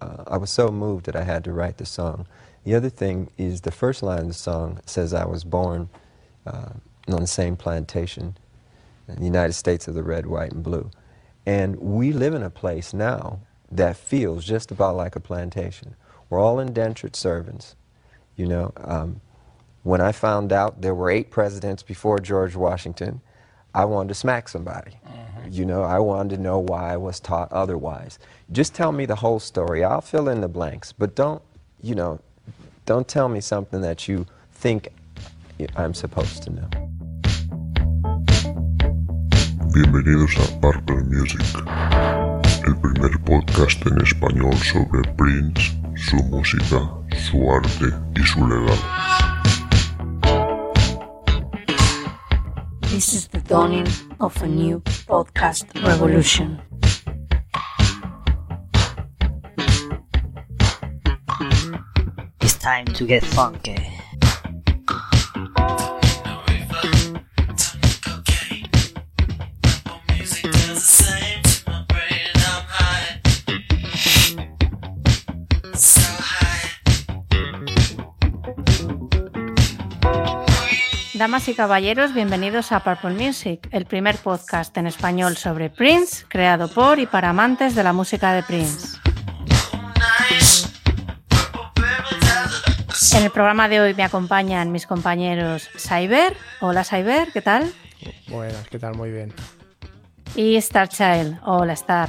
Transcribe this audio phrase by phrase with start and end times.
[0.00, 2.26] uh, I was so moved that I had to write the song.
[2.64, 5.88] The other thing is the first line of the song says I was born
[6.46, 6.70] uh,
[7.08, 8.36] on the same plantation
[9.08, 10.90] in the United States of the red, white, and blue.
[11.46, 13.40] And we live in a place now
[13.70, 15.96] that feels just about like a plantation.
[16.28, 17.76] We're all indentured servants,
[18.36, 18.72] you know.
[18.76, 19.20] Um,
[19.82, 23.20] when I found out there were eight presidents before George Washington,
[23.74, 24.92] I wanted to smack somebody.
[25.06, 25.52] Mm-hmm.
[25.52, 28.18] You know, I wanted to know why I was taught otherwise.
[28.50, 29.84] Just tell me the whole story.
[29.84, 31.40] I'll fill in the blanks, but don't,
[31.80, 32.18] you know,
[32.84, 34.88] don't tell me something that you think
[35.76, 36.68] I'm supposed to know.
[39.72, 41.40] Bienvenidos a Purple Music,
[42.66, 48.99] el primer podcast en español sobre Prince, su música, su arte y su legado.
[53.00, 53.88] This is the dawning
[54.20, 56.60] of a new podcast revolution.
[62.42, 63.99] It's time to get funky.
[81.20, 86.72] Damas y caballeros, bienvenidos a Purple Music, el primer podcast en español sobre Prince, creado
[86.72, 88.96] por y para amantes de la música de Prince.
[93.14, 96.34] En el programa de hoy me acompañan mis compañeros Cyber.
[96.62, 97.70] Hola Cyber, ¿qué tal?
[98.28, 98.94] Buenas, ¿qué tal?
[98.94, 99.34] Muy bien.
[100.36, 101.38] Y Starchild.
[101.44, 102.08] Hola Star.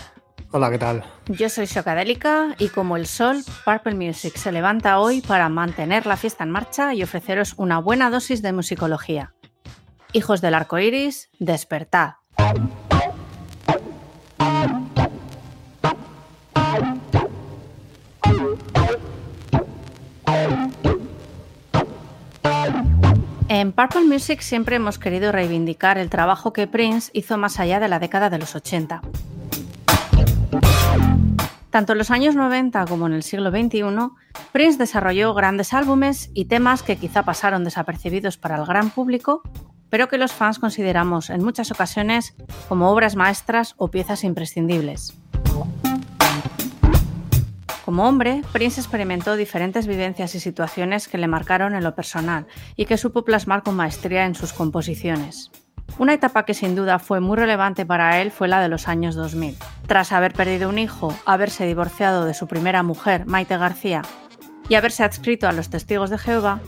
[0.54, 1.06] Hola, ¿qué tal?
[1.28, 6.18] Yo soy Socadélica y como el sol, Purple Music se levanta hoy para mantener la
[6.18, 9.34] fiesta en marcha y ofreceros una buena dosis de musicología.
[10.12, 12.16] Hijos del arco iris, despertad.
[23.48, 27.88] En Purple Music siempre hemos querido reivindicar el trabajo que Prince hizo más allá de
[27.88, 29.02] la década de los 80.
[31.72, 33.84] Tanto en los años 90 como en el siglo XXI,
[34.52, 39.42] Prince desarrolló grandes álbumes y temas que quizá pasaron desapercibidos para el gran público,
[39.90, 42.36] pero que los fans consideramos en muchas ocasiones
[42.68, 45.18] como obras maestras o piezas imprescindibles.
[47.86, 52.86] Como hombre, Prince experimentó diferentes vivencias y situaciones que le marcaron en lo personal y
[52.86, 55.52] que supo plasmar con maestría en sus composiciones.
[55.98, 59.16] Una etapa que sin duda fue muy relevante para él fue la de los años
[59.16, 59.58] 2000.
[59.88, 64.02] Tras haber perdido un hijo, haberse divorciado de su primera mujer, Maite García,
[64.70, 66.60] y haberse adscrito a los testigos de Jehová,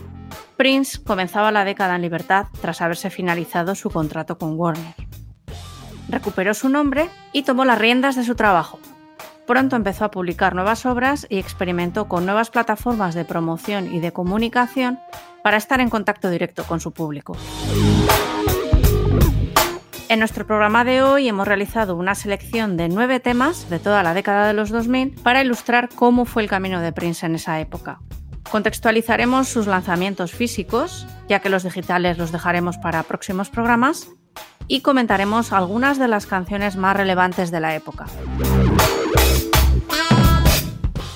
[0.58, 4.96] Prince comenzaba la década en libertad tras haberse finalizado su contrato con Warner.
[6.10, 8.80] Recuperó su nombre y tomó las riendas de su trabajo.
[9.48, 14.14] Pronto empezó a publicar nuevas obras y experimentó con nuevas plataformas de promoción y de
[14.14, 15.00] comunicación
[15.44, 17.36] para estar en contacto directo con su público.
[20.14, 24.14] En nuestro programa de hoy hemos realizado una selección de nueve temas de toda la
[24.14, 28.00] década de los 2000 para ilustrar cómo fue el camino de Prince en esa época.
[28.52, 34.08] Contextualizaremos sus lanzamientos físicos, ya que los digitales los dejaremos para próximos programas,
[34.68, 38.06] y comentaremos algunas de las canciones más relevantes de la época.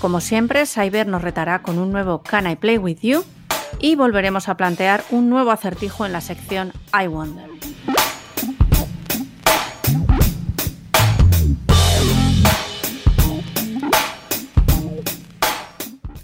[0.02, 3.24] Como siempre, Cyber nos retará con un nuevo Can I Play With You
[3.78, 7.48] y volveremos a plantear un nuevo acertijo en la sección I Wonder.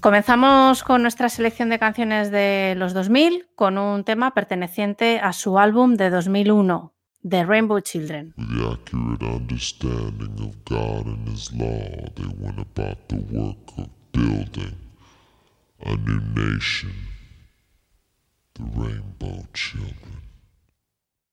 [0.03, 5.57] Comenzamos con nuestra selección de canciones de los 2000 con un tema perteneciente a su
[5.57, 6.93] álbum de 2001,
[7.25, 8.33] The Rainbow Children.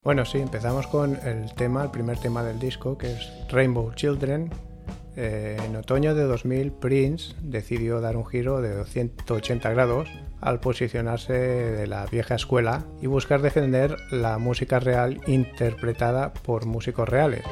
[0.01, 4.70] Bueno, sí, empezamos con el tema, el primer tema del disco, que es Rainbow Children,
[5.15, 10.09] eh, en otoño de 2000, Prince decidió dar un giro de 180 grados
[10.39, 17.07] al posicionarse de la vieja escuela y buscar defender la música real interpretada por músicos
[17.09, 17.43] reales.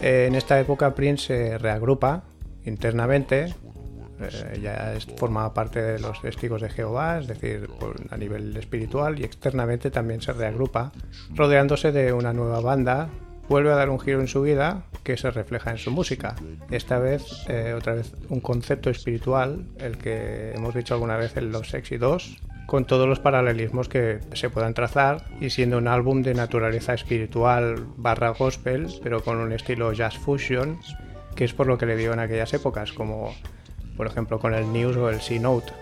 [0.00, 2.24] En esta época Prince se reagrupa
[2.64, 3.54] internamente
[4.20, 7.68] eh, ya es, formaba parte de los testigos de Jehová, es decir,
[8.10, 10.92] a nivel espiritual y externamente también se reagrupa,
[11.34, 13.08] rodeándose de una nueva banda,
[13.48, 16.36] vuelve a dar un giro en su vida que se refleja en su música.
[16.70, 21.50] Esta vez, eh, otra vez, un concepto espiritual, el que hemos dicho alguna vez en
[21.50, 22.36] los Sexy 2,
[22.66, 27.86] con todos los paralelismos que se puedan trazar y siendo un álbum de naturaleza espiritual
[27.96, 30.78] barra gospel, pero con un estilo jazz fusion,
[31.34, 33.34] que es por lo que le dio en aquellas épocas, como
[33.98, 35.72] por ejemplo con el News o el C-Note.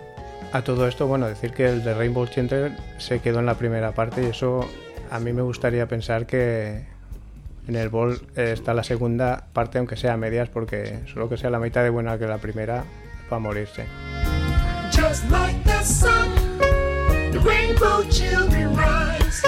[0.52, 3.92] A todo esto, bueno, decir que el de Rainbow Children se quedó en la primera
[3.92, 4.68] parte y eso
[5.10, 6.86] a mí me gustaría pensar que
[7.68, 11.50] en el Ball está la segunda parte, aunque sea a medias, porque solo que sea
[11.50, 12.84] la mitad de buena que la primera,
[13.30, 13.84] va a morirse.
[14.92, 16.32] Just like the sun,
[17.32, 19.46] the rainbow children rise.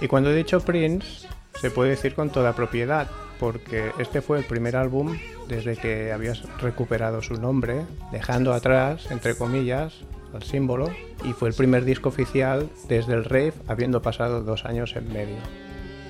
[0.00, 1.28] Y cuando he dicho Prince,
[1.60, 3.08] se puede decir con toda propiedad,
[3.38, 5.16] porque este fue el primer álbum
[5.48, 7.82] desde que habías recuperado su nombre,
[8.12, 9.94] dejando atrás, entre comillas,
[10.34, 10.90] al símbolo,
[11.24, 15.36] y fue el primer disco oficial desde el rave, habiendo pasado dos años en medio.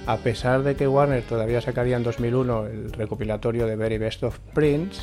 [0.07, 4.39] A pesar de que Warner todavía sacaría en 2001 el recopilatorio de Very Best of
[4.55, 5.03] Prince,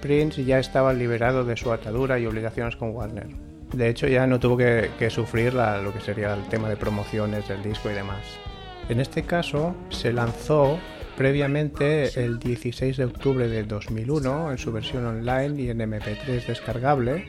[0.00, 3.28] Prince ya estaba liberado de su atadura y obligaciones con Warner.
[3.72, 6.76] De hecho, ya no tuvo que, que sufrir la- lo que sería el tema de
[6.76, 8.24] promociones del disco y demás.
[8.88, 10.78] En este caso, se lanzó
[11.16, 17.26] previamente el 16 de octubre de 2001 en su versión online y en MP3 descargable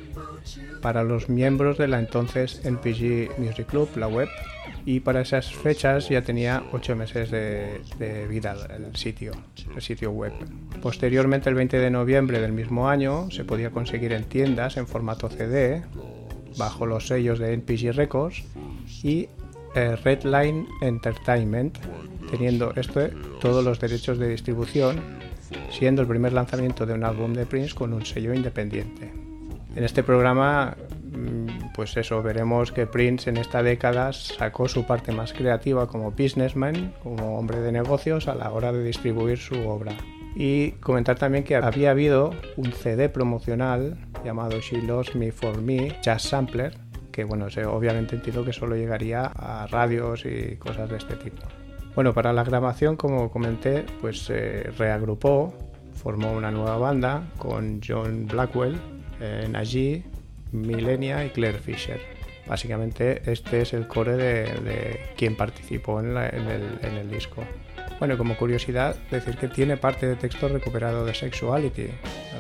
[0.82, 4.30] para los miembros de la entonces NPG Music Club, la web,
[4.86, 9.34] y para esas fechas ya tenía 8 meses de, vida el sitio,
[9.76, 10.32] el sitio web.
[10.82, 15.30] Posteriormente, el 20 de noviembre del mismo año, se podía conseguir en tiendas en formato
[15.30, 15.84] CD,
[16.58, 18.44] bajo los sellos de NPG Records
[19.04, 19.28] y
[19.78, 21.78] eh, Redline Entertainment,
[22.32, 23.10] teniendo este
[23.40, 25.00] todos los derechos de distribución,
[25.70, 29.12] siendo el primer lanzamiento de un álbum de Prince con un sello independiente.
[29.76, 30.76] En este programa,
[31.12, 36.10] mm, pues eso, veremos que Prince en esta década sacó su parte más creativa como
[36.10, 39.96] businessman, como hombre de negocios a la hora de distribuir su obra.
[40.36, 45.96] Y comentar también que había habido un CD promocional llamado She Loves Me For Me,
[46.02, 46.87] Jazz Sampler,
[47.18, 51.42] que bueno, obviamente entiendo que solo llegaría a radios y cosas de este tipo.
[51.96, 55.52] Bueno, para la grabación, como comenté, pues se reagrupó,
[55.96, 58.78] formó una nueva banda con John Blackwell,
[59.20, 60.04] eh, Najee,
[60.52, 62.00] Millenia y Claire Fisher.
[62.48, 67.44] Básicamente este es el core de, de quien participó en, el, en el disco.
[67.98, 71.88] Bueno, como curiosidad, decir que tiene parte de texto recuperado de Sexuality,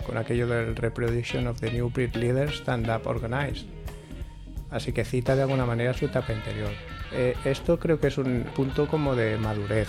[0.06, 3.77] con aquello del Reproduction of the New Breed Leader Stand Up Organized.
[4.70, 6.72] Así que cita de alguna manera su etapa interior.
[7.14, 9.88] Eh, esto creo que es un punto como de madurez,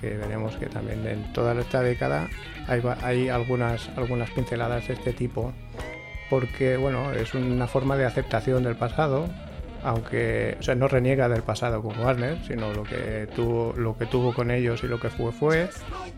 [0.00, 2.28] que veremos que también en toda esta década
[2.66, 5.52] hay, hay algunas, algunas pinceladas de este tipo,
[6.30, 9.28] porque bueno, es una forma de aceptación del pasado,
[9.82, 14.06] aunque o sea, no reniega del pasado con Warner, sino lo que tuvo, lo que
[14.06, 15.68] tuvo con ellos y lo que fue fue,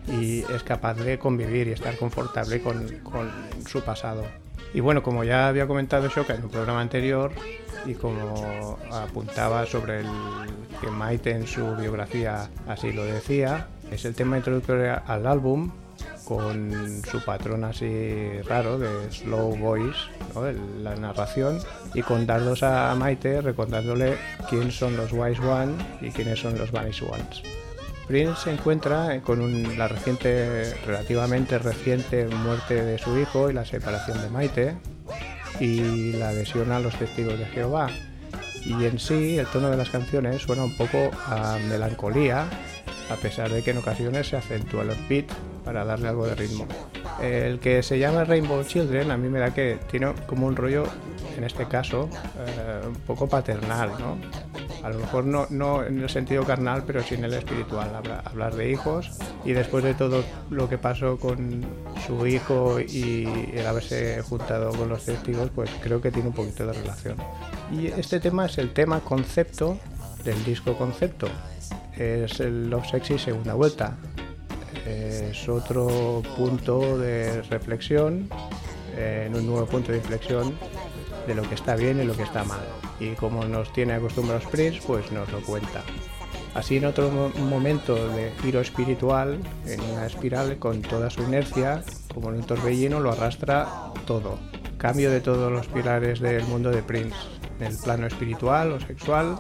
[0.08, 3.30] y es capaz de convivir y estar confortable con, con
[3.66, 4.24] su pasado.
[4.72, 7.32] Y bueno, como ya había comentado Shoka en un programa anterior,
[7.86, 10.06] y como apuntaba sobre el
[10.80, 15.70] que Maite en su biografía así lo decía, es el tema introductorio al álbum
[16.24, 19.98] con su patrón así raro de slow voice,
[20.34, 20.42] ¿no?
[20.82, 21.58] La narración,
[21.94, 24.16] y con dardos a Maite recordándole
[24.48, 27.42] quién son los Wise One y quiénes son los Vanish Ones.
[28.06, 33.64] Prince se encuentra con un- la reciente, relativamente reciente muerte de su hijo y la
[33.64, 34.74] separación de Maite
[35.60, 37.88] y la adhesión a los testigos de Jehová.
[38.64, 42.46] Y en sí el tono de las canciones suena un poco a melancolía,
[43.10, 45.34] a pesar de que en ocasiones se acentúa los beats
[45.64, 46.66] para darle algo de ritmo.
[47.20, 50.84] El que se llama Rainbow Children a mí me da que tiene como un rollo,
[51.36, 52.08] en este caso,
[52.46, 54.16] eh, un poco paternal, ¿no?
[54.82, 58.22] A lo mejor no, no en el sentido carnal, pero sí en el espiritual, habla-
[58.24, 59.10] hablar de hijos
[59.44, 61.62] y después de todo lo que pasó con
[62.06, 66.66] su hijo y el haberse juntado con los testigos, pues creo que tiene un poquito
[66.66, 67.16] de relación.
[67.70, 69.76] Y este tema es el tema concepto
[70.24, 71.28] del disco concepto.
[72.00, 73.94] Es el Love Sexy segunda vuelta.
[74.86, 78.26] Es otro punto de reflexión,
[78.96, 80.54] en un nuevo punto de inflexión
[81.26, 82.64] de lo que está bien y lo que está mal.
[82.98, 85.82] Y como nos tiene acostumbrados Prince, pues nos lo cuenta.
[86.54, 91.82] Así en otro mo- momento de giro espiritual, en una espiral con toda su inercia,
[92.14, 93.68] como en un torbellino, lo arrastra
[94.06, 94.38] todo.
[94.78, 97.14] Cambio de todos los pilares del mundo de Prince,
[97.60, 99.36] en el plano espiritual o sexual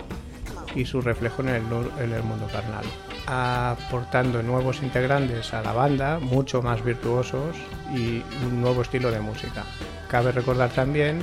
[0.74, 2.84] y su reflejo en el, mundo carnal.
[3.26, 7.56] Aportando nuevos integrantes a la banda, mucho más virtuosos
[7.94, 9.64] y un nuevo estilo de música.
[10.08, 11.22] Cabe recordar también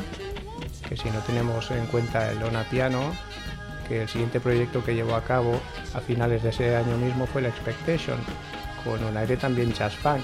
[0.87, 3.11] que si no tenemos en cuenta el Ona Piano,
[3.87, 5.59] que el siguiente proyecto que llevó a cabo
[5.93, 8.17] a finales de ese año mismo fue el Expectation,
[8.83, 10.23] con un aire también jazz funk.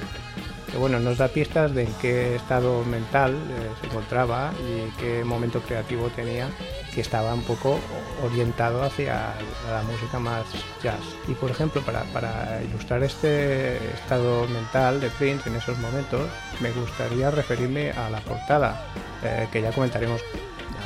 [0.73, 5.23] Que bueno, nos da pistas de en qué estado mental eh, se encontraba y qué
[5.23, 6.49] momento creativo tenía
[6.95, 7.79] que estaba un poco
[8.23, 9.35] orientado hacia
[9.69, 10.45] la música más
[10.81, 10.99] jazz.
[11.27, 16.27] Y por ejemplo, para, para ilustrar este estado mental de Prince en esos momentos,
[16.59, 18.87] me gustaría referirme a la portada,
[19.23, 20.21] eh, que ya comentaremos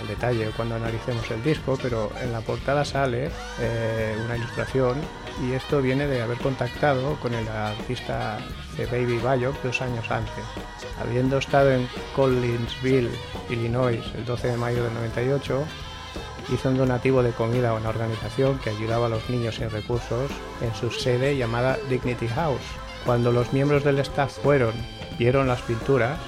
[0.01, 3.29] al detalle cuando analicemos el disco, pero en la portada sale
[3.62, 4.98] eh, una ilustración
[5.46, 8.39] y esto viene de haber contactado con el artista
[8.78, 10.46] The Baby Bayok dos años antes.
[11.02, 13.10] Habiendo estado en Collinsville,
[13.50, 15.66] Illinois, el 12 de mayo del 98,
[16.54, 20.32] hizo un donativo de comida a una organización que ayudaba a los niños sin recursos
[20.62, 22.62] en su sede llamada Dignity House.
[23.06, 24.74] Cuando los miembros del staff fueron,
[25.18, 26.20] vieron las pinturas,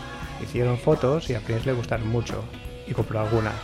[0.41, 2.43] hicieron fotos y a Prince le gustaron mucho
[2.87, 3.55] y compró algunas.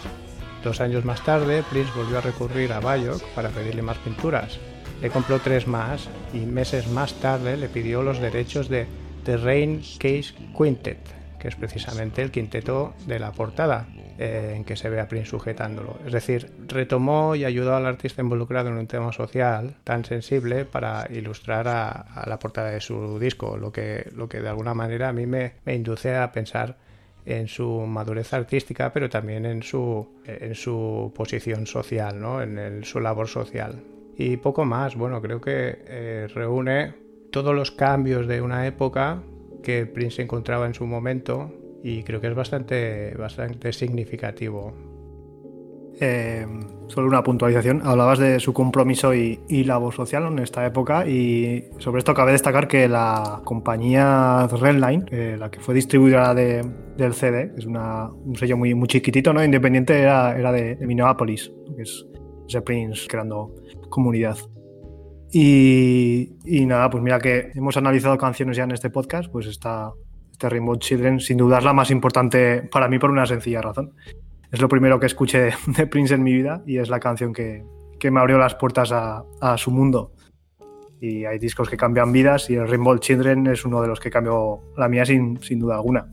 [0.63, 4.59] Dos años más tarde, Prince volvió a recurrir a Bayok para pedirle más pinturas.
[5.01, 8.87] Le compró tres más y meses más tarde le pidió los derechos de
[9.23, 10.97] The Rain Case Quintet,
[11.39, 13.87] que es precisamente el quinteto de la portada,
[14.17, 15.99] eh, en que se ve a Prince sujetándolo.
[16.05, 21.07] Es decir, retomó y ayudó al artista involucrado en un tema social tan sensible para
[21.11, 25.09] ilustrar a, a la portada de su disco, lo que, lo que de alguna manera
[25.09, 26.77] a mí me, me induce a pensar
[27.25, 32.41] en su madurez artística, pero también en su, en su posición social, ¿no?
[32.41, 33.81] en el- su labor social.
[34.17, 36.93] Y poco más, bueno, creo que eh, reúne
[37.31, 39.21] todos los cambios de una época
[39.61, 41.51] que Prince encontraba en su momento
[41.83, 44.73] y creo que es bastante, bastante significativo.
[46.01, 46.45] Eh,
[46.87, 47.81] solo una puntualización.
[47.83, 52.33] Hablabas de su compromiso y, y labor social en esta época y sobre esto cabe
[52.33, 56.65] destacar que la compañía Redline, eh, la que fue distribuidora de-
[56.97, 59.43] del CD, es una- un sello muy, muy chiquitito, ¿no?
[59.43, 61.51] independiente, era, era de, Minneapolis,
[62.47, 63.53] ese Prince creando
[63.89, 64.37] comunidad.
[65.31, 69.91] Y, y nada, pues mira que hemos analizado canciones ya en este podcast, pues está
[70.31, 73.93] este Rainbow Children sin duda es la más importante para mí por una sencilla razón
[74.55, 77.65] es lo primero que escuché de Prince en mi vida y es la canción que,
[77.99, 80.13] que me abrió las puertas a, a su mundo.
[81.01, 84.09] Y hay discos que cambian vidas y el Rainbow Children es uno de los que
[84.09, 86.07] cambió la mía sin, sin duda alguna.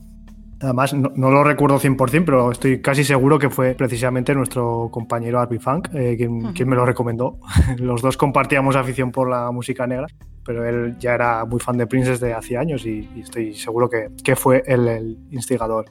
[0.63, 5.39] Además, no, no lo recuerdo 100%, pero estoy casi seguro que fue precisamente nuestro compañero
[5.39, 7.37] Arby Funk eh, quien, quien me lo recomendó.
[7.77, 10.07] Los dos compartíamos afición por la música negra,
[10.45, 13.89] pero él ya era muy fan de Prince desde hace años y, y estoy seguro
[13.89, 15.85] que, que fue él el instigador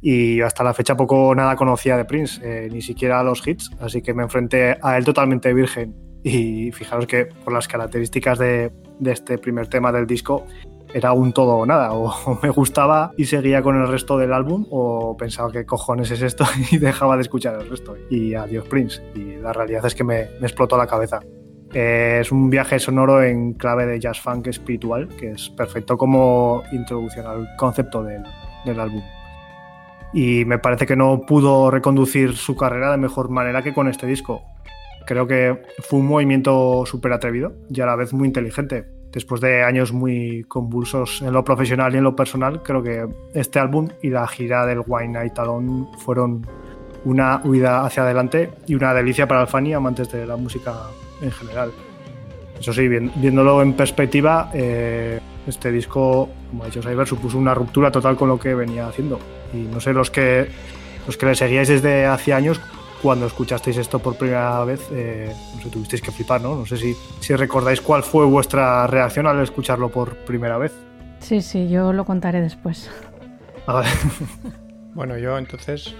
[0.00, 4.02] y hasta la fecha poco nada conocía de Prince, eh, ni siquiera los hits, así
[4.02, 5.94] que me enfrenté a él totalmente virgen.
[6.22, 10.44] Y fijaros que por las características de, de este primer tema del disco
[10.96, 14.66] era un todo o nada, o, me gustaba y seguía con el resto del álbum,
[14.70, 17.96] o pensaba que cojones es esto y dejaba de escuchar el resto.
[18.10, 21.20] Y adiós Prince, y la realidad es que me, me explotó la cabeza.
[21.74, 26.62] Eh, es un viaje sonoro en clave de jazz funk espiritual, que es perfecto como
[26.72, 28.22] introducción al concepto del,
[28.64, 29.02] del álbum
[30.16, 34.06] y me parece que no pudo reconducir su carrera de mejor manera que con este
[34.06, 34.42] disco.
[35.04, 38.95] Creo que fue un movimiento súper atrevido y a la vez muy inteligente.
[39.16, 43.58] Después de años muy convulsos en lo profesional y en lo personal, creo que este
[43.58, 46.46] álbum y la gira del Wine Night Alone fueron
[47.06, 50.74] una huida hacia adelante y una delicia para el fan y amantes de la música
[51.22, 51.70] en general.
[52.60, 57.54] Eso sí, vi- viéndolo en perspectiva, eh, este disco, como ha dicho Cyber, supuso una
[57.54, 59.18] ruptura total con lo que venía haciendo.
[59.54, 60.46] Y no sé, los que,
[61.06, 62.60] los que le seguíais desde hace años,
[63.06, 66.56] cuando escuchasteis esto por primera vez, eh, no sé, tuvisteis que flipar, ¿no?
[66.56, 70.72] No sé si, si recordáis cuál fue vuestra reacción al escucharlo por primera vez.
[71.20, 72.90] Sí, sí, yo lo contaré después.
[73.68, 73.86] A ver,
[74.92, 75.94] Bueno, yo entonces,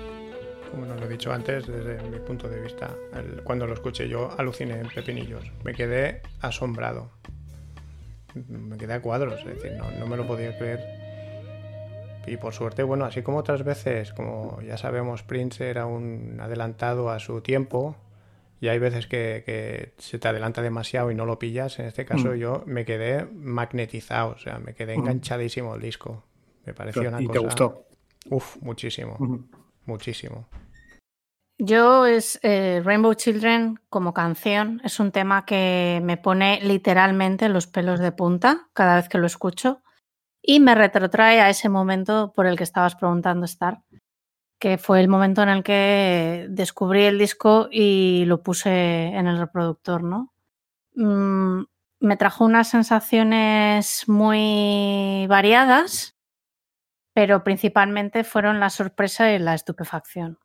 [0.72, 4.08] como no lo he dicho antes, desde mi punto de vista, el- cuando lo escuché
[4.08, 5.44] yo aluciné en pepinillos.
[5.62, 7.12] Me quedé asombrado.
[8.48, 10.80] Me quedé a cuadros, es decir, no, no me lo podía creer.
[12.26, 17.11] Y por suerte, bueno, así como otras veces, como ya sabemos, Prince era un adelantado
[17.11, 17.97] a su tiempo.
[18.61, 21.78] Y hay veces que, que se te adelanta demasiado y no lo pillas.
[21.78, 22.35] En este caso, Mm.
[22.37, 25.00] yo me quedé magnetizado, o sea, me quedé Mm.
[25.00, 26.25] enganchadísimo al disco.
[26.64, 27.33] Me pareció una y cosa.
[27.33, 27.87] te gustó.
[28.30, 29.16] Uf, muchísimo,
[29.85, 30.49] muchísimo.
[31.59, 37.66] Yo es eh, Rainbow Children como canción es un tema que me pone literalmente los
[37.66, 39.80] pelos de punta cada vez que lo escucho
[40.47, 43.83] y me retrotrae a ese momento por el que estabas preguntando Star,
[44.61, 49.38] que fue el momento en el que descubrí el disco y lo puse en el
[49.38, 50.33] reproductor, ¿no?
[50.95, 51.65] Mm,
[51.99, 56.17] me trajo unas sensaciones muy variadas,
[57.12, 60.38] pero principalmente fueron la sorpresa y la estupefacción.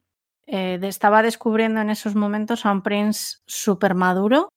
[0.47, 4.49] Eh, estaba descubriendo en esos momentos a un Prince súper maduro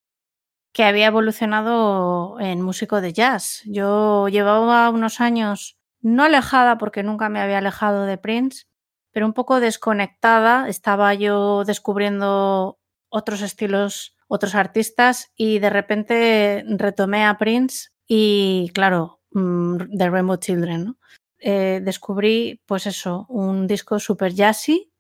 [0.75, 3.63] que había evolucionado en músico de jazz.
[3.65, 8.65] Yo llevaba unos años no alejada porque nunca me había alejado de Prince,
[9.13, 10.69] pero un poco desconectada.
[10.69, 19.21] Estaba yo descubriendo otros estilos, otros artistas y de repente retomé a Prince y claro,
[19.31, 20.99] mm, The Rainbow Children.
[21.39, 24.91] Eh, descubrí pues eso, un disco super jazzy,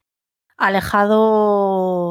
[0.56, 1.14] alejado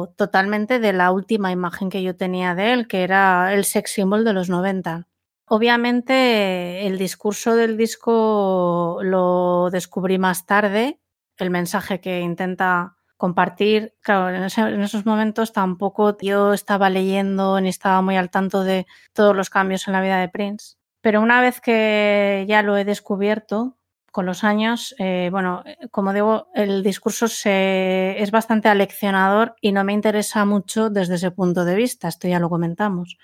[0.08, 4.24] totalmente de la última imagen que yo tenía de él, que era el sex symbol
[4.24, 5.08] de los 90.
[5.46, 11.00] Obviamente el discurso del disco lo descubrí más tarde,
[11.36, 17.68] el mensaje que intenta compartir, claro, en, en esos momentos tampoco yo estaba leyendo ni
[17.68, 21.40] estaba muy al tanto de todos los cambios en la vida de Prince, pero una
[21.40, 23.76] vez que ya lo he descubierto
[24.14, 29.82] con los años, eh, bueno, como digo, el discurso se, es bastante aleccionador y no
[29.82, 33.18] me interesa mucho desde ese punto de vista, esto ya lo comentamos.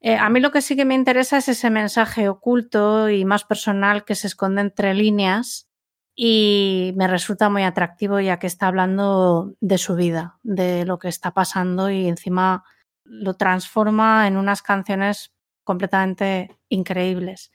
[0.00, 3.44] Eh, a mí lo que sí que me interesa es ese mensaje oculto y más
[3.44, 5.68] personal que se esconde entre líneas
[6.16, 11.06] y me resulta muy atractivo ya que está hablando de su vida, de lo que
[11.06, 12.64] está pasando y encima
[13.04, 15.30] lo transforma en unas canciones
[15.62, 17.52] completamente increíbles.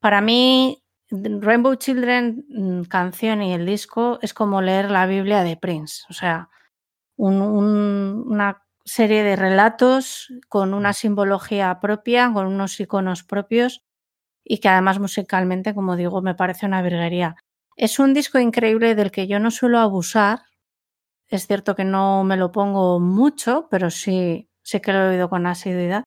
[0.00, 0.83] Para mí,
[1.40, 6.12] Rainbow Children, mm, canción y el disco es como leer la Biblia de Prince, o
[6.12, 6.48] sea,
[7.16, 13.82] un- un- una serie de relatos con una simbología propia, con unos iconos propios
[14.44, 17.36] y que además musicalmente, como digo, me parece una virguería.
[17.76, 20.42] Es un disco increíble del que yo no suelo abusar.
[21.28, 25.30] Es cierto que no me lo pongo mucho, pero sí, sí que lo he oído
[25.30, 26.04] con asiduidad.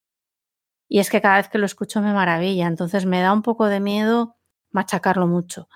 [0.89, 3.67] Y es que cada vez que lo escucho me maravilla, entonces me da un poco
[3.67, 4.36] de miedo
[4.81, 5.67] machacarlo mucho.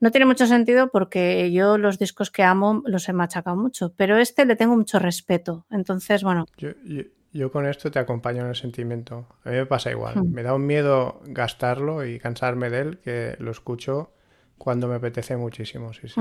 [0.00, 4.16] No tiene mucho sentido porque yo los discos que amo los he machacado mucho, pero
[4.18, 5.66] este le tengo mucho respeto.
[5.70, 9.26] Entonces, bueno, Yo, yo- yo con esto te acompaño en el sentimiento.
[9.44, 10.14] A mí me pasa igual.
[10.20, 10.32] Hmm.
[10.32, 14.12] Me da un miedo gastarlo y cansarme de él que lo escucho
[14.56, 15.92] cuando me apetece muchísimo.
[15.92, 16.20] Sí, sí.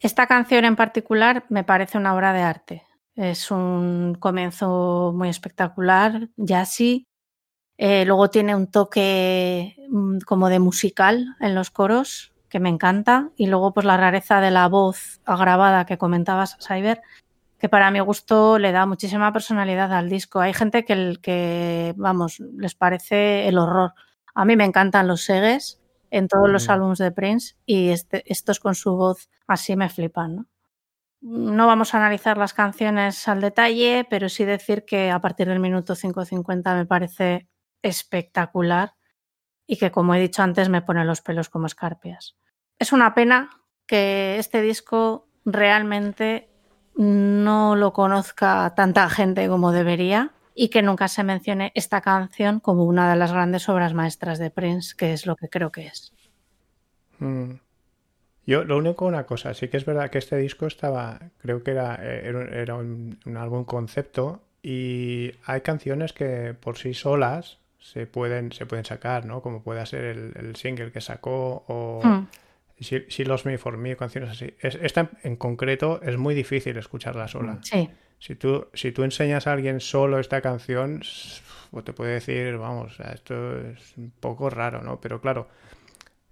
[0.00, 2.82] Esta canción en particular me parece una obra de arte.
[3.14, 7.06] Es un comienzo muy espectacular, jazzy.
[7.78, 13.30] Eh, luego tiene un toque mm, como de musical en los coros, que me encanta.
[13.36, 17.02] Y luego, pues la rareza de la voz agravada que comentabas, Cyber,
[17.58, 20.40] que para mi gusto le da muchísima personalidad al disco.
[20.40, 23.92] Hay gente que, el- que vamos, les parece el horror.
[24.34, 25.80] A mí me encantan los segues
[26.10, 30.36] en todos los álbumes de Prince y este- estos con su voz así me flipan.
[30.36, 30.46] ¿no?
[31.22, 35.60] No vamos a analizar las canciones al detalle, pero sí decir que a partir del
[35.60, 37.48] minuto 5.50 me parece
[37.82, 38.94] espectacular
[39.66, 42.36] y que, como he dicho antes, me pone los pelos como escarpias.
[42.78, 43.50] Es una pena
[43.86, 46.48] que este disco realmente
[46.96, 52.84] no lo conozca tanta gente como debería y que nunca se mencione esta canción como
[52.84, 56.12] una de las grandes obras maestras de Prince, que es lo que creo que es.
[57.18, 57.52] Mm.
[58.44, 61.70] Yo, lo único, una cosa, sí que es verdad que este disco estaba, creo que
[61.70, 68.06] era, eh, era, un- un álbum concepto y hay canciones que por sí solas se
[68.06, 69.42] pueden, se pueden sacar, ¿no?
[69.42, 72.00] Como puede ser el, el single que sacó o.
[72.78, 74.54] She, She Loves Me For Me, canciones así.
[74.60, 77.58] Es- esta en, concreto es muy difícil escucharla sola.
[77.62, 81.00] Sí, Si tú, si tú enseñas a alguien solo esta canción,
[81.84, 85.00] te puede decir, vamos, esto es un poco raro, ¿no?
[85.00, 85.48] Pero claro,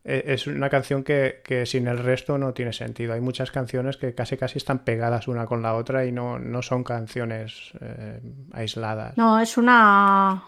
[0.02, 3.12] e- es una canción que, que sin el resto no tiene sentido.
[3.14, 6.62] Hay muchas canciones que casi casi están pegadas una con la otra y no, no
[6.62, 8.20] son canciones eh,
[8.52, 9.16] aisladas.
[9.16, 10.42] no, es una.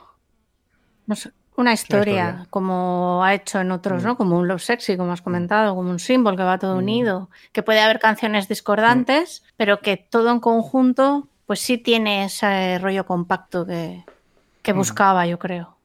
[1.57, 2.47] Una historia, historia.
[2.51, 4.07] como ha hecho en otros, Mm.
[4.07, 4.17] ¿no?
[4.17, 6.79] Como un Love Sexy, como has comentado, como un símbolo que va todo Mm.
[6.79, 7.31] unido.
[7.53, 13.05] Que puede haber canciones discordantes, pero que todo en conjunto, pues sí tiene ese rollo
[13.07, 14.05] compacto que,
[14.63, 14.77] que Mm.
[14.79, 15.77] buscaba, yo creo.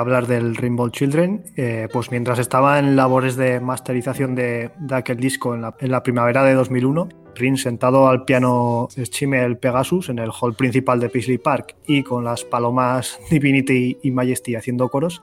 [0.00, 1.44] Hablar del Rainbow Children.
[1.56, 5.90] eh, pues mientras estaba en labores de masterización de, de aquel disco en la, en
[5.90, 11.08] la primavera de 2001, Prince sentado al piano Schimmel Pegasus en el hall principal de
[11.08, 15.22] Paisley Park y con las palomas Divinity y Majesty haciendo coros,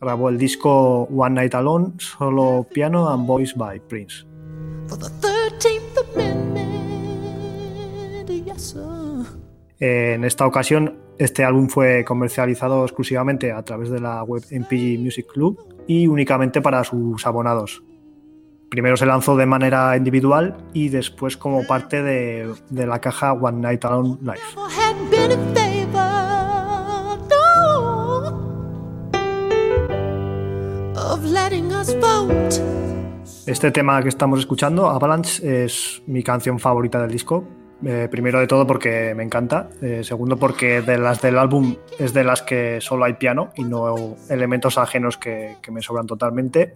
[0.00, 4.24] grabó el disco One Night Alone, solo piano and voice by Prince.
[4.88, 6.68] for the 13th Amendment.
[8.46, 9.26] Yes, sir.
[9.80, 15.26] En esta ocasión, este álbum fue comercializado exclusivamente a través de la web MPG Music
[15.26, 17.82] Club y únicamente para sus abonados.
[18.68, 23.60] Primero se lanzó de manera individual y después como parte de, de la caja One
[23.60, 24.38] Night Alone Live.
[33.46, 37.44] Este tema que estamos escuchando, Avalanche, es mi canción favorita del disco.
[37.84, 39.68] Eh, primero de todo porque me encanta.
[39.80, 43.64] Eh, segundo porque de las del álbum es de las que solo hay piano y
[43.64, 46.74] no elementos ajenos que, me sobran totalmente.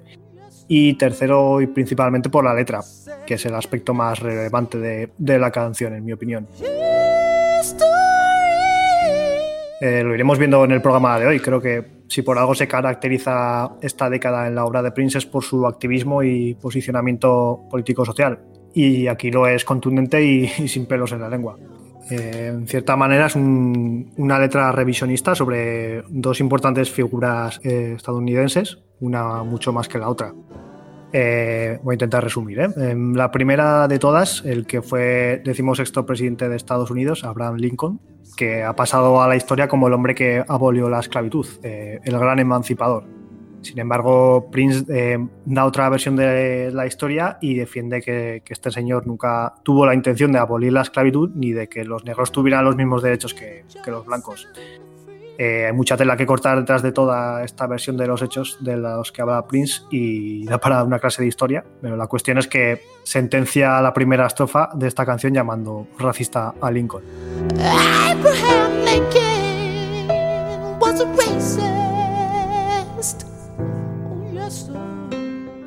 [0.68, 2.80] Y tercero y principalmente por la letra,
[3.26, 6.46] que es el aspecto más relevante de, de la canción, en mi opinión.
[9.84, 11.40] Eh, lo iremos viendo en el programa de hoy.
[11.40, 15.26] Creo que si por algo se caracteriza esta década en la obra de Prince es
[15.26, 18.38] por su activismo y posicionamiento político-social.
[18.74, 21.56] Y aquí lo es contundente y, sin pelos en la lengua.
[22.10, 28.78] Eh, en cierta manera es un- una letra revisionista sobre dos importantes figuras eh, estadounidenses,
[29.00, 30.34] una mucho más que la otra.
[31.14, 32.58] Eh, voy a intentar resumir.
[32.60, 32.68] ¿eh?
[32.76, 38.00] Em, la primera de todas, el que fue decimosexto presidente de Estados Unidos, Abraham Lincoln,
[38.36, 42.38] que ha pasado a la historia como el hombre que abolió la esclavitud, el gran
[42.38, 43.04] emancipador.
[43.62, 48.70] Sin embargo, Prince eh, da otra versión de la historia y defiende que, que este
[48.70, 52.64] señor nunca tuvo la intención de abolir la esclavitud ni de que los negros tuvieran
[52.64, 54.48] los mismos derechos que, que los blancos.
[55.38, 58.76] Eh, hay mucha tela que cortar detrás de toda esta versión de los hechos de
[58.76, 62.46] los que habla Prince y da para una clase de historia, pero la cuestión es
[62.46, 67.02] que sentencia la primera estrofa de esta canción llamando racista a Lincoln.
[67.58, 69.42] Abraham Lincoln
[70.78, 71.91] was a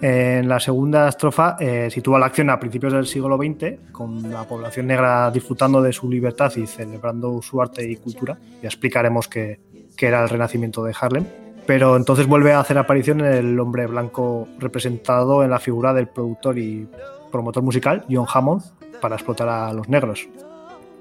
[0.07, 4.43] En la segunda estrofa eh, sitúa la acción a principios del siglo XX, con la
[4.43, 8.37] población negra disfrutando de su libertad y celebrando su arte y cultura.
[8.61, 9.59] Ya explicaremos qué
[9.95, 11.25] qué era el renacimiento de Harlem.
[11.65, 16.59] Pero entonces vuelve a hacer aparición el hombre blanco representado en la figura del productor
[16.59, 16.87] y
[17.31, 18.61] promotor musical John Hammond
[19.01, 20.27] para explotar a los negros.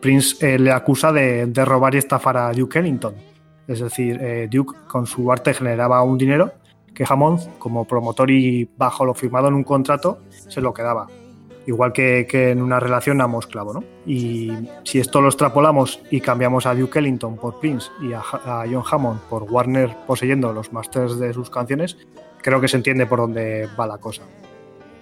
[0.00, 3.14] Prince eh, le acusa de, de robar y estafar a Duke Ellington.
[3.68, 6.52] Es decir, eh, Duke con su arte generaba un dinero
[6.94, 11.08] que Hammond, como promotor y bajo lo firmado en un contrato, se lo quedaba.
[11.66, 13.84] Igual que, que en una relación amo-esclavo, ¿no?
[14.06, 14.52] Y
[14.82, 18.84] si esto lo extrapolamos y cambiamos a Duke Ellington por Prince y a, a John
[18.90, 21.96] Hammond por Warner poseyendo los masters de sus canciones,
[22.42, 24.24] creo que se entiende por dónde va la cosa.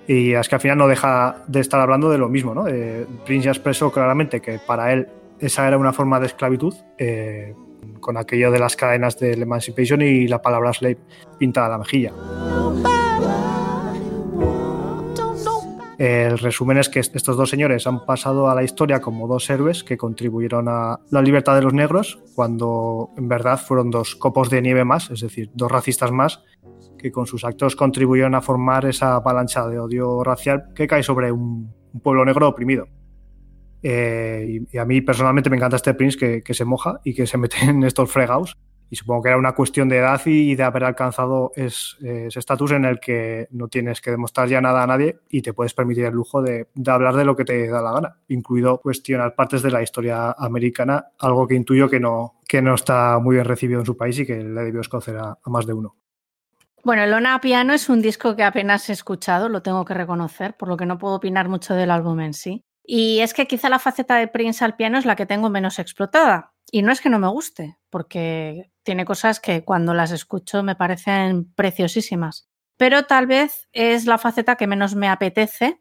[0.07, 2.67] Y es que al final no deja de estar hablando de lo mismo, ¿no?
[2.69, 7.55] Eh, Prince ya expresó claramente que para él esa era una forma de esclavitud, eh,
[8.03, 10.99] con aquello de las cadenas del Emancipation y la palabra slave
[11.39, 12.13] pintada a la mejilla.
[15.99, 19.85] El resumen es que estos dos señores han pasado a la historia como dos héroes
[19.85, 24.63] que contribuyeron a la libertad de los negros cuando en verdad fueron dos copos de
[24.63, 26.43] nieve más, es decir, dos racistas más
[26.99, 31.31] que con sus actos contribuyeron a formar esa avalancha de odio racial que cae sobre
[31.31, 32.89] un, un pueblo negro oprimido.
[33.83, 37.39] Eh, y, a mí personalmente me encanta este Prince que, se moja y que se
[37.39, 38.57] mete en estos fregados.
[38.91, 42.73] Y supongo que era una cuestión de edad y de haber alcanzado es- ese estatus
[42.73, 46.05] en el que no tienes que demostrar ya nada a nadie y te puedes permitir
[46.05, 49.71] el lujo de, hablar de lo que te da la gana, incluido cuestionar partes de
[49.71, 53.87] la historia americana, algo que intuyo que no, que no está muy bien recibido en
[53.87, 55.97] su país y que le debió escocer a, a más de uno.
[56.85, 60.69] Bueno, Lona Piano es un disco que apenas he escuchado, lo tengo que reconocer, por
[60.69, 62.65] lo que no puedo opinar mucho del álbum en sí.
[62.85, 65.79] Y es que quizá la faceta de Prince al piano es la que tengo menos
[65.79, 66.55] explotada.
[66.71, 70.75] Y no es que no me guste, porque tiene cosas que cuando las escucho me
[70.75, 72.49] parecen preciosísimas.
[72.77, 75.81] Pero tal vez es la faceta que menos me apetece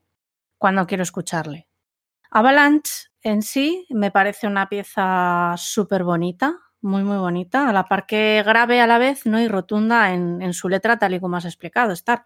[0.57, 1.67] cuando quiero escucharle.
[2.29, 8.05] Avalanche en sí me parece una pieza súper bonita, muy, muy bonita, a la par
[8.05, 9.39] que grave a la vez ¿no?
[9.39, 12.25] y rotunda en, en su letra, tal y como has explicado, Star.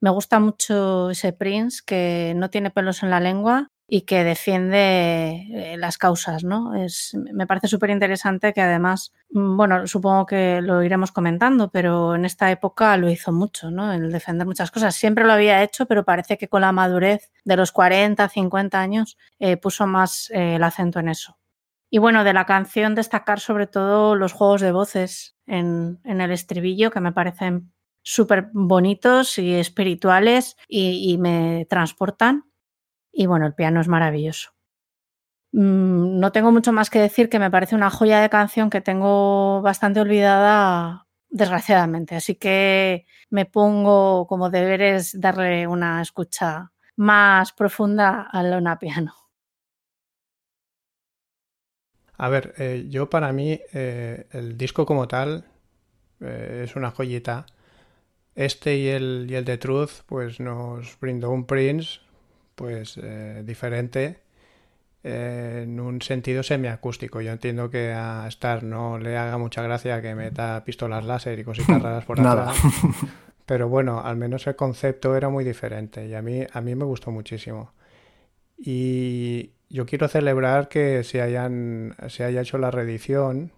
[0.00, 5.46] Me gusta mucho ese Prince que no tiene pelos en la lengua y que defiende
[5.52, 6.74] eh, las causas, ¿no?
[6.74, 12.14] Es, me parece súper interesante que además, mm, bueno, supongo que lo iremos comentando, pero
[12.14, 13.92] en esta época lo hizo mucho, ¿no?
[13.92, 14.94] El defender muchas cosas.
[14.94, 19.18] Siempre lo había hecho, pero parece que con la madurez de los 40, 50 años
[19.38, 21.36] eh, puso más eh, el acento en eso.
[21.90, 26.32] Y bueno, de la canción destacar sobre todo los juegos de voces en, en el
[26.32, 32.44] estribillo que me parecen súper bonitos y espirituales y, y me transportan.
[33.14, 34.50] Y bueno, el piano es maravilloso.
[35.52, 38.80] Mm, no tengo mucho más que decir que me parece una joya de canción que
[38.80, 42.16] tengo bastante olvidada, desgraciadamente.
[42.16, 49.14] Así que me pongo como deberes darle una escucha más profunda a Lona Piano.
[52.16, 55.44] A ver, eh, yo para mí eh, el disco como tal
[56.20, 57.46] eh, es una joyita.
[58.34, 62.00] Este y el, y el de Truth pues nos brindó un Prince
[62.54, 62.98] pues
[63.44, 64.18] diferente
[65.04, 67.20] en un sentido semiacústico.
[67.20, 71.44] Yo entiendo que a Star no le haga mucha gracia que meta pistolas láser y
[71.44, 72.50] cositas raras por Nada.
[72.50, 72.58] atrás.
[73.46, 76.84] Pero bueno, al menos el concepto era muy diferente y a mí, a mí me
[76.84, 77.72] gustó muchísimo.
[78.56, 83.52] Y yo quiero celebrar que se, hayan, se haya hecho la reedición,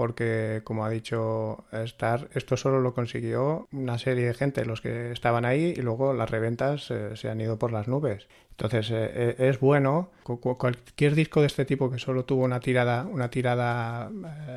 [0.00, 5.12] porque como ha dicho Star, esto solo lo consiguió una serie de gente, los que
[5.12, 8.26] estaban ahí, y luego las reventas eh, se han ido por las nubes.
[8.52, 12.44] Entonces eh, eh, es bueno, cu- cu- cualquier disco de este tipo que solo tuvo
[12.44, 14.10] una tirada, una tirada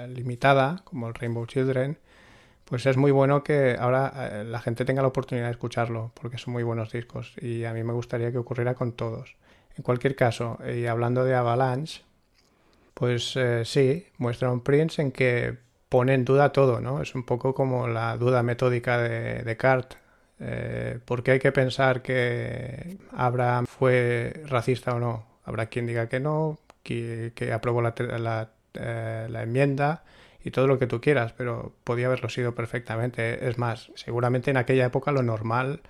[0.07, 1.97] limitada, como el Rainbow Children,
[2.63, 6.53] pues es muy bueno que ahora la gente tenga la oportunidad de escucharlo, porque son
[6.53, 9.35] muy buenos discos y a mí me gustaría que ocurriera con todos.
[9.75, 12.01] En cualquier caso, y hablando de Avalanche,
[12.93, 15.57] pues eh, sí, muestra un Prince en que
[15.89, 17.01] pone en duda todo, ¿no?
[17.01, 19.97] Es un poco como la duda metódica de Descartes.
[20.39, 25.25] Eh, ¿Por qué hay que pensar que Abraham fue racista o no?
[25.45, 30.03] Habrá quien diga que no, que, que aprobó la, la, eh, la enmienda
[30.43, 33.47] y todo lo que tú quieras, pero podía haberlo sido perfectamente.
[33.47, 35.81] Es más, seguramente en aquella época lo normal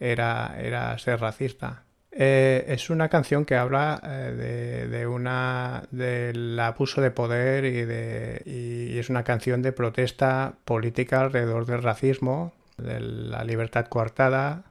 [0.00, 1.84] era, era ser racista.
[2.14, 7.84] Eh, es una canción que habla eh, de, de una del abuso de poder y,
[7.86, 14.64] de, y es una canción de protesta política alrededor del racismo, de la libertad coartada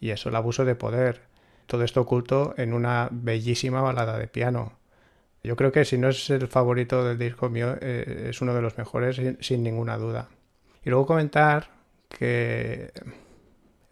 [0.00, 1.22] y eso, el abuso de poder.
[1.66, 4.78] Todo esto oculto en una bellísima balada de piano.
[5.42, 8.62] Yo creo que si no es el favorito del disco mío, eh, es uno de
[8.62, 10.28] los mejores sin, sin ninguna duda.
[10.84, 11.70] Y luego comentar
[12.08, 12.92] que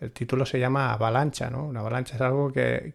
[0.05, 1.65] el título se llama avalancha, ¿no?
[1.67, 2.95] Una avalancha es algo que,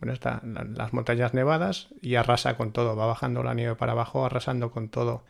[0.00, 4.24] bueno, está las montañas nevadas y arrasa con todo, va bajando la nieve para abajo,
[4.26, 5.24] arrasando con todo.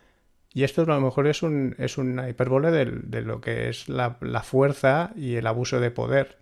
[0.55, 3.89] Y esto a lo mejor es, un, es una hipérbole del- de, lo que es
[3.89, 6.39] la, fuerza y el abuso de poder.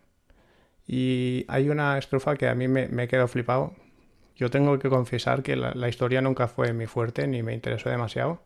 [0.86, 3.74] Y hay una estrofa que a mí me, me quedado flipado.
[4.36, 7.90] Yo tengo que confesar que la, la historia nunca fue mi fuerte ni me interesó
[7.90, 8.42] demasiado.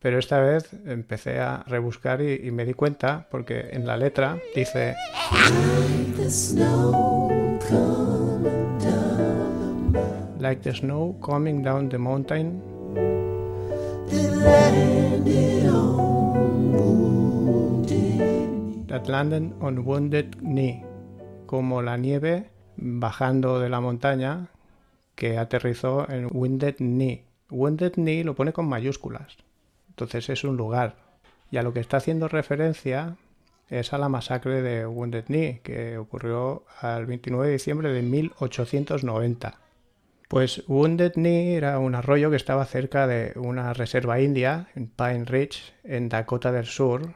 [0.00, 4.38] Pero esta vez empecé a rebuscar y, y me di cuenta porque en la letra
[4.54, 4.94] dice
[10.38, 12.62] Like the snow coming down the mountain
[18.86, 20.84] that landed on wounded knee.
[21.46, 24.48] Como la nieve bajando de la montaña
[25.14, 27.24] que aterrizó en Wounded Knee.
[27.50, 29.36] Wounded Knee lo pone con mayúsculas.
[29.98, 30.94] Entonces es un lugar.
[31.50, 33.16] Y a lo que está haciendo referencia
[33.68, 39.58] es a la masacre de Wounded Knee, que ocurrió el 29 de diciembre de 1890.
[40.28, 45.24] Pues Wounded Knee era un arroyo que estaba cerca de una reserva india, en Pine
[45.24, 47.14] Ridge, en Dakota del Sur,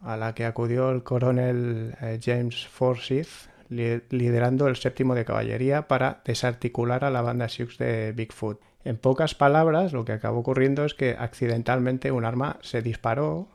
[0.00, 5.86] a la que acudió el coronel eh, James Forsyth, li- liderando el séptimo de caballería
[5.86, 8.58] para desarticular a la banda Sioux de Bigfoot.
[8.84, 13.46] En pocas palabras, lo que acabó ocurriendo es que accidentalmente un arma se disparó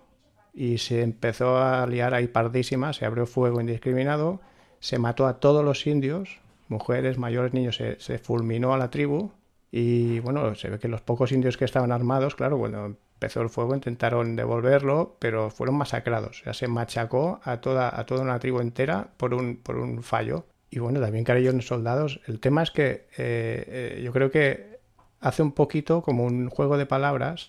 [0.54, 4.40] y se empezó a liar ahí pardísima, se abrió fuego indiscriminado,
[4.80, 9.32] se mató a todos los indios, mujeres, mayores, niños, se, fulminó a la tribu
[9.70, 13.50] y bueno, se ve que los pocos indios que estaban armados, claro, cuando empezó el
[13.50, 18.62] fuego intentaron devolverlo, pero fueron masacrados, o se machacó a toda, a toda una tribu
[18.62, 20.46] entera por un, por un fallo.
[20.70, 22.20] Y bueno, también cayeron soldados.
[22.28, 24.77] El tema es que eh, eh, yo creo que
[25.20, 27.48] hace un poquito como un juego de palabras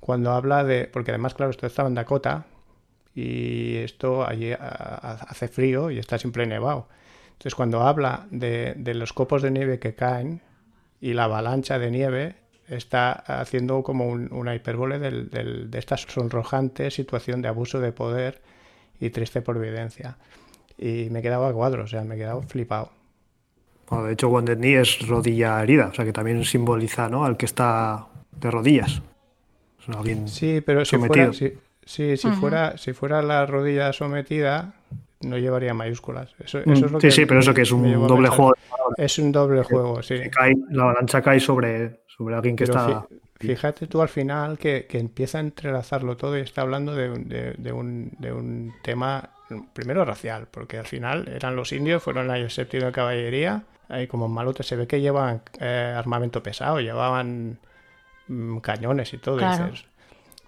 [0.00, 2.46] cuando habla de, porque además, claro, esto estaba en Dakota
[3.14, 6.88] y esto allí hace frío y está siempre nevado.
[7.32, 10.40] Entonces, cuando habla de, de los copos de nieve que caen
[11.00, 12.34] y la avalancha de nieve,
[12.68, 17.92] está haciendo como un- una hipérbole del- del- de esta sonrojante situación de abuso de
[17.92, 18.42] poder
[19.00, 20.16] y triste providencia.
[20.76, 22.90] Y me he quedado a cuadro, o sea, me he quedado flipado.
[23.90, 27.24] Bueno, de hecho, Wounded Knee es rodilla herida, o sea que también simboliza ¿no?
[27.24, 29.00] al que está de rodillas.
[29.80, 31.16] Es alguien Sí, pero si sometido.
[31.16, 31.52] fuera, si,
[31.84, 34.74] sí, si, fuera, si fuera la rodilla sometida,
[35.22, 36.34] no llevaría mayúsculas.
[36.38, 38.54] Eso, eso es lo Mm, sí, que sí, pero eso que es un doble juego.
[38.96, 40.16] Es un doble juego, sí.
[40.30, 43.06] cae- la avalancha cae sobre, sobre alguien que Pero está.
[43.40, 47.28] fíjate tú al final que, que empieza a entrelazarlo todo y está hablando de, un-
[47.28, 49.30] de- de un, de un tema,
[49.72, 54.66] primero racial, porque al final eran los indios, fueron séptimo de caballería, ahí como malotes
[54.66, 57.58] se ve que llevan eh, armamento pesado, llevaban
[58.28, 59.66] mm, cañones y todo, y Claro.
[59.66, 59.86] dices,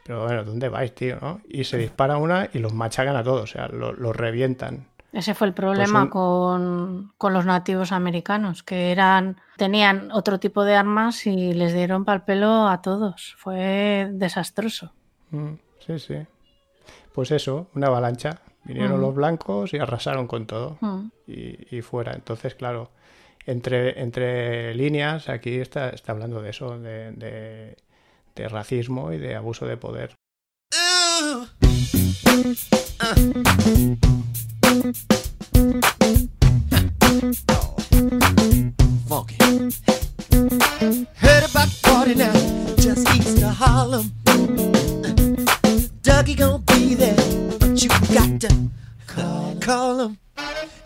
[0.04, 1.18] pero bueno, ¿dónde vais, tío?
[1.20, 1.40] no?
[1.48, 4.86] Y se dispara una y los machacan a todos, o sea, lo- los revientan.
[5.12, 10.64] Ese fue el problema un- con, con los nativos americanos, que eran tenían otro tipo
[10.64, 13.34] de armas y les dieron pal pelo a todos.
[13.38, 14.92] Fue desastroso.
[15.30, 15.54] Mm,
[15.86, 16.14] Sí, sí.
[17.12, 18.40] Pues eso, una avalancha.
[18.64, 19.00] Vinieron Ujú.
[19.00, 20.76] los blancos y arrasaron con todo.
[20.80, 21.06] Mm.
[21.26, 22.12] y, y fuera.
[22.12, 22.90] Entonces, claro,
[23.50, 27.76] entre, líneas, aquí está, hablando de eso, de,
[28.48, 30.14] racismo y de abuso de poder.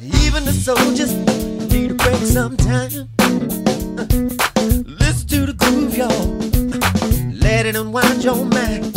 [0.00, 1.12] Even the soldiers
[1.72, 3.08] need a break sometime.
[4.86, 6.38] Listen to the groove, y'all.
[7.32, 8.94] Let it unwind your mind.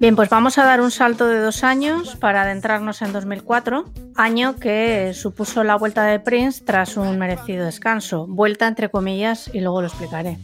[0.00, 4.54] Bien, pues vamos a dar un salto de dos años para adentrarnos en 2004, año
[4.54, 8.26] que supuso la vuelta de Prince tras un merecido descanso.
[8.28, 10.38] Vuelta entre comillas y luego lo explicaré.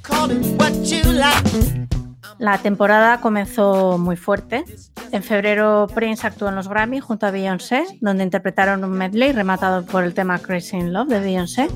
[2.39, 4.65] La temporada comenzó muy fuerte.
[5.13, 9.85] En febrero Prince actuó en los Grammy junto a Beyoncé, donde interpretaron un medley rematado
[9.85, 11.69] por el tema Crazy in Love de Beyoncé.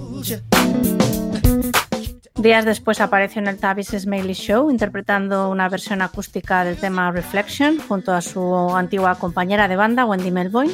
[2.34, 7.78] Días después apareció en el Tavis Smiley Show interpretando una versión acústica del tema Reflection
[7.80, 10.70] junto a su antigua compañera de banda Wendy Melvoin.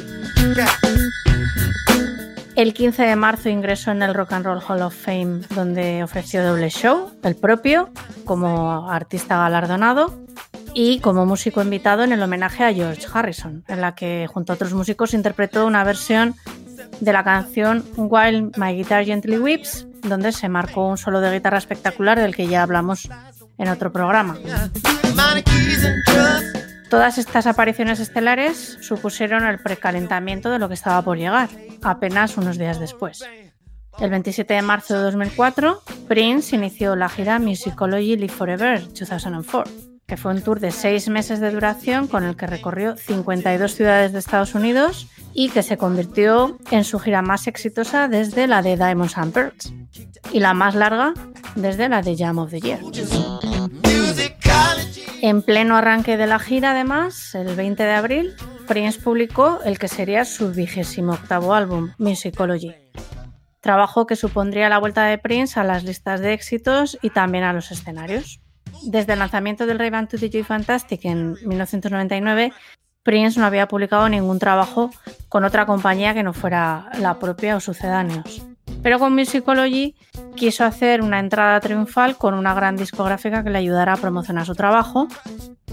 [2.55, 6.41] El 15 de marzo ingresó en el Rock and Roll Hall of Fame donde ofreció
[6.41, 7.89] doble show, el propio
[8.23, 10.23] como artista galardonado
[10.73, 14.55] y como músico invitado en el homenaje a George Harrison, en la que junto a
[14.55, 16.35] otros músicos interpretó una versión
[17.01, 21.57] de la canción While My Guitar Gently Weeps, donde se marcó un solo de guitarra
[21.57, 23.09] espectacular del que ya hablamos
[23.57, 24.37] en otro programa.
[26.89, 31.49] Todas estas apariciones estelares supusieron el precalentamiento de lo que estaba por llegar,
[31.81, 33.23] apenas unos días después.
[33.99, 39.63] El 27 de marzo de 2004, Prince inició la gira Musicology Live Forever 2004,
[40.05, 44.11] que fue un tour de seis meses de duración con el que recorrió 52 ciudades
[44.11, 48.75] de Estados Unidos y que se convirtió en su gira más exitosa desde la de
[48.75, 49.73] Diamonds and Pearls
[50.31, 51.13] y la más larga
[51.55, 52.79] desde la de Jam of the Year.
[55.21, 58.35] En pleno arranque de la gira, además, el 20 de abril,
[58.67, 62.75] Prince publicó el que sería su vigésimo octavo álbum, Musicology.
[63.59, 67.53] Trabajo que supondría la vuelta de Prince a las listas de éxitos y también a
[67.53, 68.39] los escenarios.
[68.83, 72.53] Desde el lanzamiento del Ray-Ban to DJ Fantastic en 1999,
[73.01, 74.91] Prince no había publicado ningún trabajo
[75.29, 78.45] con otra compañía que no fuera la propia o sucedáneos.
[78.85, 79.95] Pero con Musicology
[80.35, 84.53] quiso hacer una entrada triunfal con una gran discográfica que le ayudara a promocionar su
[84.53, 85.07] trabajo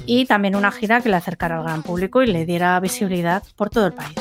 [0.07, 3.69] y también una gira que le acercara al gran público y le diera visibilidad por
[3.69, 4.17] todo el país.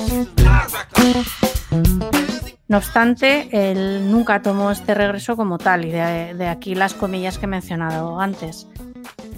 [2.67, 7.37] No obstante, él nunca tomó este regreso como tal y de, de aquí las comillas
[7.37, 8.67] que he mencionado antes.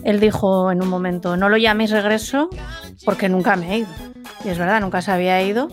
[0.04, 2.50] Él dijo en un momento, no lo llaméis regreso
[3.06, 3.90] porque nunca me he ido.
[4.44, 5.68] Y es verdad, nunca se había ido,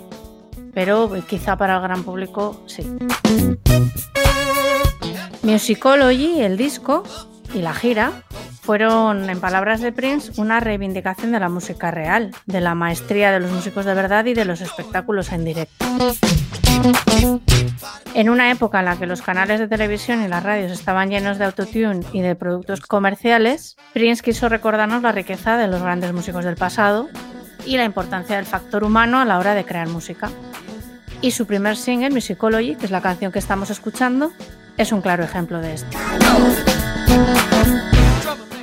[0.72, 2.87] pero quizá para el gran público sí.
[5.42, 7.02] Musicology, el disco
[7.54, 8.12] y la gira
[8.61, 13.40] fueron, en palabras de Prince, una reivindicación de la música real, de la maestría de
[13.40, 15.85] los músicos de verdad y de los espectáculos en directo.
[18.14, 21.38] En una época en la que los canales de televisión y las radios estaban llenos
[21.38, 26.44] de autotune y de productos comerciales, Prince quiso recordarnos la riqueza de los grandes músicos
[26.44, 27.09] del pasado
[27.66, 30.31] y la importancia del factor humano a la hora de crear música.
[31.20, 34.33] Y su primer single, Musicology, que es la canción que estamos escuchando,
[34.77, 35.99] es un claro ejemplo de esto.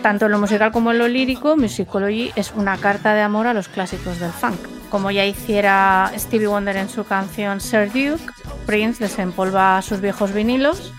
[0.02, 3.54] Tanto en lo musical como en lo lírico, Musicology es una carta de amor a
[3.54, 4.60] los clásicos del funk.
[4.90, 8.24] Como ya hiciera Stevie Wonder en su canción Sir Duke,
[8.66, 10.94] Prince desempolva sus viejos vinilos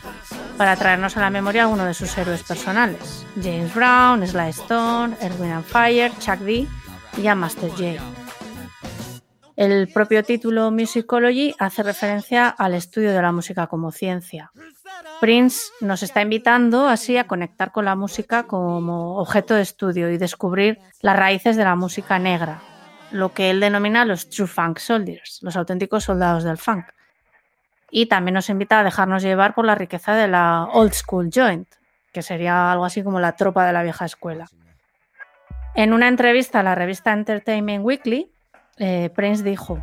[0.59, 3.25] para traernos a la memoria a uno de sus héroes personales.
[3.43, 6.67] James Brown, Sly Stone, Erwin and Fire, Chuck D
[7.23, 8.03] y a Master J.
[9.57, 14.53] El propio título Musicology hace referencia al estudio de la música como ciencia.
[15.21, 20.19] Prince nos está invitando así a conectar con la música como objeto de estudio y
[20.19, 22.63] descubrir las raíces de la música negra,
[23.11, 26.85] lo que él denomina los True Funk Soldiers, los auténticos soldados del funk.
[27.91, 31.69] Y también nos invita a dejarnos llevar por la riqueza de la Old School Joint,
[32.13, 34.47] que sería algo así como la tropa de la vieja escuela.
[35.79, 38.33] En una entrevista a la revista Entertainment Weekly,
[38.79, 39.81] eh, Prince dijo,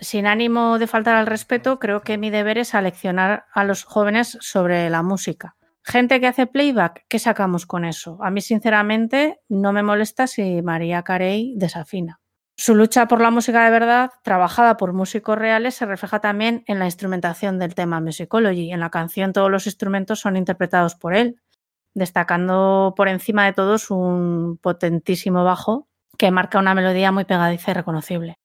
[0.00, 4.38] sin ánimo de faltar al respeto, creo que mi deber es aleccionar a los jóvenes
[4.40, 5.54] sobre la música.
[5.82, 8.16] Gente que hace playback, ¿qué sacamos con eso?
[8.22, 12.20] A mí, sinceramente, no me molesta si María Carey desafina.
[12.56, 16.78] Su lucha por la música de verdad, trabajada por músicos reales, se refleja también en
[16.78, 18.72] la instrumentación del tema Musicology.
[18.72, 21.42] En la canción todos los instrumentos son interpretados por él,
[21.94, 25.88] destacando por encima de todos un potentísimo bajo
[26.18, 28.38] que marca una melodía muy pegadiza y reconocible.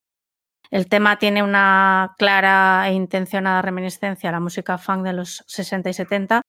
[0.72, 5.90] El tema tiene una clara e intencionada reminiscencia a la música funk de los 60
[5.90, 6.42] y 70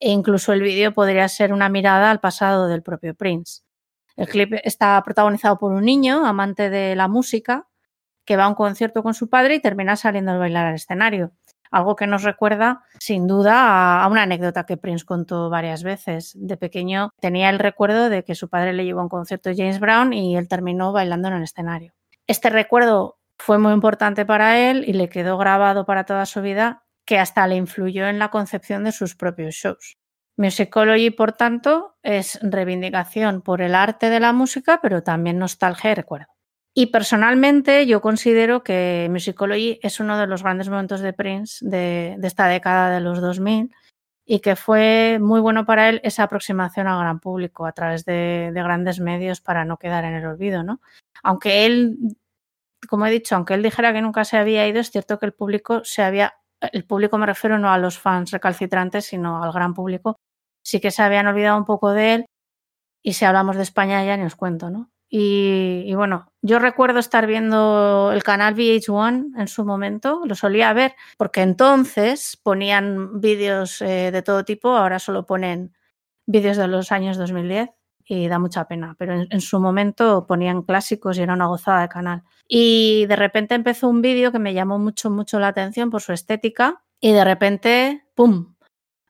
[0.00, 3.62] e incluso el vídeo podría ser una mirada al pasado del propio Prince.
[4.16, 7.68] El clip está protagonizado por un niño, amante de la música,
[8.24, 11.32] que va a un concierto con su padre y termina saliendo a bailar al escenario.
[11.70, 16.32] Algo que nos recuerda, sin duda, a una anécdota que Prince contó varias veces.
[16.36, 19.56] De pequeño tenía el recuerdo de que su padre le llevó a un concierto de
[19.56, 21.92] James Brown y él terminó bailando en el escenario.
[22.26, 26.84] Este recuerdo fue muy importante para él y le quedó grabado para toda su vida,
[27.04, 29.96] que hasta le influyó en la concepción de sus propios shows.
[30.36, 35.94] Musicology, por tanto, es reivindicación por el arte de la música, pero también nostalgia y
[35.94, 36.37] recuerdo.
[36.80, 42.16] Y personalmente yo considero que Musicology es uno de los grandes momentos de Prince de,
[42.22, 43.74] esta década de los 2000
[44.24, 48.52] y que fue muy bueno para él esa aproximación al gran público a través de,
[48.54, 50.62] de grandes medios para no quedar en el olvido.
[50.62, 50.80] ¿no?
[51.24, 51.98] Aunque él
[52.88, 55.32] como he dicho, aunque él dijera que nunca se había ido, es cierto que el
[55.32, 59.74] público se había, el público me refiero no a los fans recalcitrantes, sino al gran
[59.74, 60.20] público,
[60.62, 62.26] sí que se habían olvidado un poco de él
[63.02, 64.92] y si hablamos de España ya ni os cuento, ¿no?
[65.10, 70.94] Y, bueno, yo recuerdo estar viendo el canal VH1 en su momento, lo solía ver,
[71.16, 75.74] porque entonces ponían vídeos eh, de todo tipo, ahora solo ponen
[76.26, 77.70] vídeos de los años 2010
[78.04, 81.82] y da mucha pena, pero en, en, su momento ponían clásicos y era una gozada
[81.82, 82.22] de canal.
[82.46, 86.12] Y de repente empezó un vídeo que me llamó mucho, mucho la atención por su
[86.12, 88.54] estética y de repente, ¡pum!,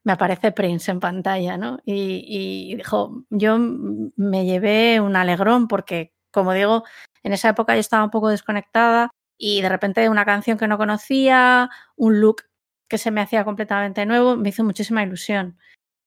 [0.09, 1.81] me aparece Prince en pantalla, ¿no?
[1.85, 6.85] Y, dijo, yo me llevé un alegrón porque, como digo,
[7.23, 10.79] en esa época yo estaba un poco desconectada y de repente una canción que no
[10.79, 12.45] conocía, un look
[12.89, 15.59] que se me hacía completamente nuevo, me hizo muchísima ilusión.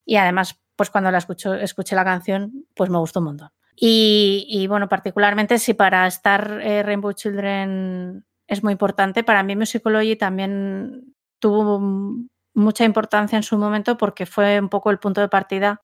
[0.04, 3.50] Y además, pues cuando la escuché la canción, pues me gustó un montón.
[3.76, 9.56] Y, y bueno, particularmente si para estar eh, Rainbow Children es muy importante, para mí
[9.56, 11.80] Musicology también tuvo
[12.54, 15.82] mucha importancia en su momento porque fue un poco el punto de partida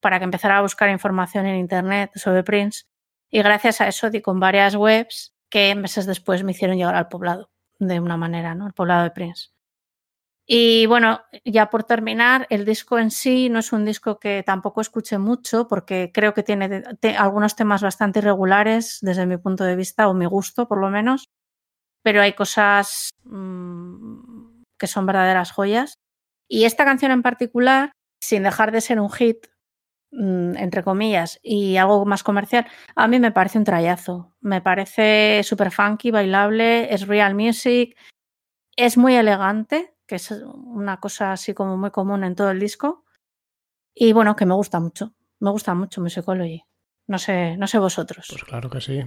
[0.00, 2.84] para que empezara a buscar información en Internet sobre Prince.
[3.30, 7.08] Y gracias a eso di con varias webs que meses después me hicieron llegar al
[7.08, 8.66] poblado, de una manera, ¿no?
[8.66, 9.48] El poblado de Prince.
[10.46, 14.80] Y bueno, ya por terminar, el disco en sí no es un disco que tampoco
[14.80, 16.82] escuché mucho porque creo que tiene
[17.16, 21.28] algunos temas bastante irregulares desde mi punto de vista o mi gusto por lo menos,
[22.02, 25.99] pero hay cosas mmm, que son verdaderas joyas.
[26.52, 29.46] Y esta canción en particular, sin dejar de ser un hit,
[30.10, 34.34] mmm, entre comillas, y algo más comercial, a mí me parece un trayazo.
[34.40, 37.96] Me parece súper funky, bailable, es real music,
[38.76, 43.04] es muy elegante, que es una cosa así como muy común en todo el disco.
[43.94, 45.14] Y bueno, que me gusta mucho.
[45.38, 46.64] Me gusta mucho Musicology.
[47.06, 48.26] No sé, no sé vosotros.
[48.28, 49.04] Pues claro que sí.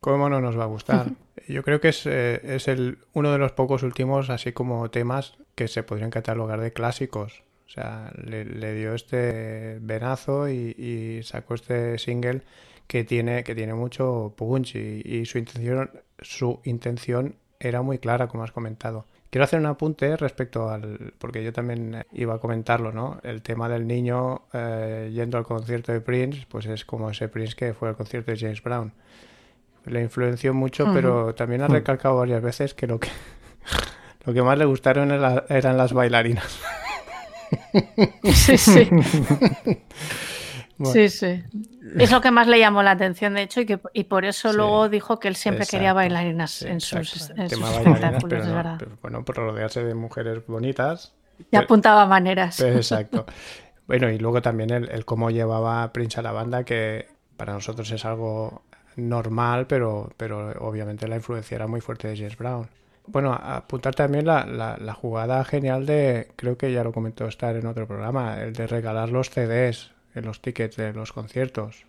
[0.00, 1.12] ¿Cómo no nos va a gustar?
[1.46, 5.36] Yo creo que es, eh, es el, uno de los pocos últimos, así como temas
[5.60, 7.42] que se podrían catalogar de clásicos.
[7.66, 12.40] O sea, le, le dio este venazo y, y, sacó este single
[12.86, 18.26] que tiene, que tiene mucho punch y, y su intención, su intención era muy clara,
[18.26, 19.04] como has comentado.
[19.28, 23.20] Quiero hacer un apunte respecto al, porque yo también iba a comentarlo, ¿no?
[23.22, 27.54] El tema del niño eh, yendo al concierto de Prince, pues es como ese Prince
[27.54, 28.94] que fue al concierto de James Brown.
[29.84, 30.94] Le influenció mucho, uh -huh.
[30.94, 33.08] pero también ha recalcado varias veces que lo que,
[34.24, 36.60] lo que más le gustaron era, eran las bailarinas.
[38.32, 38.88] Sí, sí.
[40.78, 40.94] Bueno.
[40.94, 41.44] Sí, sí.
[41.98, 44.50] Es lo que más le llamó la atención, de hecho, y, que, y por eso
[44.50, 44.56] sí.
[44.56, 45.76] luego dijo que él siempre Exacto.
[45.76, 48.76] quería bailarinas sí, en sus, en sus espectáculos, pero no, verdad.
[48.78, 51.12] Pero, bueno, por rodearse de mujeres bonitas.
[51.38, 52.60] Y pero, apuntaba maneras.
[52.60, 53.26] Exacto.
[53.86, 57.90] bueno, y luego también el, el, cómo llevaba Prince a la banda, que para nosotros
[57.90, 58.62] es algo
[58.96, 62.68] normal, pero, pero obviamente la influencia era muy fuerte de James Brown.
[63.06, 67.56] Bueno, apuntar también la, la, la, jugada genial de, creo que ya lo comentó estar
[67.56, 71.84] en otro programa, el de regalar los CDs en los tickets de los conciertos.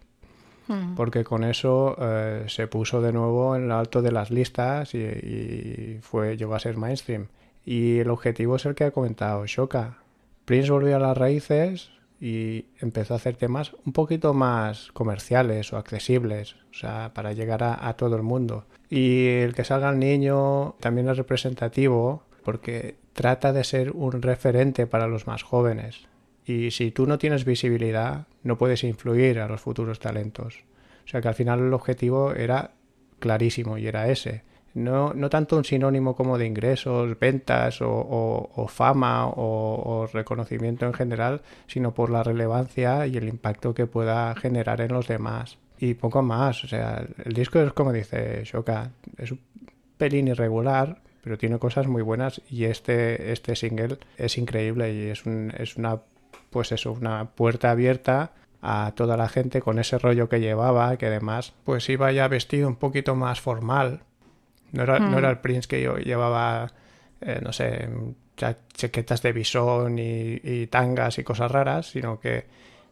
[0.67, 0.95] Mm.
[0.95, 4.99] Porque con eso eh, se puso de nuevo en lo alto de las listas y,
[4.99, 7.27] y, fue, llegó a ser mainstream.
[7.65, 9.97] Y el objetivo es el que ha comentado Shoka.
[10.45, 11.91] Prince volvió a las raíces
[12.21, 17.63] y empezó a hacer temas un poquito más comerciales o accesibles, o sea, para llegar
[17.63, 18.65] a, todo el mundo.
[18.91, 24.85] Y el que salga el niño también es representativo porque trata de ser un referente
[24.85, 26.07] para los más jóvenes.
[26.45, 30.63] Y si tú no tienes visibilidad, no puedes influir a los futuros talentos.
[31.03, 32.71] O sea que al final el objetivo era
[33.19, 34.43] clarísimo y era ese.
[34.73, 39.33] No, no tanto un sinónimo como de ingresos, ventas o, fama o,
[39.83, 44.93] o reconocimiento en general, sino por la relevancia y el impacto que pueda generar en
[44.93, 45.57] los demás.
[45.77, 49.39] Y poco más, o sea, el disco es como dice Shoka, es un
[49.97, 55.25] pelín irregular, pero tiene cosas muy buenas y este, este single es increíble y es,
[55.25, 55.99] un, es una,
[56.49, 61.07] pues eso, una puerta abierta a toda la gente con ese rollo que llevaba, que
[61.07, 64.01] además pues iba ya vestido un poquito más formal.
[64.71, 65.19] No era, no Mm.
[65.19, 66.71] era el Prince que yo llevaba,
[67.21, 67.89] eh, no sé,
[68.37, 72.45] cha- chaquetas de bisón y, y tangas y cosas raras, sino que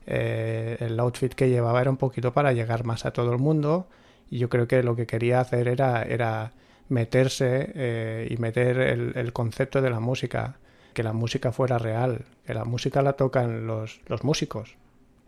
[0.08, 3.88] eh, el outfit que llevaba era un poquito para llegar más a todo el mundo.
[4.30, 6.52] Y yo creo que lo que quería hacer era, era
[6.90, 10.58] meterse eh, y meter el, el concepto de la música,
[10.94, 14.76] que la música fuera real, que la música la tocan los, los músicos,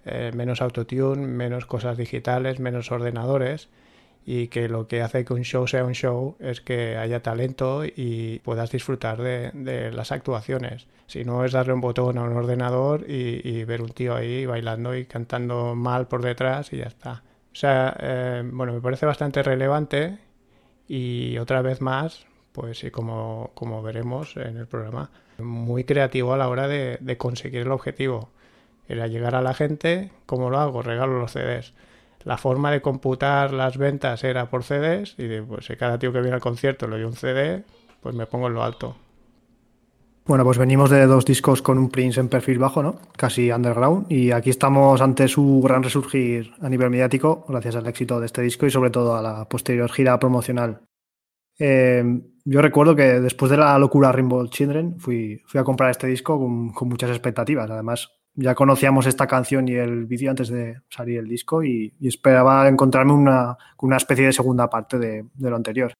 [0.05, 3.69] Eh, menos autotune, menos cosas digitales, menos ordenadores
[4.25, 7.83] y que lo que hace que un show sea un show es que haya talento
[7.85, 10.87] y puedas disfrutar de, las actuaciones.
[11.07, 14.45] Si no es darle un botón a un ordenador y, y ver un tío ahí
[14.45, 17.23] bailando y cantando mal por detrás y ya está.
[17.51, 20.19] O sea, eh, bueno, me parece bastante relevante
[20.87, 26.37] y otra vez más, pues sí, como, como veremos en el programa, muy creativo a
[26.37, 28.29] la hora de, de conseguir el objetivo.
[28.87, 30.81] Era llegar a la gente, ¿cómo lo hago?
[30.81, 31.73] Regalo los CDs.
[32.23, 36.11] La forma de computar las ventas era por CDs y de, pues si cada tío
[36.13, 37.63] que viene al concierto le doy un CD,
[38.01, 38.95] pues me pongo en lo alto.
[40.25, 42.99] Bueno, pues venimos de dos discos con un Prince en perfil bajo, ¿no?
[43.17, 44.05] Casi underground.
[44.11, 48.43] Y aquí estamos ante su gran resurgir a nivel mediático, gracias al éxito de este
[48.43, 50.81] disco y sobre todo a la posterior gira promocional.
[51.57, 52.03] Eh,
[52.45, 56.89] yo recuerdo que después de la locura Rainbow Children fui, a comprar este disco con
[56.89, 57.69] muchas expectativas.
[57.69, 62.07] Además, ya conocíamos esta canción y el vídeo antes de salir el disco y, y
[62.07, 65.93] esperaba encontrarme una, una especie de segunda parte de, de lo anterior.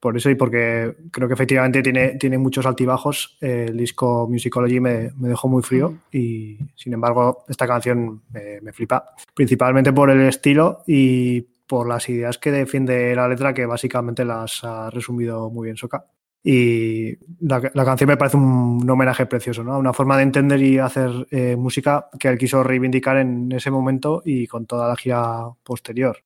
[0.00, 4.78] Por eso y porque creo que efectivamente tiene, tiene muchos altibajos, eh, el disco Musicology
[4.78, 10.10] me, me dejó muy frío y sin embargo esta canción me, me flipa, principalmente por
[10.10, 15.50] el estilo y por las ideas que defiende la letra que básicamente las ha resumido
[15.50, 16.04] muy bien Soca.
[16.42, 19.78] Y la, canción me parece un, un homenaje precioso, ¿no?
[19.78, 24.22] Una forma de entender y hacer eh, música que él quiso reivindicar en ese momento
[24.24, 26.22] y con toda la gira posterior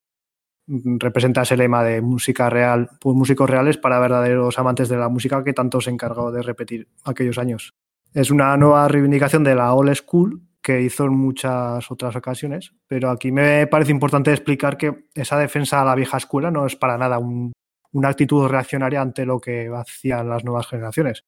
[0.67, 5.43] representa ese lema de música real, pues músicos reales para verdaderos amantes de la música
[5.43, 7.73] que tanto se encargó de repetir aquellos años.
[8.13, 13.09] Es una nueva reivindicación de la old school que hizo en muchas otras ocasiones, pero
[13.09, 16.97] aquí me parece importante explicar que esa defensa a la vieja escuela no es para
[16.97, 17.51] nada un,
[17.93, 21.25] una actitud reaccionaria ante lo que hacían las nuevas generaciones.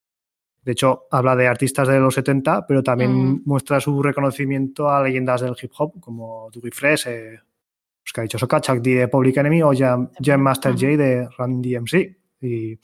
[0.64, 3.42] De hecho, habla de artistas de los 70, pero también Mm.
[3.46, 7.40] muestra su reconocimiento a leyendas del hip hop como Dougie Fresh, eh,
[8.14, 10.80] que ha dicho Soca, Chuck D de Public Enemy o Jam, Jam Master Ujú.
[10.82, 12.18] Jay de Run DMC.
[12.42, 12.80] Y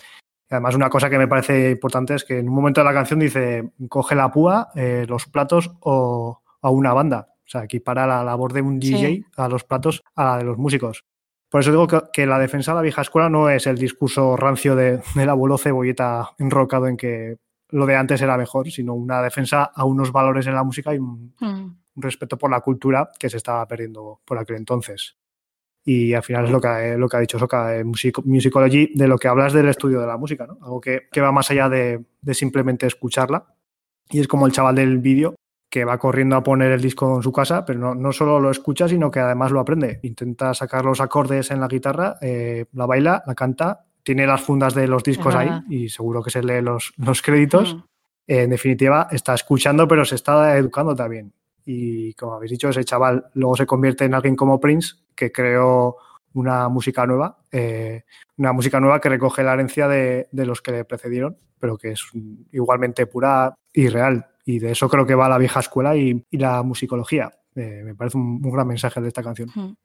[0.49, 3.19] además una cosa que me parece importante es que en un momento de la canción
[3.19, 7.29] dice coge la púa, eh, los platos o a una banda.
[7.45, 8.93] O sea, equipara la labor de un Sí.
[8.93, 11.03] DJ a los platos a la de los músicos.
[11.51, 14.35] Por eso digo que, que la defensa de la vieja escuela no es el discurso
[14.37, 17.37] rancio de, del abuelo cebolleta enrocado en que
[17.69, 20.97] lo de antes era mejor, sino una defensa a unos valores en la música y
[20.97, 21.75] un, Mm.
[21.95, 25.17] un respeto por la cultura que se estaba perdiendo por aquel entonces.
[25.83, 29.07] Y al final es lo que, lo que ha dicho Soca, en Music- Musicology, de
[29.07, 30.57] lo que hablas del estudio de la música, ¿no?
[30.61, 33.45] Algo que, que va más allá de, de simplemente escucharla.
[34.09, 35.35] Y es como el chaval del vídeo
[35.71, 38.51] que va corriendo a poner el disco en su casa, pero no, no solo lo
[38.51, 40.01] escucha, sino que además lo aprende.
[40.03, 44.75] Intenta sacar los acordes en la guitarra, eh, la baila, la canta, tiene las fundas
[44.75, 47.77] de los discos ahí y seguro que se lee los, los créditos
[48.27, 51.33] en definitiva, está escuchando, pero se está educando también.
[51.65, 55.97] Y como habéis dicho, ese chaval luego se convierte en alguien como Prince, que creó
[56.33, 58.03] una música nueva, eh,
[58.37, 61.91] una música nueva que recoge la herencia de, de los que le precedieron, pero que
[61.91, 62.03] es
[62.51, 64.27] igualmente pura y real.
[64.45, 67.31] Y de eso creo que va la vieja escuela y, la musicología.
[67.55, 69.77] Eh, me parece un, gran mensaje de esta canción.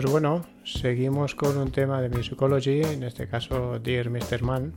[0.00, 4.40] Pues bueno, seguimos con un tema de Musicology, en este caso Dear Mr.
[4.42, 4.72] Man.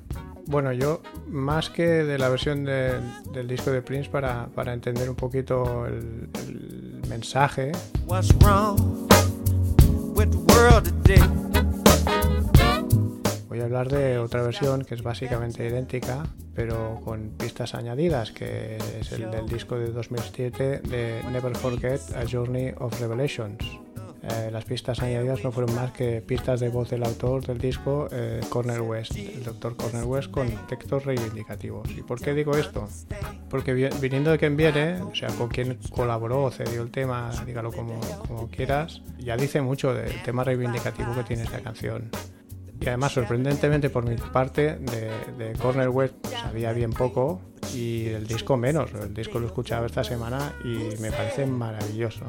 [0.48, 3.00] Bueno, yo más que de la versión de-
[3.32, 7.72] del disco de Prince para, para entender un poquito el, el mensaje,
[8.06, 9.08] What's wrong
[10.18, 11.24] with the world today?
[13.48, 18.76] voy a hablar de otra versión que es básicamente idéntica, pero con pistas añadidas, que
[19.00, 23.64] es el del disco de 2007 de Never Forget A Journey of Revelations.
[24.26, 28.08] Eh, las pistas añadidas no fueron más que pistas de voz del autor del disco,
[28.10, 28.40] eh,
[28.82, 31.90] West, el doctor Cornel West, con textos reivindicativos.
[31.92, 32.88] ¿Y por qué digo esto?
[33.50, 37.74] Porque vi- viniendo de quien viene, o sea, con quien colaboró, cedió el tema, dígalo
[37.74, 42.10] como, como quieras, ya dice mucho del tema reivindicativo que tiene esta canción.
[42.80, 47.42] Y además, sorprendentemente por mi parte, de, de Cornel West sabía bien poco
[47.76, 48.92] y el disco menos.
[48.94, 52.26] El disco lo he escuchado esta semana y me parece maravilloso.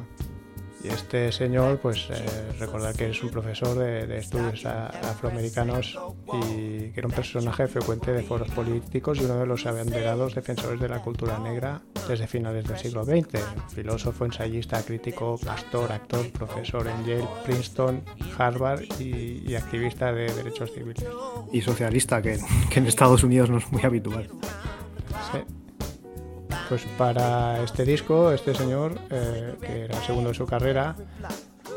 [0.85, 2.15] Y este señor, pues eh,
[2.61, 5.99] recordar que es un profesor de, de estudios a- afroamericanos
[6.35, 10.79] y que era un personaje frecuente de foros políticos y uno de los abanderados defensores
[10.79, 13.41] de la cultura negra desde finales del siglo XX.
[13.75, 18.03] Filósofo, ensayista, crítico, pastor, actor, profesor en Yale, Princeton,
[18.37, 21.03] Harvard y, y activista de derechos civiles.
[21.51, 22.39] Y socialista, que,
[22.71, 24.29] que en Estados Unidos no es muy habitual.
[25.33, 25.39] Sí.
[26.69, 30.97] Pues para este disco, este señor, eh, que era segundo de su carrera,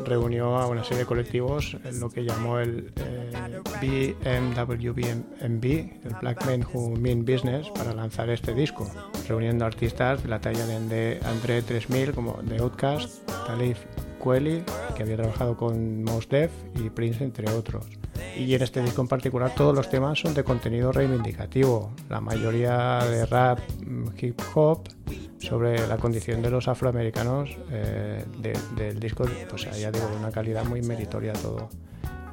[0.04, 6.46] reunió a una serie de colectivos en lo que llamó el eh, BMWBMB, el Black
[6.46, 8.90] Men Who Mean Business, para lanzar este disco,
[9.28, 13.76] reuniendo artistas de la talla de André 3000 como The Outcast, Talib
[14.18, 14.62] Kweli,
[14.96, 17.86] que había trabajado con Mos Def y Prince, entre otros.
[18.36, 22.98] Y en este disco en particular todos los temas son de contenido reivindicativo, la mayoría
[23.04, 24.88] de rap, mm, hip hop,
[25.38, 30.30] sobre la condición de los afroamericanos eh, de- del disco, pues ya digo, de una
[30.30, 31.68] calidad muy meritoria todo.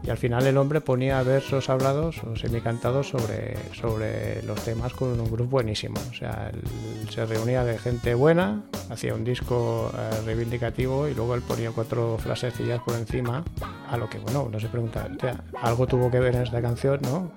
[0.05, 5.19] Y al final el hombre ponía versos hablados o semicantados sobre, sobre los temas con
[5.19, 5.99] un grupo buenísimo.
[6.11, 11.33] O sea, él se reunía de gente buena, hacía un disco eh, reivindicativo y luego
[11.33, 13.43] él ponía cuatro frasecillas por encima,
[13.89, 16.61] a lo que, bueno, uno se pregunta, o sea, algo tuvo que ver en esta
[16.61, 17.31] canción, ¿no?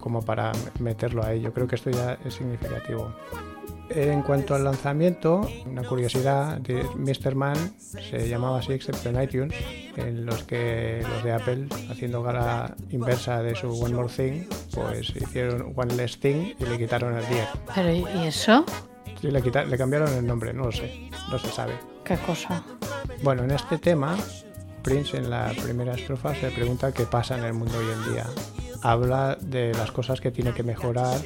[0.00, 0.50] Como para
[0.80, 1.40] meterlo ahí.
[1.40, 3.14] Yo creo que esto ya es significativo.
[3.90, 7.34] En cuanto al lanzamiento, una curiosidad, de Mr.
[7.34, 9.54] Man se llamaba así excepto en iTunes,
[9.96, 15.08] en los que los de Apple, haciendo gala inversa de su One More Thing, pues
[15.16, 17.46] hicieron One Less Thing y le quitaron el 10.
[17.74, 18.64] Pero ¿y eso?
[19.20, 21.72] Sí, le, quita- le cambiaron el nombre, no lo sé, no se sabe.
[22.04, 22.62] ¿Qué cosa?
[23.22, 24.16] Bueno, en este tema,
[24.82, 28.26] Prince en la primera estrofa se pregunta qué pasa en el mundo hoy en día.
[28.82, 31.18] Habla de las cosas que tiene que mejorar,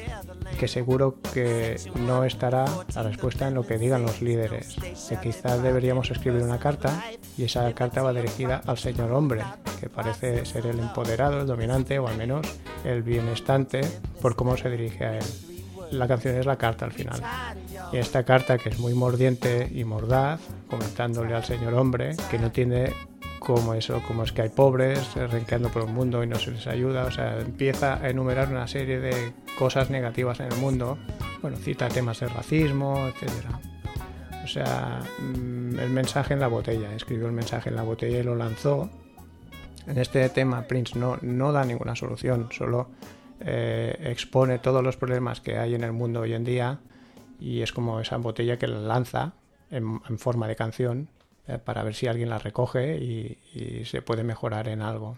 [0.59, 4.76] que seguro que no estará la respuesta en lo que digan los líderes.
[5.09, 7.03] Que quizás deberíamos escribir una carta
[7.36, 9.42] y esa carta va dirigida al señor hombre,
[9.80, 12.46] que parece ser el empoderado, el dominante o al menos
[12.84, 13.82] el bienestante
[14.20, 15.24] por cómo se dirige a él.
[15.90, 17.20] La canción es la carta al final.
[17.92, 20.40] Y esta carta, que es muy mordiente y mordaz,
[20.70, 22.94] comentándole al señor hombre que no tiene
[23.43, 26.53] como eso, como es que hay pobres eh, renqueando por el mundo y no se
[26.53, 27.05] les ayuda.
[27.05, 30.99] O sea, empieza a enumerar una serie de cosas negativas en el mundo.
[31.40, 33.61] Bueno, cita temas de racismo, etcétera.
[34.45, 36.95] O sea, mm, el mensaje en la botella.
[36.95, 38.88] Escribió el mensaje en la botella y lo lanzó.
[39.88, 42.90] En este tema Prince no, no da ninguna solución, solo
[43.40, 46.78] eh, expone todos los problemas que hay en el mundo hoy en día
[47.40, 49.32] y es como esa botella que la lanza
[49.72, 51.09] en, forma de canción
[51.59, 55.16] para ver si alguien la recoge y, y se puede mejorar en algo.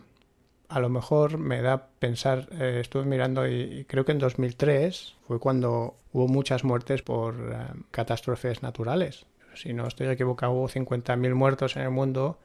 [0.68, 5.16] A lo mejor me da pensar, eh, estuve mirando y, y creo que en 2003
[5.26, 9.26] fue cuando hubo muchas muertes por eh, catástrofes naturales.
[9.54, 12.38] Si no estoy equivocado, hubo 50.000 muertos en el mundo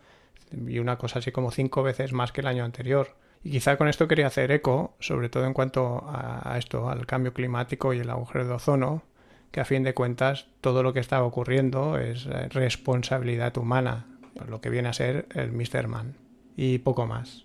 [0.51, 3.15] y una cosa así como cinco veces más que el año anterior.
[3.43, 7.05] Y quizá con esto quería hacer eco, sobre todo en cuanto a, a esto, al
[7.05, 9.03] cambio climático y el agujero de ozono,
[9.51, 14.05] que a fin de cuentas todo lo que está ocurriendo es eh, responsabilidad humana,
[14.47, 15.87] lo que viene a ser el Mr.
[15.87, 16.15] Man.
[16.55, 17.43] Y poco más.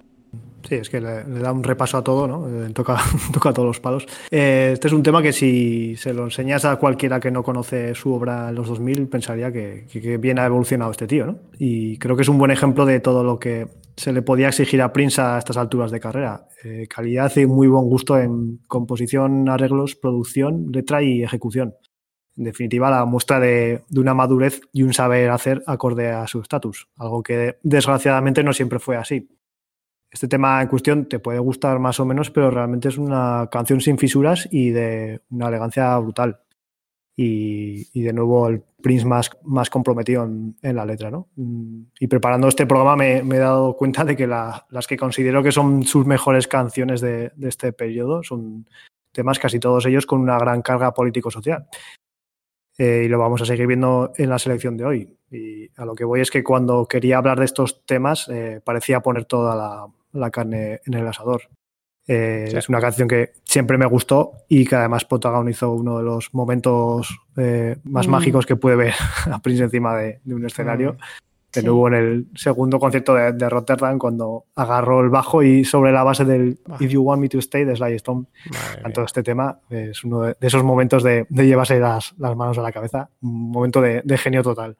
[0.69, 2.49] Sí, es que le, da un repaso a todo, ¿no?
[2.49, 2.97] Eh, toca,
[3.33, 4.07] toca todos los palos.
[4.31, 7.95] Eh, este es un tema que si se lo enseñas a cualquiera que no conoce
[7.95, 11.39] su obra en los 2000, pensaría que, que- bien ha evolucionado este tío, ¿no?
[11.59, 14.83] Y creo que es un buen ejemplo de todo lo que se le podía exigir
[14.83, 16.49] a Prince a estas alturas de carrera.
[16.89, 21.75] Calidad y muy buen gusto en composición, arreglos, producción, letra y ejecución.
[22.37, 26.89] En definitiva, la muestra de, una madurez y un saber hacer acorde a su estatus,
[26.97, 29.29] algo que desgraciadamente no siempre fue así.
[30.11, 33.81] Este tema en cuestión te puede gustar más o menos, pero realmente es una canción
[33.81, 36.41] sin fisuras y de una elegancia brutal.
[37.17, 41.13] Y, de nuevo el Prince más, comprometido en, la letra.
[41.13, 41.29] ¿no?
[41.37, 45.41] Mm, Y preparando este programa me, he dado cuenta de que la- las que considero
[45.41, 48.67] que son sus mejores canciones de, de este periodo son
[49.13, 51.69] temas casi todos ellos con una gran carga político-social.
[52.77, 55.17] Eh, y lo vamos a seguir viendo en la selección de hoy.
[55.31, 59.01] Y a lo que voy es que cuando quería hablar de estos temas eh, parecía
[59.01, 61.43] poner toda la, la carne en el asador.
[62.07, 62.57] Eh, Sí.
[62.59, 67.19] Es una canción que siempre me gustó y que además protagonizó uno de los momentos
[67.37, 68.11] eh, más Mm.
[68.11, 68.95] mágicos que pude ver
[69.33, 70.95] a Prince encima de, de un escenario.
[70.95, 70.97] Mm.
[71.55, 71.67] Que Sí.
[71.67, 75.93] no hubo en el segundo concierto de, de Rotterdam cuando agarró el bajo y sobre
[75.93, 76.59] la base del.
[76.81, 78.93] If You Want Me to Stay de Sly Stone mía.
[79.07, 82.63] este tema es uno de, de esos momentos de, de llevarse las, las manos a
[82.63, 84.77] la cabeza, un momento de, de genio total.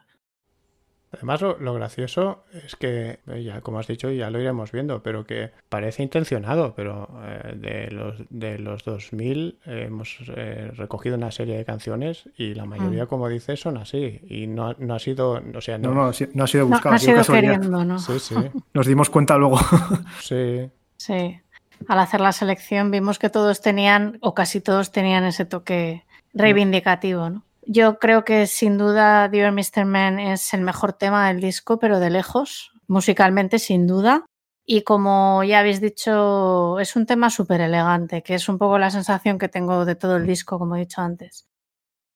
[1.17, 5.03] Además, lo, lo gracioso es que, eh, ya como has dicho, ya lo iremos viendo,
[5.03, 11.17] pero que parece intencionado, pero eh, de, los, de los 2000 eh, hemos eh, recogido
[11.17, 14.21] una serie de canciones y la mayoría, como dices, son así.
[14.29, 15.95] Y no, ha- no ha sido, o sea, No, no.
[15.95, 17.99] no, no ha sido buscado, no ha ha sido queriendo, ¿no?
[17.99, 18.35] Sí, sí,
[18.75, 19.59] Nos dimos cuenta luego.
[20.21, 20.71] sí.
[20.97, 21.41] Sí.
[21.89, 27.31] Al hacer la selección vimos que todos tenían, o casi todos tenían ese toque reivindicativo,
[27.31, 27.43] ¿no?
[27.67, 29.85] Yo creo que sin duda Dear Mr.
[29.85, 34.27] Man es el mejor tema del disco, pero de lejos, musicalmente sin duda.
[34.67, 38.91] Y como ya habéis dicho, es un tema súper elegante, que es un poco la
[38.91, 41.47] sensación que tengo de todo el disco, como he dicho antes.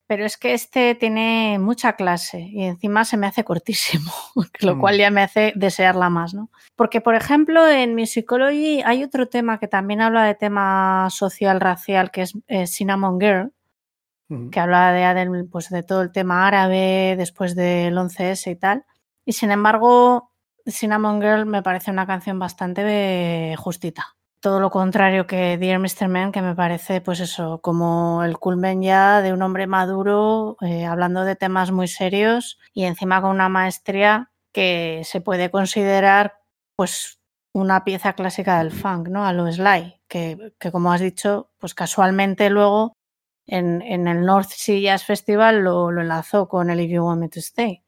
[0.06, 4.10] Pero es que este tiene mucha clase y encima se me hace cortísimo,
[4.60, 4.80] lo Mm.
[4.80, 6.50] cual ya me hace desearla más, ¿no?
[6.76, 12.10] Porque, por ejemplo, en Musicology hay otro tema que también habla de tema social, racial,
[12.10, 13.52] que es eh, Cinnamon Girl,
[14.50, 18.84] que habla de, del- pues, de todo el tema árabe después del 11S y tal.
[19.24, 20.32] Y sin embargo,
[20.66, 24.16] Cinnamon Girl me parece una canción bastante justita.
[24.40, 26.08] Todo lo contrario que Dear Mr.
[26.08, 30.86] Man, que me parece, pues eso, como el culmen ya de un hombre maduro, eh,
[30.86, 36.34] hablando de temas muy serios y encima con una maestría que se puede considerar,
[36.76, 37.18] pues,
[37.52, 39.26] una pieza clásica del funk, ¿no?
[39.26, 42.94] A lo Sly, que, que como has dicho, pues casualmente luego
[43.48, 47.20] en, en el North Sea Jazz Festival lo, lo enlazó con el If You Want
[47.20, 47.82] Me to Stay,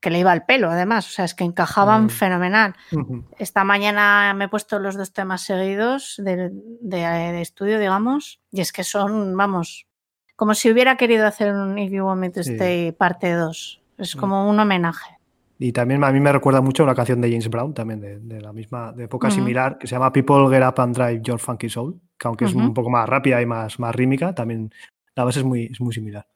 [0.00, 2.10] que le iba al pelo además, o sea, es que encajaban Mm.
[2.10, 2.74] fenomenal.
[3.38, 8.60] Esta mañana me he puesto los dos temas seguidos de, de- de estudio, digamos, y
[8.62, 9.86] es que son, vamos,
[10.34, 12.52] como si hubiera querido hacer un If You Want Me to Sí.
[12.54, 13.80] Stay parte 2.
[13.98, 14.18] Es Mm.
[14.20, 15.15] como un homenaje.
[15.58, 18.40] Y también a mí me recuerda mucho una canción de James Brown, también de, de
[18.40, 21.68] la misma, de época similar, que se llama People Get Up and Drive Your Funky
[21.68, 24.70] Soul, que aunque es un poco más rápida y más, más rítmica, también
[25.14, 26.26] la base es muy, es muy similar.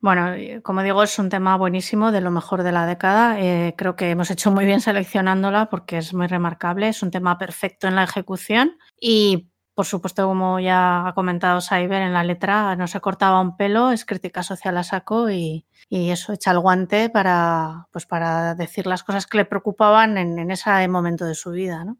[0.00, 3.40] Bueno, como digo, es un tema buenísimo, de lo mejor de la década.
[3.40, 7.38] Eh, creo que hemos hecho muy bien seleccionándola porque es muy remarcable, es un tema
[7.38, 12.74] perfecto en la ejecución y, por supuesto, como ya ha comentado Cyber en la letra,
[12.76, 16.60] no se cortaba un pelo, es crítica social a saco y, y eso echa el
[16.60, 21.34] guante para, pues, para decir las cosas que le preocupaban en, en ese momento de
[21.34, 21.98] su vida, ¿no?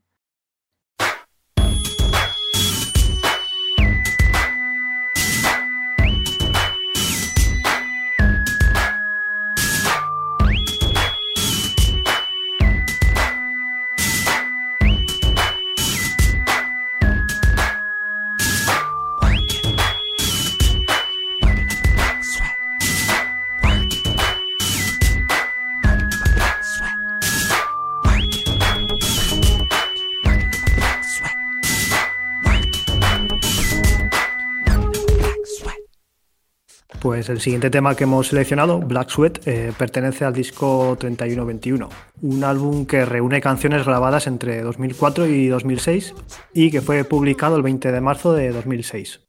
[37.27, 41.89] Pues el siguiente tema que hemos seleccionado, Black Sweat, eh, pertenece al disco 3121,
[42.23, 46.15] un álbum que reúne canciones grabadas entre 2004 y 2006
[46.55, 49.23] y que fue publicado el 20 de marzo de 2006.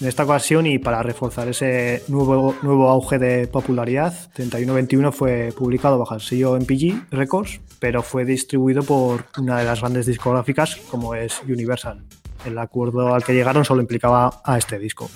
[0.00, 5.98] En esta ocasión y para reforzar ese nuevo, nuevo auge de popularidad, 3121 fue publicado
[5.98, 11.14] bajo el sello MPG Records, pero fue distribuido por una de las grandes discográficas como
[11.14, 12.02] es Universal.
[12.44, 15.08] El acuerdo al que llegaron solo implicaba a este disco.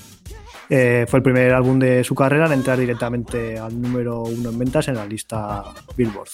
[0.68, 4.59] Eh, fue el primer álbum de su carrera en entrar directamente al número uno en
[4.59, 5.62] ventas en la lista
[5.97, 6.29] Billboard.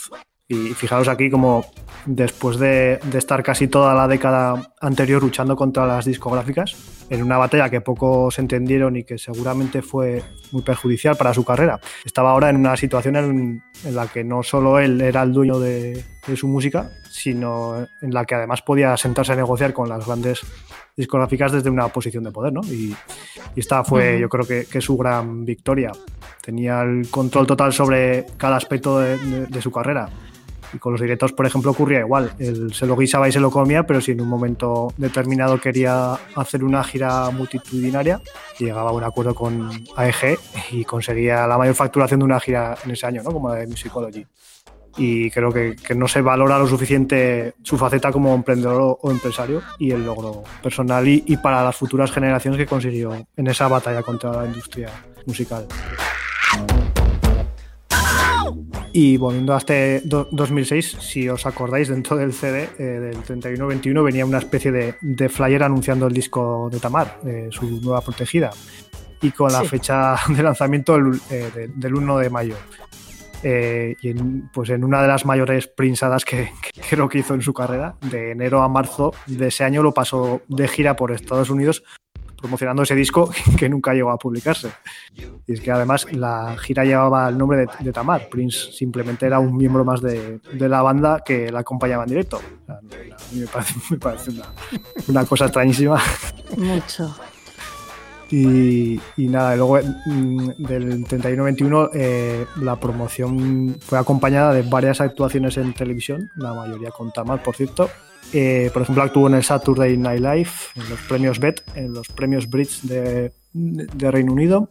[0.49, 1.64] Y fijaros aquí como
[2.05, 6.76] después de, estar casi toda la década anterior luchando contra las discográficas,
[7.09, 11.80] en una batalla que pocos entendieron y que seguramente fue muy perjudicial para su carrera,
[12.05, 13.62] estaba ahora en una situación en,
[13.95, 16.05] la que no solo él era el dueño de
[16.36, 16.90] su música,
[17.22, 20.40] sino en la que además podía sentarse a negociar con las grandes
[20.96, 22.60] discográficas desde una posición de poder, ¿no?
[22.64, 22.94] Y,
[23.54, 25.92] y esta fue, yo creo que, que su gran victoria.
[26.42, 30.08] Tenía el control total sobre cada aspecto de, de- de su carrera.
[30.74, 32.32] Y con los directos, por ejemplo, ocurría igual.
[32.38, 36.14] Él se lo guisaba y se lo comía, pero si en un momento determinado quería
[36.34, 38.20] hacer una gira multitudinaria,
[38.58, 40.38] llegaba a un acuerdo con AEG
[40.72, 43.32] y conseguía la mayor facturación de una gira en ese año, ¿no?
[43.32, 44.26] Como la de Musicology
[44.97, 49.62] y creo que, que no se valora lo suficiente su faceta como emprendedor o, empresario
[49.78, 54.03] y el logro personal y, y para las futuras generaciones que consiguió en esa batalla
[54.03, 54.90] contra la industria
[55.26, 55.66] musical.
[58.95, 64.03] Y volviendo a este do- 2006, si os acordáis, dentro del CD eh, del 3121
[64.03, 68.51] venía una especie de, de flyer anunciando el disco de Tamar, eh, su nueva protegida,
[69.22, 69.68] y con la Sí.
[69.68, 72.57] fecha de lanzamiento el- eh, de- del 1 de mayo.
[73.43, 77.34] Eh, y en, pues en una de las mayores prinsadas que, que creo que hizo
[77.34, 81.12] en su carrera, de enero a marzo de ese año lo pasó de gira por
[81.12, 81.82] Estados Unidos
[82.43, 84.72] promocionando ese disco que nunca llegó a publicarse.
[85.47, 88.28] Y es que además la gira llevaba el nombre de, de Tamar.
[88.28, 92.38] Prince simplemente era un miembro más de, de la banda que la acompañaba en directo.
[92.38, 92.80] O sea, a
[93.32, 94.45] mí me parece, me parece una,
[95.09, 96.03] una cosa extrañísima.
[96.59, 97.14] Mucho.
[98.34, 105.74] Y, nada, luego mm, del 31-21 eh, la promoción fue acompañada de varias actuaciones en
[105.74, 107.90] televisión, la mayoría con Tamar, por cierto.
[108.32, 112.08] Eh, por ejemplo, actuó en el Saturday Night Live, en los premios BET, en los
[112.08, 114.70] premios Brits de, de Reino Unido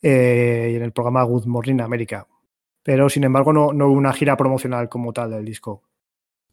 [0.00, 2.26] eh, y en el programa Good Morning America.
[2.82, 5.82] Pero, sin embargo, no, no hubo una gira promocional como tal del disco.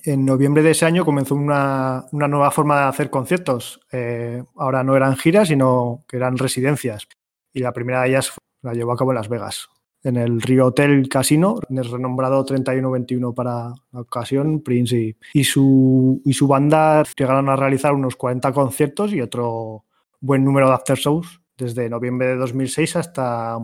[0.03, 3.79] En noviembre de ese año comenzó una, una nueva forma de hacer conciertos.
[3.91, 7.07] Eh, ahora no eran giras, sino que eran residencias.
[7.53, 9.69] Y la primera de ellas la llevó a cabo en Las Vegas,
[10.03, 14.61] en el Rio Hotel Casino, renombrado 3121 para la ocasión.
[14.61, 19.85] Prince y, su, y su banda llegaron a realizar unos 40 conciertos y otro
[20.19, 23.57] buen número de after shows desde noviembre de 2006 hasta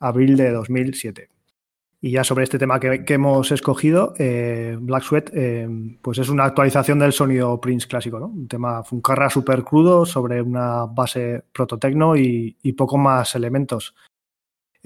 [0.00, 1.35] abril de 2007.
[2.00, 5.66] Y ya sobre este tema que, que hemos escogido, eh, Black Sweat, eh,
[6.02, 8.26] pues es una actualización del sonido Prince clásico, ¿no?
[8.26, 13.94] Un tema funcarra súper crudo sobre una base prototecno y, y poco más elementos.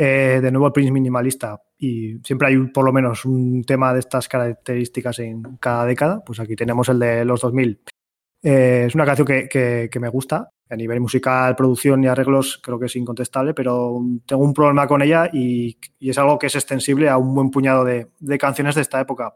[0.02, 4.28] Eh, de nuevo Prince minimalista y siempre hay por lo menos un tema de estas
[4.28, 7.82] características en cada década, pues aquí tenemos el de los 2000.
[8.42, 9.46] Eh, es una canción que,
[9.92, 10.48] que, me gusta.
[10.70, 15.02] A nivel musical, producción y arreglos creo que es incontestable, pero tengo un problema con
[15.02, 18.76] ella y, y es algo que es extensible a un buen puñado de, de, canciones
[18.76, 19.34] de esta época.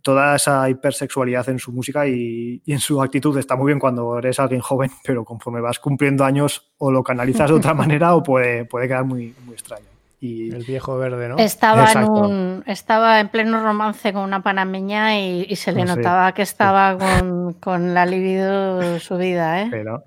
[0.00, 4.16] Toda esa hipersexualidad en su música y, y, en su actitud está muy bien cuando
[4.16, 8.22] eres alguien joven, pero conforme vas cumpliendo años o lo canalizas de otra manera o
[8.22, 9.86] puede, puede quedar muy, muy extraño.
[10.20, 10.52] Y...
[10.52, 11.38] El viejo verde, ¿no?
[11.38, 15.94] Estaba en, un, estaba en pleno romance con una panameña y, y se le No
[15.94, 15.96] sé.
[15.96, 19.68] notaba que estaba con, con, la libido subida, ¿eh?
[19.70, 20.02] Pero,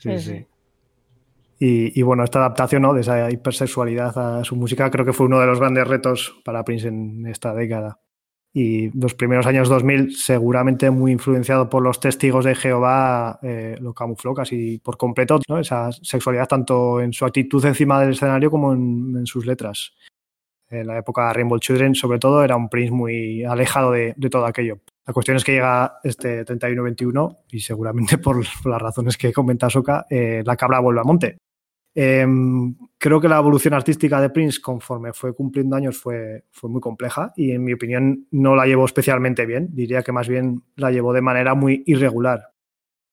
[0.00, 0.20] sí, sí.
[0.20, 0.46] sí.
[1.62, 2.94] Y, y, bueno, esta adaptación ¿no?
[2.94, 6.64] de esa hipersexualidad a su música creo que fue uno de los grandes retos para
[6.64, 8.00] Prince en esta década.
[8.52, 13.94] Y los primeros años 2000, seguramente muy influenciado por los testigos de Jehová, eh, lo
[13.94, 15.60] camufló casi por completo, ¿no?
[15.60, 19.92] esa sexualidad tanto en su actitud encima del escenario como en, en, sus letras.
[20.68, 24.30] En la época de Rainbow Children, sobre todo, era un Prince muy alejado de, de
[24.30, 24.80] todo aquello.
[25.10, 30.06] La cuestión es que llega este 31-21 y seguramente por, las razones que comenta Soka,
[30.08, 31.38] eh, la cabra vuelve a monte.
[31.92, 32.24] Eh,
[32.96, 37.32] creo que la evolución artística de Prince conforme fue cumpliendo años fue, fue muy compleja
[37.34, 41.12] y en mi opinión no la llevó especialmente bien, diría que más bien la llevó
[41.12, 42.52] de manera muy irregular.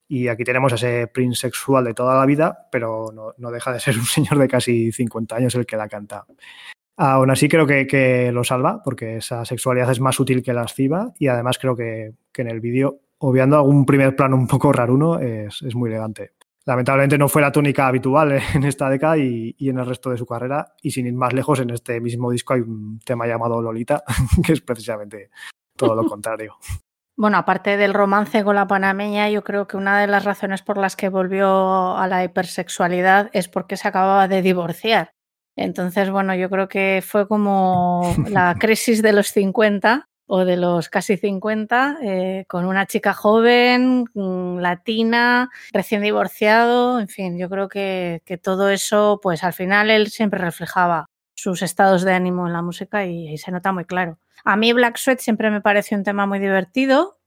[0.08, 3.80] Y aquí tenemos ese Prince sexual de toda la vida, pero no, no deja de
[3.80, 6.28] ser un señor de casi 50 años el que la canta.
[6.98, 11.14] Aún así creo que, que, lo salva porque esa sexualidad es más útil que lasciva
[11.20, 15.20] y además creo que, que en el vídeo, obviando algún primer plano un poco raruno,
[15.20, 16.32] es, es muy elegante
[16.68, 20.18] lamentablemente no fue la tónica habitual en esta década y, y, en el resto de
[20.18, 20.74] su carrera.
[20.82, 24.04] Y sin ir más lejos, en este mismo disco hay un tema llamado Lolita,
[24.46, 25.32] que es precisamente
[25.76, 26.58] todo lo contrario.
[27.16, 30.78] Bueno, aparte del romance con la panameña, yo creo que una de las razones por
[30.78, 35.14] las que volvió a la hipersexualidad es porque se acababa de divorciar.
[35.58, 40.90] Entonces, bueno, yo creo que fue como la crisis de los 50 o de los
[40.90, 47.70] casi 50, eh, con una chica joven, mm, latina, recién divorciado, en fin, yo creo
[47.70, 52.54] que, que, todo eso, pues al final él siempre reflejaba sus estados de ánimo en
[52.54, 54.20] la música y, y se nota muy claro.
[54.44, 57.20] A mí Black Sweat siempre me pareció un tema muy divertido,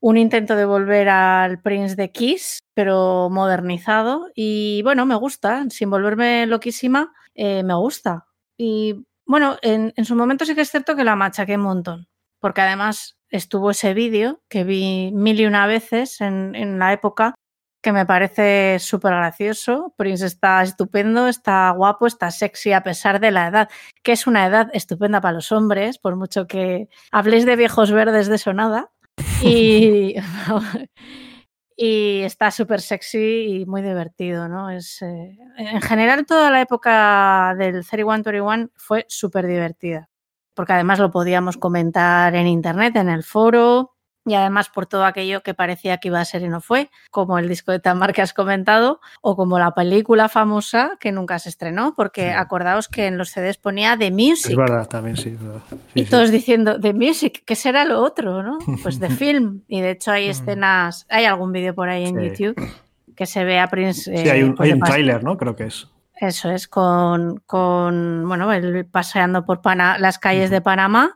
[0.00, 5.90] un intento de volver al Prince de Kiss, pero modernizado, y bueno, me gusta, sin
[5.90, 8.26] volverme loquísima, eh, me gusta.
[8.56, 12.08] Y bueno, en, en su momento sí que es cierto que la machaqué un montón
[12.44, 17.34] porque además estuvo ese vídeo que vi mil y una veces en, en la época
[17.82, 19.94] que me parece súper gracioso.
[19.96, 23.70] Prince está estupendo, está guapo, está sexy a pesar de la edad,
[24.02, 28.28] que es una edad estupenda para los hombres, por mucho que habléis de viejos verdes
[28.28, 28.90] de sonada.
[29.42, 30.16] Y,
[31.76, 34.70] y está súper sexy y muy divertido, ¿no?
[34.70, 40.08] Es, eh, en general, toda la época del 3121 fue súper divertida
[40.54, 43.93] porque además lo podíamos comentar en internet, en el foro,
[44.26, 47.38] y además por todo aquello que parecía que iba a ser y no fue, como
[47.38, 51.48] el disco de Tamar que has comentado, o como la película famosa que nunca se
[51.50, 54.52] estrenó, porque acordaos que en los CDs ponía The Music.
[54.52, 55.30] Es verdad, también sí.
[55.30, 55.60] es verdad.
[55.70, 56.10] Sí, y sí.
[56.10, 58.58] todos diciendo, The Music, ¿qué será lo otro, no?
[58.82, 59.62] Pues The Film.
[59.68, 62.20] Y de hecho hay escenas, hay algún vídeo por ahí en Mm.
[62.22, 62.72] YouTube
[63.16, 64.02] que se ve a Prince.
[64.16, 65.36] Sí, eh, hay un, pues hay un tráiler, ¿no?
[65.36, 65.86] Creo que es.
[66.16, 71.14] Eso es, con, con bueno, él paseando por Pana- las calles de Panamá.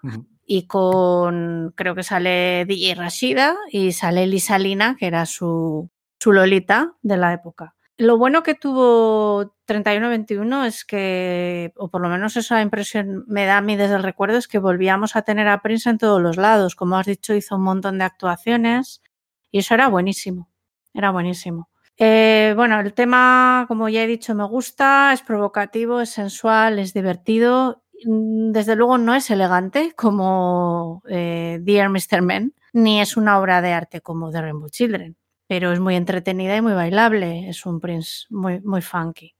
[0.50, 6.32] Y con, creo que sale DJ Rashida y sale Lisa Lina, que era su, su
[6.32, 7.74] Lolita de la época.
[7.98, 13.58] Lo bueno que tuvo 31-21 es que, o por lo menos esa impresión me da
[13.58, 16.38] a mí desde el recuerdo, es que volvíamos a tener a Prince en todos los
[16.38, 16.74] lados.
[16.74, 19.02] Como has dicho, hizo un montón de actuaciones
[19.50, 20.48] y eso era buenísimo.
[20.94, 21.68] Era buenísimo.
[21.98, 26.94] Eh, bueno, el tema, como ya he dicho, me gusta, es provocativo, es sensual, es
[26.94, 27.82] divertido.
[28.04, 32.22] Mm, Desde luego no es elegante como eh, Dear Mr.
[32.22, 36.56] Men, ni es una obra de arte como The Rainbow Children, pero es muy entretenida
[36.56, 37.48] y muy bailable.
[37.48, 39.34] Es un Prince muy, muy funky.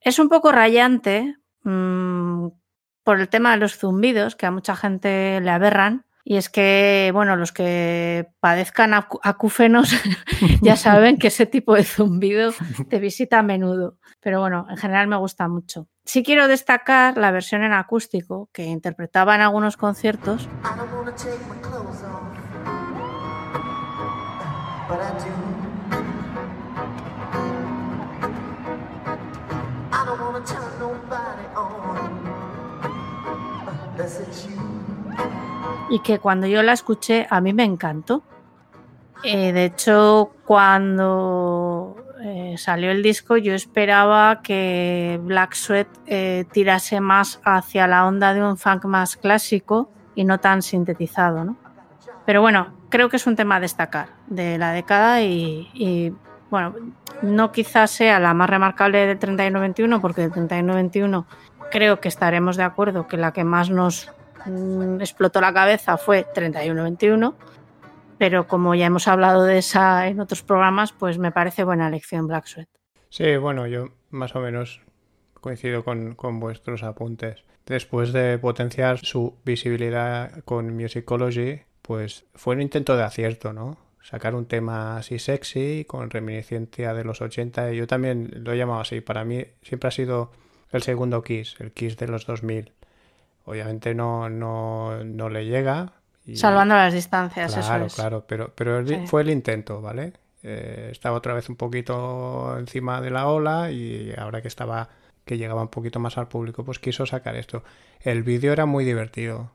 [0.00, 2.48] Es un poco rayante mm,
[3.02, 6.04] por el tema de los zumbidos, que a mucha gente le aberran.
[6.24, 9.90] Y es que, bueno, los que padezcan acúfenos
[10.62, 12.52] ya saben que ese tipo de zumbido
[12.90, 13.96] te visita a menudo.
[14.20, 15.88] Pero bueno, en general me gusta mucho.
[16.08, 20.48] Sí quiero destacar la versión en acústico que interpretaba en algunos conciertos,
[35.90, 38.22] y que cuando yo la escuché a mí me encantó.
[39.24, 41.67] Eh, de hecho, cuando
[42.20, 48.34] eh, salió el disco yo esperaba que Black Sweat eh, tirase más hacia la onda
[48.34, 51.56] de un funk más clásico y no tan sintetizado, ¿no?
[52.26, 56.12] Pero bueno, creo que es un tema a destacar de la década y, y,
[56.50, 56.74] bueno,
[57.22, 61.24] no quizás sea la más remarcable del 31-21 porque del 31-21
[61.70, 64.10] creo que estaremos de acuerdo que la que más nos
[64.44, 67.34] mm, explotó la cabeza fue 31-21,
[68.18, 72.26] pero como ya hemos hablado de esa en otros programas, pues me parece buena elección
[72.26, 72.68] Black Sweat.
[73.08, 74.82] Sí, bueno, yo más o menos
[75.40, 77.44] coincido con, con vuestros apuntes.
[77.66, 83.78] Después de potenciar su visibilidad con Musicology, pues fue un intento de acierto, ¿no?
[84.02, 87.72] Sacar un tema así sexy, con reminiscencia de los 80.
[87.72, 89.00] y Yo también lo he llamado así.
[89.00, 90.30] Para mí siempre ha sido
[90.70, 92.72] el segundo Kiss, el Kiss de los 2000.
[93.44, 95.97] Obviamente no, no, no le llega.
[96.28, 97.94] Y- Salvando las distancias, Claro, eso es.
[97.94, 99.06] claro, pero, pero Sí.
[99.06, 100.12] fue el intento, ¿vale?
[100.42, 104.88] Eh, estaba otra vez un poquito encima de la ola y ahora que estaba,
[105.24, 107.62] que llegaba un poquito más al público, pues quiso sacar esto.
[108.00, 109.50] El vídeo era muy divertido.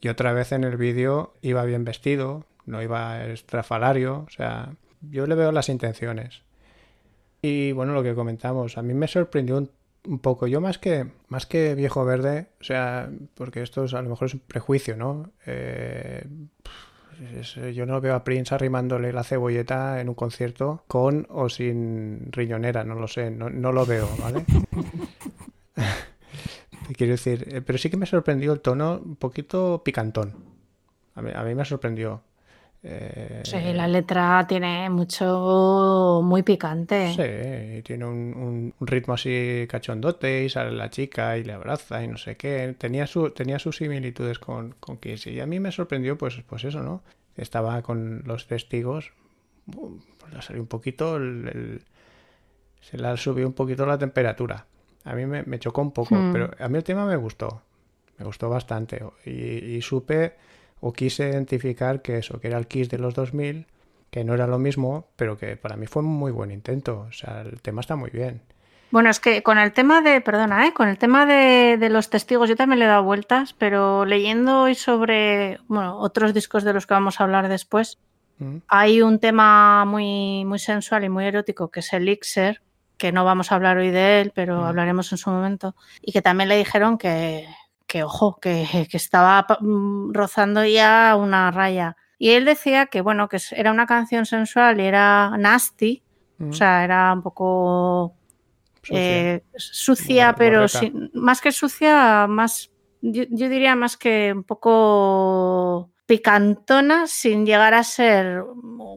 [0.00, 4.70] Y otra vez en el vídeo iba bien vestido, no iba estrafalario, o sea,
[5.02, 6.42] yo le veo las intenciones.
[7.42, 9.70] Y bueno, lo que comentamos, a mí me sorprendió un,
[10.06, 10.46] un poco.
[10.46, 14.26] Yo más que, más que viejo verde, o sea, porque esto es, a lo mejor
[14.26, 15.32] es un prejuicio, ¿no?
[15.46, 16.24] Eh,
[17.74, 22.82] yo no veo a Prince arrimándole la cebolleta en un concierto con o sin riñonera,
[22.84, 24.44] no lo sé, no, no lo veo, ¿vale?
[26.96, 30.34] Quiero decir, eh, pero sí que me sorprendió el tono un poquito picantón.
[31.14, 32.22] A mí, a mí me sorprendió.
[32.82, 37.12] Eh, Sí, la letra tiene mucho, muy picante.
[37.14, 42.02] Sí, y tiene un, un- ritmo así cachondote y sale la chica y le abraza
[42.02, 42.74] y no sé qué.
[42.78, 46.64] Tenía, su, tenía sus similitudes con, con Kiss y a mí me sorprendió pues, pues
[46.64, 47.02] eso, ¿no?
[47.36, 49.12] Estaba con los testigos,
[49.66, 51.82] pues salió un poquito, el- el-
[52.80, 54.66] se le subió un poquito la temperatura.
[55.04, 56.32] A mí me, me chocó un poco, Hmm.
[56.32, 57.62] pero a mí el tema me gustó,
[58.18, 59.30] me gustó bastante y,
[59.76, 60.34] y supe
[60.80, 63.66] o quise identificar que eso, que era el Kiss de los 2000
[64.10, 67.06] que no era lo mismo, pero que para mí fue un muy buen intento.
[67.08, 68.42] O sea, el tema está muy bien.
[68.90, 70.72] Bueno, es que con el tema de, perdona, ¿eh?
[70.72, 74.62] con el tema de, de los testigos, yo también le he dado vueltas, pero leyendo
[74.62, 77.98] hoy sobre bueno, otros discos de los que vamos a hablar después,
[78.40, 78.56] Mm.
[78.68, 82.62] hay un tema muy, muy sensual y muy erótico que es Elixir,
[82.96, 84.64] que no vamos a hablar hoy de él, pero Mm.
[84.64, 87.46] hablaremos en su momento, y que también le dijeron que,
[87.90, 91.96] que ojo, que, que estaba mm, rozando ya una raya.
[92.18, 96.02] Y él decía que, bueno, que era una canción sensual y era nasty,
[96.38, 96.50] Mm.
[96.50, 98.14] o sea, era un poco
[98.82, 98.98] Sucia.
[99.34, 102.70] eh, sucia, pero sin- más que sucia, más,
[103.02, 108.42] yo, yo diría más que un poco picantona sin llegar a ser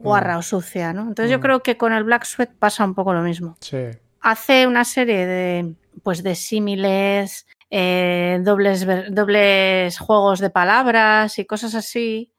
[0.02, 0.38] guarra Mm.
[0.38, 1.02] o sucia, ¿no?
[1.02, 1.42] Entonces yo Mm.
[1.42, 3.56] creo que con el Black Sweat pasa un poco lo mismo.
[3.60, 3.78] Sí.
[4.20, 7.46] Hace una serie de, pues, de símiles,
[7.76, 12.30] eh, dobles, juegos de palabras y cosas así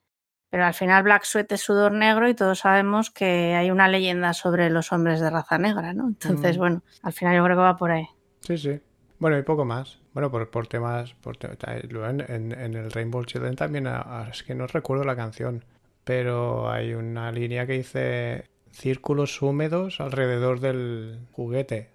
[0.50, 4.34] Pero al final Black Sweat es sudor negro y todos sabemos que hay una leyenda
[4.34, 6.08] sobre los hombres de raza negra, ¿no?
[6.08, 6.60] Entonces, Mm.
[6.60, 8.06] bueno, al final yo creo que va por ahí.
[8.42, 8.80] Sí, sí.
[9.20, 10.00] Bueno, y poco más.
[10.14, 11.14] Bueno, por, por temas.
[11.16, 13.88] Por te- luego en, en- en el Rainbow Children también.
[13.88, 15.66] ah, ah, es que no recuerdo la canción.
[16.06, 21.90] Pero hay una línea que dice círculos húmedos alrededor del juguete.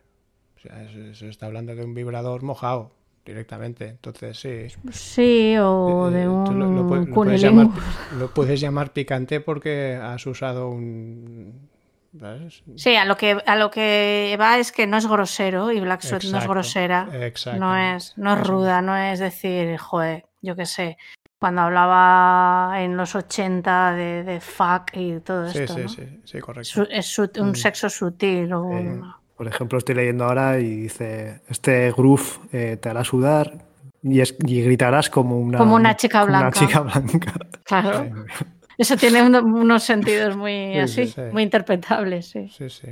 [0.56, 2.90] O sea, se, se está hablando de un vibrador mojado
[3.24, 3.88] directamente.
[3.88, 4.66] Entonces, sí.
[4.92, 8.18] Sí, o Eh, de tú un lo, lo puedes, lo puedes llamar, cunilingus.
[8.18, 11.68] lo puedes llamar picante porque has usado un.
[12.74, 16.00] Sí, a lo que a lo que va es que no es grosero y Black
[16.00, 17.08] Sweat no es grosera.
[17.12, 17.60] exacto.
[17.60, 20.98] No es, no es ruda, no es decir, joder, yo qué sé,
[21.38, 25.88] cuando hablaba en los 80 de, de fuck y todo Sí, esto, sí, ¿no?
[25.88, 26.68] sí, sí, correcto.
[26.84, 27.54] Su- es su- un Mm.
[27.54, 32.20] sexo sutil o Eh, un- Por ejemplo, estoy leyendo ahora y dice, este groove
[32.52, 33.64] eh, te hará sudar
[34.02, 36.60] y, es- y gritarás como una, Como una chica como una blanca.
[36.60, 37.32] chica blanca.
[37.64, 38.06] Claro,
[38.76, 41.20] eso tiene uno- unos sentidos muy Sí, así, sí, sí.
[41.32, 42.48] muy interpretables, sí.
[42.50, 42.88] Sí, sí.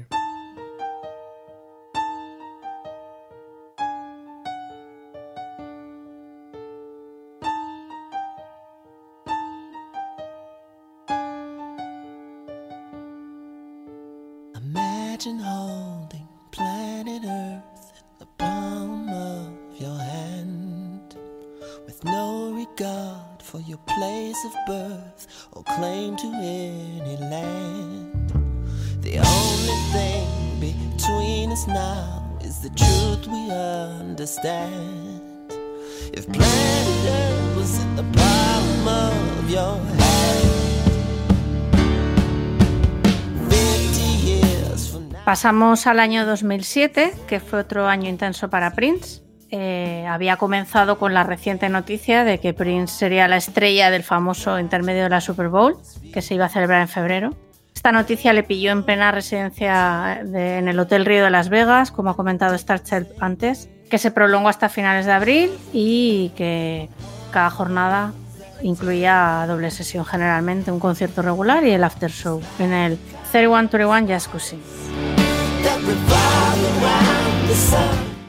[45.38, 49.22] Pasamos al año 2007, que fue otro año intenso para Prince.
[49.52, 54.58] Eh, había comenzado con la reciente noticia de que Prince sería la estrella del famoso
[54.58, 55.76] intermedio de la Super Bowl,
[56.12, 57.36] que se iba a celebrar en febrero.
[57.72, 61.92] Esta noticia le pilló en plena residencia de- en el Hotel Río de Las Vegas,
[61.92, 66.88] como ha comentado Starchild antes, que se prolongó hasta finales de abril y que
[67.30, 68.12] cada jornada
[68.60, 72.98] incluía doble sesión generalmente, un concierto regular y el after show en el
[73.30, 74.97] 3121 Jazz Cuisine.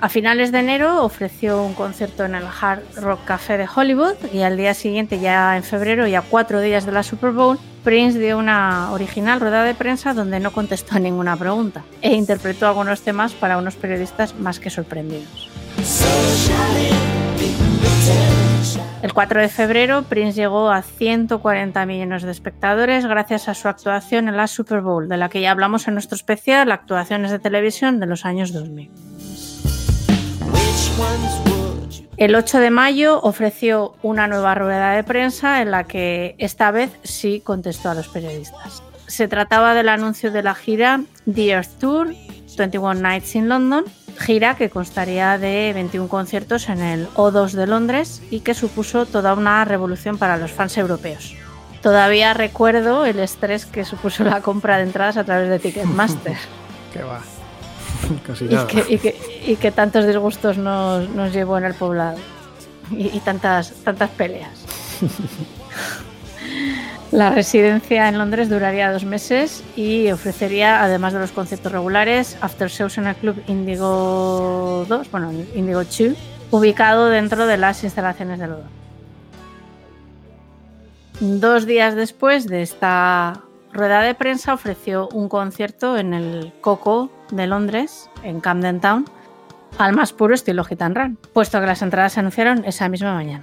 [0.02, 4.44] A finales de enero ofreció un concierto en el Hard Rock Café de Hollywood y
[4.44, 8.38] al día siguiente, ya en febrero, ya cuatro días de la Super Bowl, Prince dio
[8.38, 13.34] una original rueda de prensa donde no contestó a ninguna pregunta e interpretó algunos temas
[13.34, 15.50] para unos periodistas más que sorprendidos.
[19.02, 24.28] El 4 de febrero, Prince llegó a 140 millones de espectadores gracias a su actuación
[24.28, 28.00] en la Super Bowl, de la que ya hablamos en nuestro especial Actuaciones de televisión
[28.00, 28.90] de los años 2000.
[30.52, 32.06] Which ones would you?
[32.18, 36.92] El 8 de mayo ofreció una nueva rueda de prensa en la que esta vez
[37.04, 38.84] sí contestó a los periodistas.
[39.08, 42.14] Se trataba del anuncio de la gira The Earth Tour
[42.58, 43.86] 21 Nights in London,
[44.20, 49.34] gira que constaría de 21 conciertos en el O2 de Londres y que supuso toda
[49.34, 51.36] una revolución para los fans europeos.
[51.82, 56.36] Todavía recuerdo el estrés que supuso la compra de entradas a través de Ticketmaster.
[56.94, 57.22] Que va.
[58.26, 58.66] Casi y nada.
[58.68, 62.18] que, y que- y que tantos disgustos nos, nos llevó en el poblado
[62.92, 64.66] y, y tantas, tantas peleas.
[67.12, 72.70] La residencia en Londres duraría dos meses y ofrecería, además de los conciertos regulares, after
[72.70, 76.02] shows en el club Indigo 2, bueno, Indigo 2,
[76.52, 78.64] ubicado dentro de las instalaciones del Odo.
[81.20, 83.42] Dos días después de esta
[83.74, 89.06] rueda de prensa ofreció un concierto en el Coco de Londres, en Camden Town,
[89.80, 93.16] al más puro estilo Hit and Run, puesto que las entradas se anunciaron esa misma
[93.16, 93.42] mañana.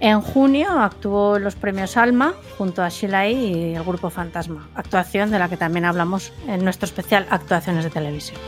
[0.00, 5.30] En junio actuó en los premios Alma junto a Sheila y el grupo Fantasma, actuación
[5.30, 8.38] de la que también hablamos en nuestro especial Actuaciones de Televisión.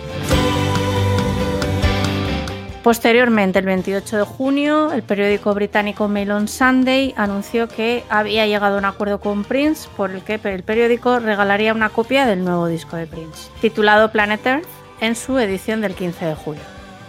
[2.85, 8.77] Posteriormente, el 28 de junio, el periódico británico Mail on Sunday anunció que había llegado
[8.77, 12.69] a un acuerdo con Prince por el que el periódico regalaría una copia del nuevo
[12.69, 14.67] disco de Prince, titulado Planet Earth,
[15.01, 16.63] en su edición del 15 de julio.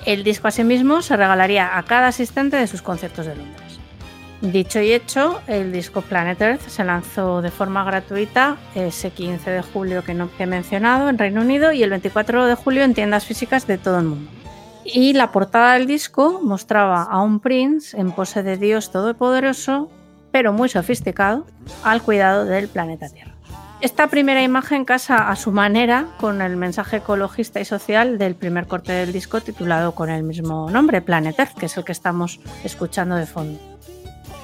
[0.06, 3.61] El disco asimismo se regalaría a cada asistente de sus conciertos de Londres.
[4.42, 9.62] Dicho y hecho, el disco Planet Earth se lanzó de forma gratuita ese 15 de
[9.62, 13.26] julio que, no, he mencionado en Reino Unido y el 24 de julio en tiendas
[13.26, 14.32] físicas de todo el mundo.
[14.84, 19.92] Y la portada del disco mostraba a un Prince en pose de Dios Todopoderoso,
[20.32, 21.46] pero muy sofisticado,
[21.84, 23.36] al cuidado del planeta Tierra.
[23.82, 28.66] Esta primera imagen casa a su manera con el mensaje ecologista y social del primer
[28.66, 32.40] corte del disco titulado con el mismo nombre, Planet Earth, que es el que estamos
[32.64, 33.71] escuchando de fondo.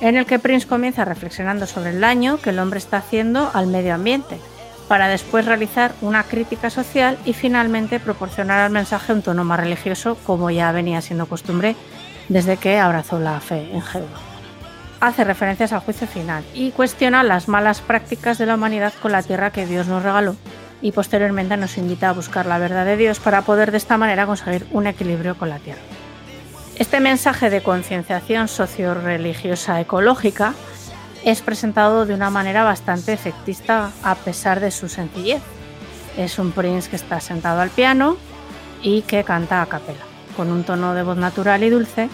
[0.02, 3.68] En el que Prince comienza reflexionando sobre el daño que el hombre está haciendo al
[3.68, 4.40] medio ambiente,
[4.88, 10.18] para después realizar una crítica social y finalmente proporcionar al mensaje un tono más religioso,
[10.26, 11.76] como ya venía siendo costumbre
[12.30, 14.08] desde que abrazó la fe en Jehová.
[15.00, 19.22] Hace referencias al juicio final y cuestiona las malas prácticas de la humanidad con la
[19.22, 20.36] tierra que Dios nos regaló
[20.82, 24.26] y posteriormente nos invita a buscar la verdad de Dios para poder de esta manera
[24.26, 25.82] conseguir un equilibrio con la tierra.
[26.80, 30.54] Este mensaje de concienciación socio-religiosa ecológica
[31.26, 35.42] es presentado de una manera bastante efectista a pesar de su sencillez.
[36.18, 38.16] Es un Prince que está sentado al piano
[38.84, 40.04] y que canta a capela,
[40.36, 42.10] con un tono de voz natural y dulce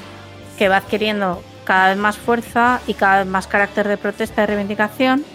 [0.57, 4.45] que va adquiriendo cada vez más fuerza y cada vez más carácter de protesta y
[4.45, 5.25] reivindicación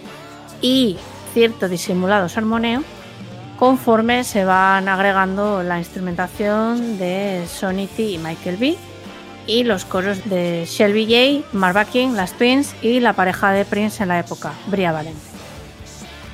[0.59, 0.97] y
[1.35, 2.83] cierto disimulado sermoneo
[3.59, 8.88] conforme se van agregando la instrumentación de Sonny T y Michael B
[9.49, 11.05] y los coros de Shelby
[11.41, 15.19] J, Marva King, las Twins y la pareja de Prince en la época, Bria Valente.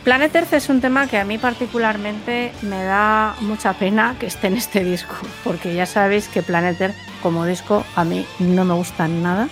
[0.04, 4.48] Planet Earth es un tema que a mí particularmente me da mucha pena que esté
[4.48, 5.16] en este disco,
[5.46, 9.48] porque ya sabéis que Planet Earth como disco a mí no me gusta nada,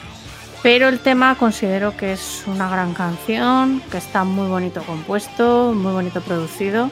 [0.61, 5.94] pero el tema considero que es una gran canción, que está muy bonito compuesto, muy
[5.94, 6.91] bonito producido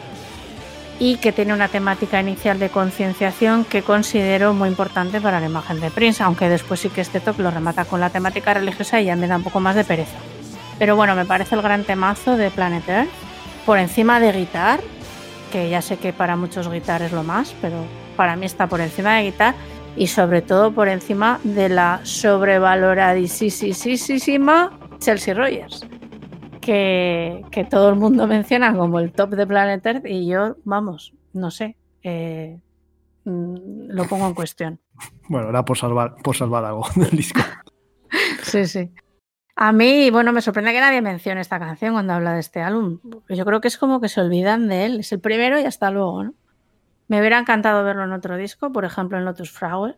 [1.02, 5.80] y que tiene una temática inicial de concienciación que considero muy importante para la imagen
[5.80, 9.06] de Prince, aunque después sí que este top lo remata con la temática religiosa y
[9.06, 10.20] ya me da un poco más de pereza.
[10.78, 13.10] Pero bueno, me parece el gran temazo de Planet Earth,
[13.66, 14.80] por encima de Guitar,
[15.52, 17.78] que ya sé que para muchos Guitar es lo más, pero
[18.16, 19.56] para mí está por encima de Guitar
[19.96, 25.84] y sobre todo por encima de la sobrevaloradísima Chelsea Rogers
[26.62, 31.14] que, que, todo el mundo menciona como el top de Planet Earth y yo, vamos,
[31.34, 32.60] no sé, eh,
[33.26, 34.80] mm, lo pongo en cuestión.
[35.28, 37.42] Bueno, era por salvar, por salvar algo del disco.
[38.44, 38.92] sí, sí.
[39.56, 43.00] A mí, bueno, me sorprende que nadie mencione esta canción cuando habla de este álbum.
[43.30, 45.00] Yo creo que es como que se olvidan de él.
[45.02, 46.34] Es el primero y hasta luego, ¿no?
[47.08, 49.98] Me hubiera encantado verlo en otro disco, por ejemplo en Lotus Flower,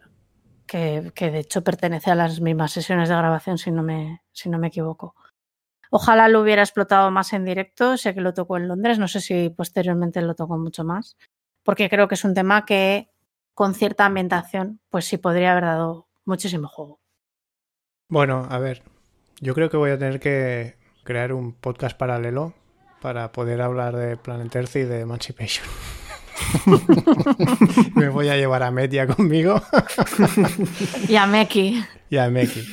[0.66, 4.50] que, que de hecho pertenece a las mismas sesiones de grabación, si no me, si
[4.50, 5.16] no me equivoco.
[5.96, 9.22] Ojalá lo hubiera explotado más en directo, sé que lo tocó en Londres, no sé
[9.22, 11.18] si posteriormente lo tocó mucho más,
[11.62, 13.12] porque creo que es un tema que
[13.54, 17.00] con cierta ambientación, pues sí podría haber dado muchísimo juego.
[18.10, 18.82] Bueno, a ver,
[19.40, 22.56] yo creo que voy a tener que crear un podcast paralelo
[23.00, 25.68] para poder hablar de Planet Earth y de Emancipation.
[27.96, 29.62] Me voy a llevar a Metia conmigo.
[31.08, 31.86] y a Meki.
[32.10, 32.64] Y a Meki.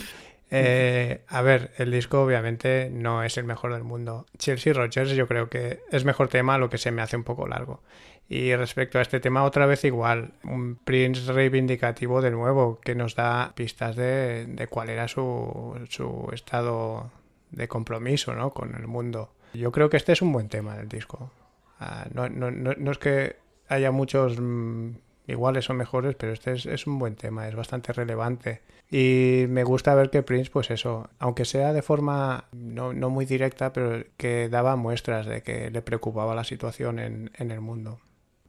[0.50, 4.26] Eh, a ver, el disco obviamente no es el mejor del mundo.
[4.36, 7.46] Chelsea Rogers yo creo que es mejor tema, lo que se me hace un poco
[7.46, 7.82] largo.
[8.28, 13.16] Y respecto a este tema, otra vez igual, un Prince reivindicativo de nuevo, que nos
[13.16, 17.10] da pistas de, de cuál era su, su, estado
[17.50, 18.50] de compromiso ¿no?
[18.50, 19.32] con el mundo.
[19.52, 21.32] Yo creo que este es un buen tema del disco.
[21.80, 23.36] Uh, no, no, no, no, es que
[23.68, 24.90] haya muchos mmm,
[25.26, 28.60] iguales o mejores, pero este es, es, un buen tema, es bastante relevante.
[28.90, 33.24] Y me gusta ver que Prince, pues eso, aunque sea de forma no, no muy
[33.24, 38.00] directa, pero que daba muestras de que le preocupaba la situación en, en, el mundo.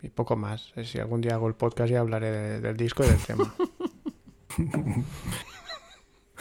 [0.02, 0.74] Y poco más.
[0.84, 3.54] Si algún día hago el podcast ya hablaré de, del disco y del tema.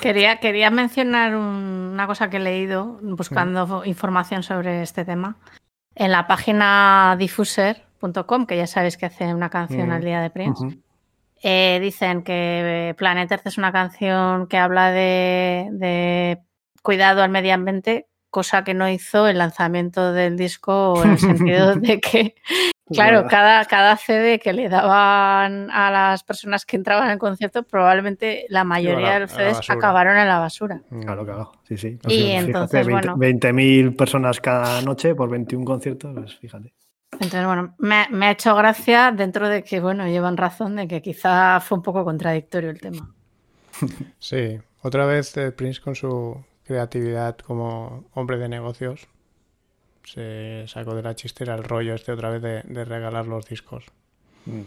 [0.00, 5.36] Quería, quería mencionar un, una cosa que he leído buscando información sobre este tema.
[5.94, 9.92] En la página Diffuser.com, que ya sabéis que hace una canción mm.
[9.92, 10.82] al día de Prince, uh -huh.
[11.42, 16.38] Eh, dicen que Planet Earth es una canción que habla de, de,
[16.82, 21.74] cuidado al medio ambiente, cosa que no hizo el lanzamiento del disco en el sentido
[21.76, 22.34] de que
[22.92, 28.46] Claro, cada, cada CD que le daban a las personas que entraban al concierto, probablemente
[28.48, 30.82] la mayoría de los CDs acabaron en la basura.
[31.02, 31.98] Claro, claro, sí, sí.
[32.04, 36.72] O sea, y entonces, fíjate, 20.000 bueno, personas cada noche por 21 conciertos, pues fíjate.
[37.20, 41.02] Entonces, bueno, me, me, ha hecho gracia dentro de que, bueno, llevan razón de que
[41.02, 43.14] quizá fue un poco contradictorio el tema.
[44.18, 49.08] Sí, otra vez eh, Prince con su creatividad como hombre de negocios
[50.04, 53.84] se sacó de la chistera el rollo este otra vez de, de regalar los discos.
[54.46, 54.62] Mm.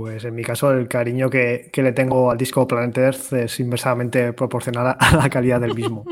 [0.00, 3.60] Pues en mi caso el cariño que, que, le tengo al disco Planet Earth es
[3.60, 6.04] inversamente proporcional a la calidad del mismo.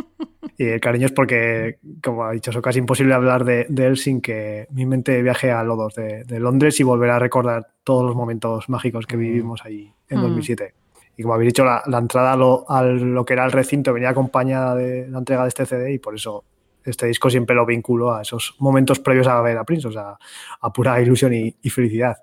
[0.57, 3.97] y el cariño es porque, como ha dicho, es casi imposible hablar de, de, él
[3.97, 8.07] sin que mi mente viaje a Lodos de, de, Londres y volver a recordar todos
[8.07, 10.23] los momentos mágicos que vivimos ahí en mm.
[10.23, 10.75] 2007.
[11.17, 13.93] Y como habéis dicho, la, la entrada a lo, a lo, que era el recinto
[13.93, 16.45] venía acompañada de la entrega de este CD y por eso
[16.85, 20.17] este disco siempre lo vinculo a esos momentos previos a ver a Prince, o sea,
[20.61, 22.19] a pura ilusión y, y felicidad.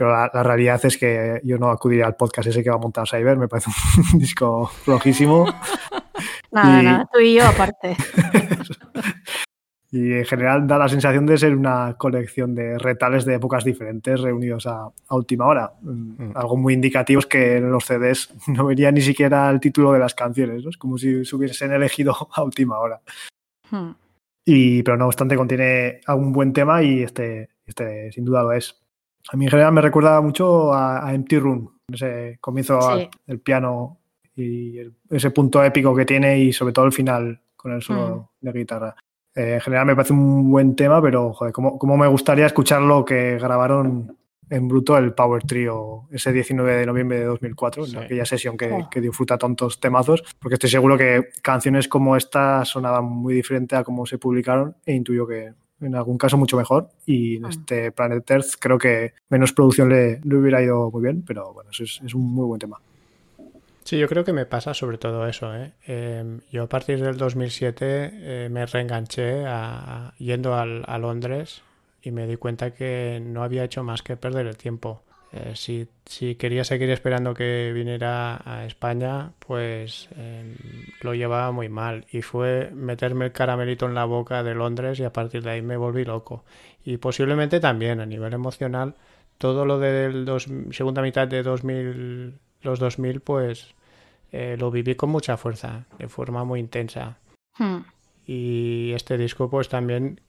[0.00, 2.78] Pero la, la, realidad es que yo no acudiría al podcast ese que va a
[2.78, 3.68] montar Cyber, me parece
[4.14, 5.44] un disco flojísimo.
[6.50, 7.96] Nada, Y- nada, tú y yo aparte.
[9.92, 14.20] Y en general da la sensación de ser una colección de retales de épocas diferentes
[14.20, 15.72] reunidos a, a última hora.
[15.82, 19.92] Mm, Algo muy indicativo es que en los CDs no vería ni siquiera el título
[19.92, 20.70] de las canciones, ¿no?
[20.70, 23.00] Es como si se hubiesen elegido a última hora.
[23.70, 23.90] Hmm.
[24.46, 28.79] Y, pero no obstante contiene algún buen tema y este, este sin duda lo es.
[29.32, 33.08] A mí en general me recuerda mucho a, a Empty Room, ese comienzo Sí.
[33.28, 33.98] el piano
[34.34, 38.30] y el- ese punto épico que tiene y sobre todo el final con el solo
[38.40, 38.94] de guitarra.
[39.34, 42.82] Eh, en general me parece un buen tema, pero joder, cómo, cómo me gustaría escuchar
[42.82, 44.16] lo que grabaron
[44.48, 47.96] en bruto el Power Trio ese 19 de noviembre de 2004, Sí.
[47.96, 48.88] en aquella sesión que, Oh.
[48.90, 53.84] que disfruta tantos temazos, porque estoy seguro que canciones como esta sonaban muy diferente a
[53.84, 57.46] cómo se publicaron e intuyo que en algún caso mucho mejor y en Mm.
[57.50, 61.70] este Planet Earth creo que menos producción le, le hubiera ido muy bien, pero bueno,
[61.70, 62.78] eso es, es un muy buen tema.
[63.84, 65.54] Sí, yo creo que me pasa sobre todo eso.
[65.56, 65.72] ¿eh?
[65.86, 71.62] Eh, yo a partir del 2007 eh, me reenganché a- a- yendo al- a Londres
[72.02, 75.02] y me di cuenta que no había hecho más que perder el tiempo.
[75.32, 80.56] Eh, si, si quería seguir esperando que viniera a España, pues eh,
[81.02, 82.04] lo llevaba muy mal.
[82.10, 85.62] Y fue meterme el caramelito en la boca de Londres y a partir de ahí
[85.62, 86.44] me volví loco.
[86.84, 88.94] Y posiblemente también a nivel emocional,
[89.38, 93.74] todo lo del dos- segunda mitad de 2000, los 2000, pues
[94.32, 97.18] eh, lo viví con mucha fuerza, de forma muy intensa.
[97.56, 97.78] Hmm.
[98.26, 100.20] Y este disco, pues también,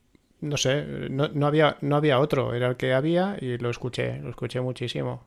[0.42, 4.18] no sé, no, no había, no había otro, era el que había y lo escuché,
[4.18, 5.24] lo escuché muchísimo.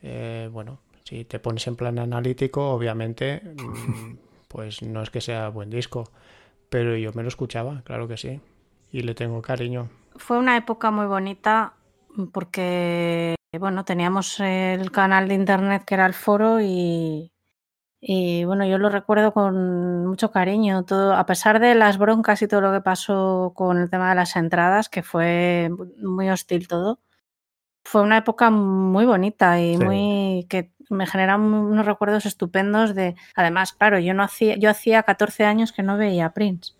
[0.00, 4.16] Eh, bueno, si te pones en plan analítico, obviamente, mm,
[4.46, 6.04] pues no es que sea buen disco,
[6.70, 8.40] pero yo me lo escuchaba, claro que sí,
[8.92, 9.90] y le tengo cariño.
[10.16, 11.74] Fue una época muy bonita
[12.32, 17.32] porque, bueno, teníamos el canal de internet que era el foro y,
[18.00, 20.84] y, bueno, yo lo recuerdo con mucho cariño.
[20.84, 24.14] Todo, a pesar de las broncas y todo lo que pasó con el tema de
[24.14, 25.70] las entradas, que fue
[26.00, 27.00] muy hostil todo,
[27.84, 29.84] fue una época muy bonita y Sí.
[29.84, 35.02] muy que me generan unos recuerdos estupendos de, además, claro, yo no hacía, yo hacía
[35.02, 36.72] 14 años que no veía a Prince.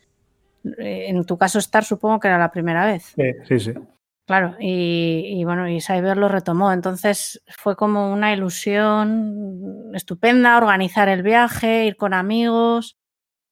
[0.79, 3.15] Eh, En tu caso, Star, supongo que era la primera vez.
[3.17, 3.73] Sí, sí, sí.
[4.29, 6.71] Claro, y, y bueno, y Cyber lo retomó.
[6.71, 12.99] Entonces fue como una ilusión estupenda organizar el viaje, ir con amigos,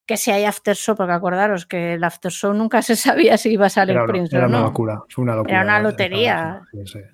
[0.07, 3.53] que si hay after show, porque acordaros que el after show nunca se sabía si
[3.53, 4.65] iba a salir Era, una- Prince era o una no.
[4.67, 5.55] locura, fue una locura.
[5.55, 6.63] Era una lotería.
[6.73, 7.05] vez, sí, sí.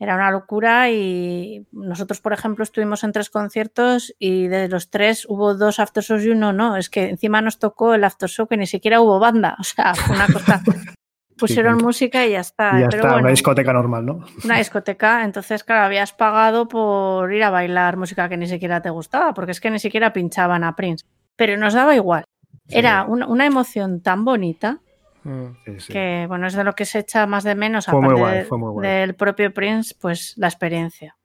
[0.00, 5.26] Era una locura y nosotros, por ejemplo, estuvimos en tres conciertos y de los tres
[5.28, 6.76] hubo dos after shows y uno no.
[6.76, 9.56] Es que encima nos tocó el after show que ni siquiera hubo banda.
[9.58, 10.62] O sea, fue una cosa...
[11.38, 12.72] Pusieron música y ya está.
[12.76, 14.24] Y ya Pero está, bueno, una discoteca normal, ¿no?
[14.44, 18.90] una discoteca, entonces claro, habías pagado por ir a bailar música que ni siquiera te
[18.90, 21.04] gustaba, porque es que ni siquiera pinchaban a Prince.
[21.36, 22.24] Pero nos daba igual.
[22.68, 24.80] Era una, una emoción tan bonita
[25.24, 25.46] Mm.
[25.64, 25.92] Sí, sí.
[25.92, 28.38] que, bueno, es de lo que se echa más de menos, Fue muy aparte guay,
[28.38, 28.88] de- fue muy guay.
[28.88, 31.16] del propio Prince, pues la experiencia.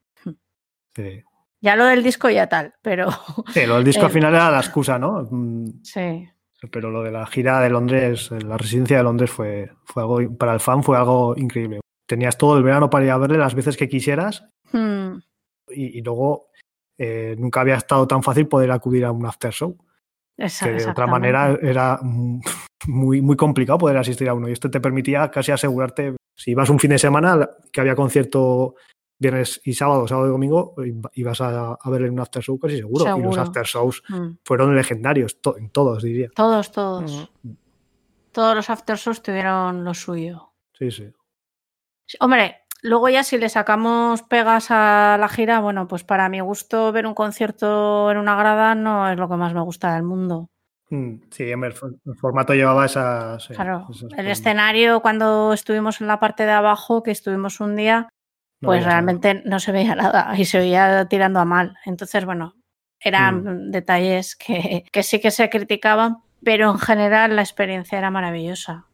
[0.95, 1.23] Sí.
[1.61, 3.10] Ya lo del disco ya tal, pero
[3.53, 5.27] Sí, lo del disco al final era la excusa, ¿no?
[5.30, 6.27] Mm, sí.
[6.72, 10.53] Pero lo de la gira de Londres, la residencia de Londres fue, fue algo, para
[10.53, 11.81] el fan fue algo increíble.
[12.07, 15.19] Tenías todo el verano para ir a verle las veces que quisieras Hmm,
[15.69, 16.48] y, y luego
[16.98, 19.77] eh, nunca había estado tan fácil poder acudir a un after show.
[20.38, 21.99] esa- Que de otra manera era
[22.88, 24.48] muy, muy complicado poder asistir a uno.
[24.49, 28.76] Y esto te permitía casi asegurarte, si ibas un fin de semana, que había concierto
[29.23, 32.77] viernes y sábado, sábado y domingo, iba- ibas a, a verle un after show casi
[32.77, 33.17] seguro.
[33.17, 34.33] Y los after shows Hmm.
[34.43, 36.29] fueron legendarios, to- en todos diría.
[36.35, 37.31] Todos, todos.
[37.43, 37.51] Mm.
[38.31, 40.51] Todos los after shows tuvieron lo suyo.
[40.77, 41.11] Sí, sí.
[42.19, 46.91] Hombre, luego ya si le sacamos pegas a la gira, bueno, pues para mi gusto
[46.91, 50.49] ver un concierto en una grada no es lo que más me gusta del mundo.
[50.89, 53.39] Mm, Sí, el, for- el formato llevaba esa.
[53.39, 57.75] sí, Claro, esas el escenario cuando estuvimos en la parte de abajo, que estuvimos un
[57.75, 58.09] día,
[58.64, 58.94] No pues nada.
[58.94, 61.76] realmente no se veía nada y se oía tirando a mal.
[61.85, 62.56] Entonces, bueno,
[62.99, 63.72] eran Mm.
[63.72, 68.85] detalles que, que sí que se criticaban, pero en general la experiencia era maravillosa.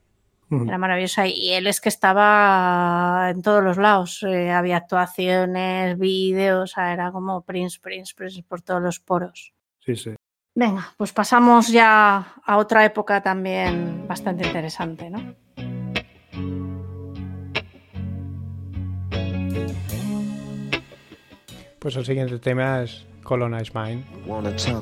[0.52, 4.24] Mm, Era maravillosa y él es que estaba en todos los lados.
[4.28, 9.54] Eh, había actuaciones, vídeos, o sea, era como Prince, Prince, Prince por todos los poros.
[9.80, 10.16] Sí, sí.
[10.56, 15.36] Venga, pues pasamos ya a otra época también bastante interesante, ¿no?
[21.80, 24.04] Pues el siguiente tema es Colonize Mine.
[24.28, 24.74] Colonize.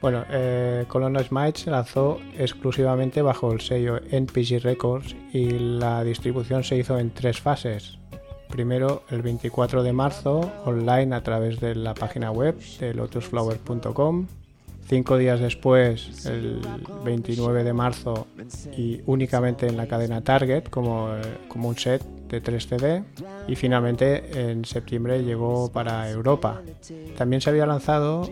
[0.00, 6.64] Bueno, eh, Colonel Smite se lanzó exclusivamente bajo el sello NPG Records y la distribución
[6.64, 7.99] se hizo en tres fases.
[8.50, 14.26] Primero, el 24 de marzo, online a través de la página web de lotusflower.com.
[14.88, 16.60] Cinco días después, el
[17.04, 18.26] 29 de marzo,
[18.76, 21.10] y únicamente en la cadena Target como,
[21.46, 23.04] como un set de 3 CD.
[23.46, 26.60] Y finalmente en septiembre llegó para Europa.
[27.16, 28.28] También se había lanzado,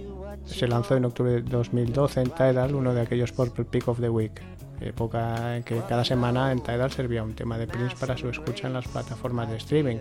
[0.47, 4.11] se lanzó en octubre de 2012 en Tidal, uno de aquellos Purple Peak of the
[4.11, 8.29] Week época en que cada semana en Tidal servía un tema de Prince para su
[8.29, 9.99] escucha en las plataformas de streaming.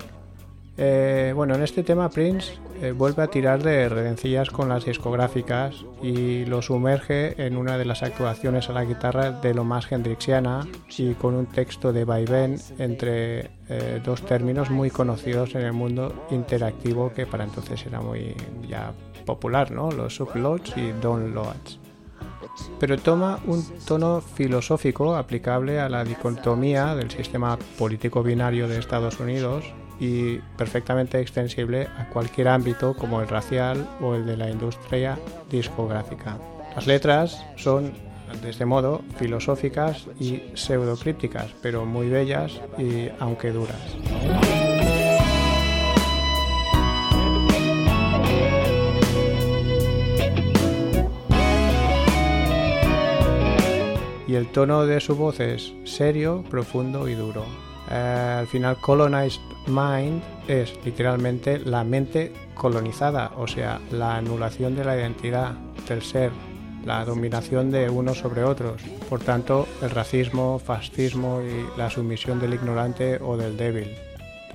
[0.80, 5.74] Eh, bueno, en este tema Prince eh, vuelve a tirar de redencillas con las discográficas
[6.04, 10.68] y lo sumerge en una de las actuaciones a la guitarra de lo más hendrixiana
[10.96, 16.28] y con un texto de vaivén entre eh, dos términos muy conocidos en el mundo
[16.30, 18.36] interactivo que para entonces era muy
[18.70, 18.94] ya
[19.26, 19.92] popular, ¿no?
[19.92, 21.80] Los subloads y downloads
[22.80, 29.20] pero toma un tono filosófico aplicable a la dicotomía del sistema político binario de Estados
[29.20, 29.66] Unidos
[30.00, 35.18] y perfectamente extensible a cualquier ámbito como el racial o el de la industria
[35.50, 36.38] discográfica.
[36.76, 37.94] Las letras son,
[38.42, 44.57] de este modo, filosóficas y pseudocrípticas, pero muy bellas y aunque duras.
[54.28, 57.46] Y el tono de su voz es serio, profundo y duro.
[57.90, 64.84] Eh, al final, Colonized Mind es literalmente la mente colonizada, o sea, la anulación de
[64.84, 65.54] la identidad
[65.88, 66.32] del ser,
[66.86, 68.82] la dominación de unos sobre otros.
[69.10, 73.96] Por tanto, el racismo, fascismo y la sumisión del ignorante o del débil.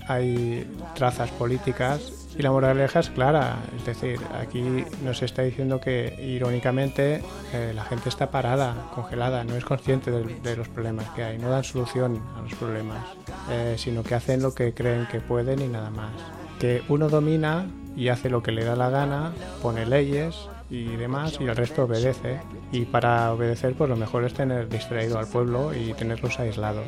[0.09, 6.17] Hay trazas políticas y la moraleja es clara, es decir, aquí nos está diciendo que
[6.23, 7.23] irónicamente
[7.53, 11.51] eh, la gente está parada, congelada, no es consciente de, los problemas que hay, no
[11.51, 13.05] dan solución a los problemas,
[13.51, 16.13] eh, sino que hacen lo que creen que pueden y nada más.
[16.59, 21.37] Que uno domina y hace lo que le da la gana, pone leyes y demás
[21.39, 22.41] y el resto obedece.
[22.71, 26.87] Y para obedecer pues lo mejor es tener distraído al pueblo y tenerlos aislados.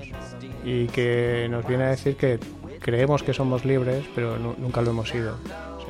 [0.65, 2.39] Y que nos viene a decir que
[2.85, 5.39] creemos que somos libres, pero nunca lo hemos sido.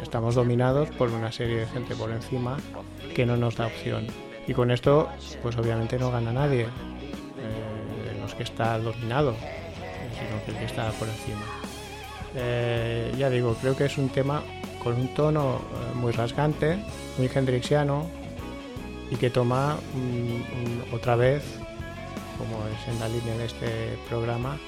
[0.00, 2.56] estamos dominados por una serie de gente por encima
[3.16, 4.06] que no nos da opción.
[4.46, 5.08] Y con esto,
[5.42, 10.92] pues obviamente no gana nadie, eh, los que está dominado, sino que el que está
[10.92, 11.42] por encima.
[12.36, 14.42] Eh, ya digo, creo que es un tema
[14.82, 16.78] con un tono eh, muy rasgante,
[17.18, 18.06] muy hendrixiano
[19.10, 19.78] y que toma
[20.92, 21.42] otra vez,
[22.38, 24.58] como es en la línea de este programa,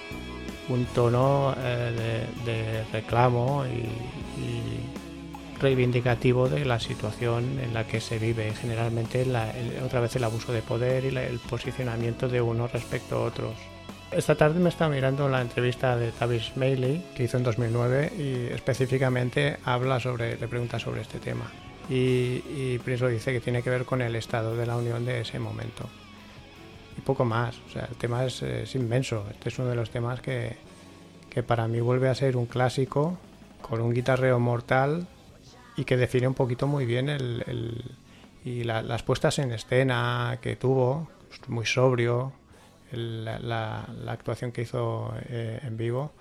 [0.68, 3.86] un tono eh, de, reclamo y,
[5.59, 8.52] reivindicativo de la situación en la que se vive.
[8.52, 9.24] Generalmente
[9.82, 13.55] otra vez el abuso de poder y el posicionamiento de unos respecto a otros.
[14.10, 18.55] Esta tarde me estaba mirando la entrevista de Tavis Mailey que hizo en 2009 y
[18.55, 21.51] específicamente habla sobre, le pregunta sobre este tema.
[21.88, 25.38] Y, y dice que tiene que ver con el estado de la Unión de ese
[25.38, 25.88] momento
[26.97, 27.59] y poco más.
[27.66, 28.43] O sea, el tema es,
[28.74, 29.27] inmenso.
[29.31, 30.56] Este es uno de los temas que,
[31.31, 33.18] que, para mí vuelve a ser un clásico
[33.62, 35.06] con un guitarreo mortal
[35.77, 37.85] y que define un poquito muy bien el, el
[38.44, 41.09] y las puestas en escena que tuvo,
[41.48, 42.32] muy sobrio,
[42.93, 46.12] la, la, actuación que hizo eh, en vivo,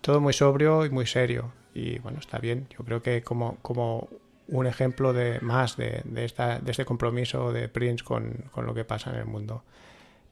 [0.00, 1.52] todo muy sobrio y muy serio.
[1.72, 2.66] Y bueno, está bien.
[2.76, 4.08] Yo creo que como, como
[4.48, 8.74] un ejemplo de más de, de, esta, de este compromiso de Prince con, con lo
[8.74, 9.62] que pasa en el mundo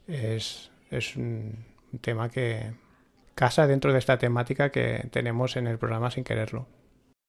[0.07, 1.65] es, es un
[2.01, 2.73] tema que
[3.35, 6.67] casa dentro de esta temática que tenemos en el programa sin quererlo.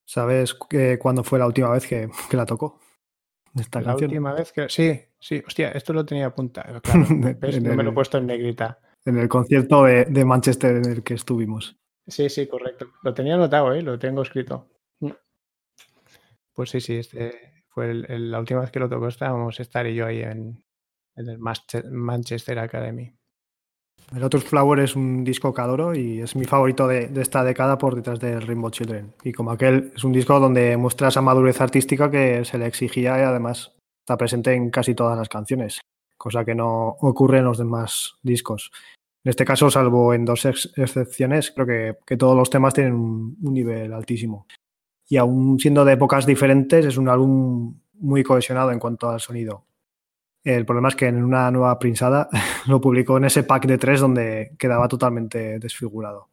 [0.05, 2.79] ¿Sabes que, cuándo fue la última vez que, que la tocó?
[3.55, 4.67] Esta la última vez que.
[4.67, 6.81] Sí, sí, hostia, esto lo tenía apuntado.
[6.81, 8.79] Claro, no me lo he puesto en negrita.
[9.05, 11.77] En el concierto de, de, Manchester en el que estuvimos.
[12.07, 12.87] Sí, sí, correcto.
[13.03, 13.81] Lo tenía anotado, ¿eh?
[13.81, 14.69] lo tengo escrito.
[16.53, 19.07] Pues sí, sí, este fue el, la última vez que lo tocó.
[19.07, 20.63] Estábamos estar y yo ahí en,
[21.15, 23.13] en el Manchester Academy.
[24.13, 27.77] El Lotus Flower es un disco que adoro y es mi favorito de, esta década
[27.77, 29.13] por detrás de Rainbow Children.
[29.23, 33.17] Y como aquel, es un disco donde muestra esa madurez artística que se le exigía
[33.17, 33.73] y además
[34.03, 35.81] está presente en casi todas las canciones,
[36.17, 38.71] cosa que no ocurre en los demás discos.
[39.23, 43.37] En este caso, salvo en dos excepciones, creo que, que todos los temas tienen un,
[43.41, 44.45] un nivel altísimo.
[45.07, 49.65] Y aún siendo de épocas diferentes, es un álbum muy cohesionado en cuanto al sonido.
[50.43, 52.27] El problema es que en una nueva prinsada
[52.67, 56.29] lo publicó en ese pack de tres donde quedaba totalmente desfigurado.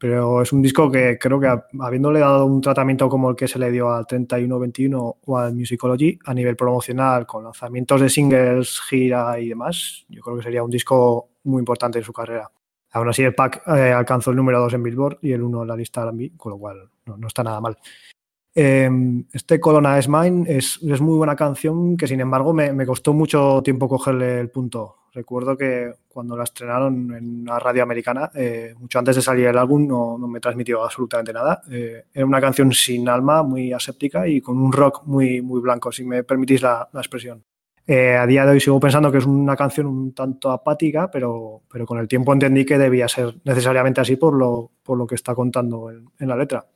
[0.00, 3.58] Pero es un disco que creo que habiéndole dado un tratamiento como el que se
[3.58, 9.40] le dio al 3121 o al Musicology a nivel promocional, con lanzamientos de singles, gira
[9.40, 12.48] y demás, yo creo que sería un disco muy importante en su carrera.
[12.92, 15.68] Aún así, el pack eh, alcanzó el número 2 en Billboard y el 1 en
[15.68, 17.76] la lista R&B, con lo cual no, no está nada mal.
[18.54, 18.90] Eh,
[19.32, 23.12] este Colonna is Mine es, es, muy buena canción que, sin embargo, me, me, costó
[23.12, 24.96] mucho tiempo cogerle el punto.
[25.12, 29.56] Recuerdo que cuando la estrenaron en una radio americana, eh, mucho antes de salir el
[29.56, 31.62] álbum, no, no me transmitió absolutamente nada.
[31.70, 35.90] Eh, era una canción sin alma, muy aséptica y con un rock muy, muy blanco,
[35.92, 37.42] si me permitís la, la expresión.
[37.86, 41.62] Eh, a día de hoy sigo pensando que es una canción un tanto apática, pero,
[41.72, 45.14] pero con el tiempo entendí que debía ser necesariamente así por lo, por lo que
[45.14, 46.66] está contando en, en la letra.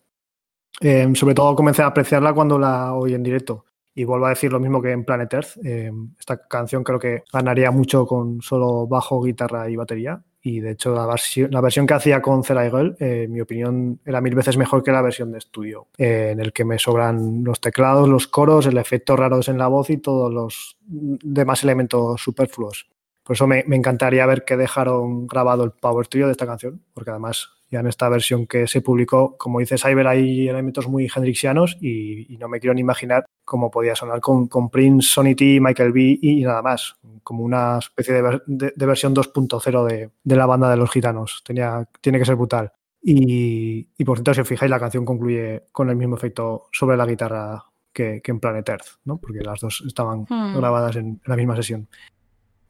[0.81, 3.65] Eh, sobre todo comencé a apreciarla cuando la oí en directo.
[3.94, 5.59] Y vuelvo a decir lo mismo que en Planet Earth.
[5.65, 10.23] Eh, esta canción creo que ganaría mucho con solo bajo, guitarra y batería.
[10.44, 14.20] Y de hecho, la versión que hacía con Cera Girl, eh, en mi opinión, era
[14.20, 17.61] mil veces mejor que la versión de estudio, eh, en el que me sobran los
[17.61, 22.89] teclados, los coros, el efecto raros en la voz y todos los demás elementos superfluos.
[23.23, 26.82] Por eso me, me encantaría ver que dejaron grabado el power trio de esta canción,
[26.93, 31.11] porque además ya en esta versión que se publicó, como dice Cyber, hay elementos muy
[31.12, 35.35] hendrixianos y, y, no me quiero ni imaginar cómo podía sonar con, con Prince, Sonny
[35.35, 39.15] T, Michael B y, y, nada más, como una especie de, ver, de, de versión
[39.15, 41.43] 2.0 de, de, la banda de los gitanos.
[41.47, 42.70] Tenía, tiene que ser brutal.
[43.01, 46.99] Y, y, por cierto, si os fijáis, la canción concluye con el mismo efecto sobre
[46.99, 49.16] la guitarra que, que en Planet Earth, ¿no?
[49.16, 50.59] porque las dos estaban hmm.
[50.59, 51.89] grabadas en, en la misma sesión.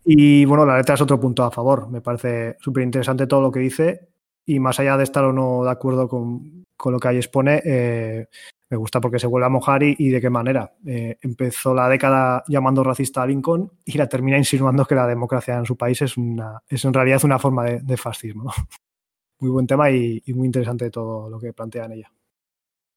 [0.05, 1.89] Y bueno, la letra es otro punto a favor.
[1.91, 4.11] Me parece súper interesante todo lo que dice
[4.47, 7.62] y más allá de estar o no de acuerdo con, con lo que ahí expone,
[7.64, 8.27] eh,
[8.73, 10.73] me gusta porque se vuelve a mojar y, y de qué manera.
[10.86, 15.56] Eh, empezó la década llamando racista a Lincoln y la termina insinuando que la democracia
[15.56, 18.44] en su país es, una, es en realidad una forma de, de fascismo.
[18.44, 18.51] ¿no?
[19.40, 22.12] Muy buen tema y, y, muy interesante todo lo que plantea en ella.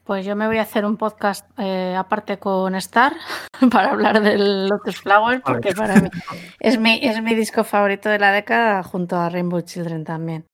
[0.03, 3.13] Pues yo me voy a hacer un podcast eh, aparte con Star
[3.71, 6.09] para hablar del Lotus Flower porque para mí
[6.59, 10.45] es mi, es mi disco favorito de la década junto a Rainbow Children también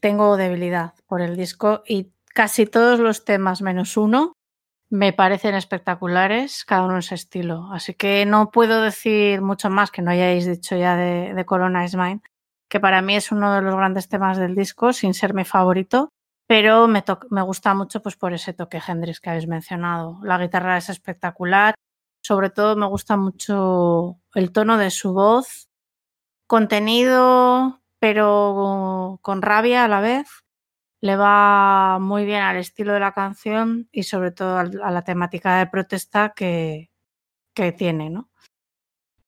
[0.00, 4.32] tengo debilidad por el disco y casi todos los temas menos uno
[4.90, 7.70] me parecen espectaculares, cada uno en su estilo.
[7.72, 11.84] Así que no puedo decir mucho más que no hayáis dicho ya de, de Corona
[11.84, 12.20] is Mine,
[12.68, 16.10] que para mí es uno de los grandes temas del disco, sin ser mi favorito,
[16.46, 20.18] pero me, me gusta mucho pues por ese toque Hendrix que habéis mencionado.
[20.22, 21.74] La guitarra es espectacular,
[22.22, 25.68] sobre todo me gusta mucho el tono de su voz,
[26.46, 30.26] contenido, pero con rabia a la vez.
[31.00, 35.58] Le va muy bien al estilo de la canción y sobre todo a la temática
[35.58, 36.90] de protesta que,
[37.54, 38.28] que tiene, ¿no?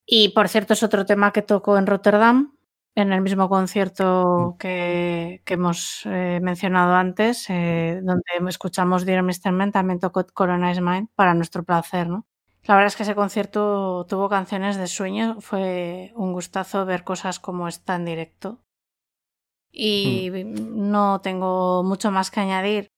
[0.06, 2.56] Y por cierto, es otro tema que tocó en Rotterdam,
[2.96, 9.52] en el mismo concierto que, que hemos eh, mencionado antes, eh, donde escuchamos Dear Mr.
[9.52, 12.26] Man, también tocó Corona is Mine para nuestro placer, ¿no?
[12.64, 17.38] La verdad es que ese concierto tuvo canciones de sueño, fue un gustazo ver cosas
[17.38, 18.63] como esta en directo
[19.74, 20.90] y mm.
[20.90, 22.88] no tengo mucho más que añadir.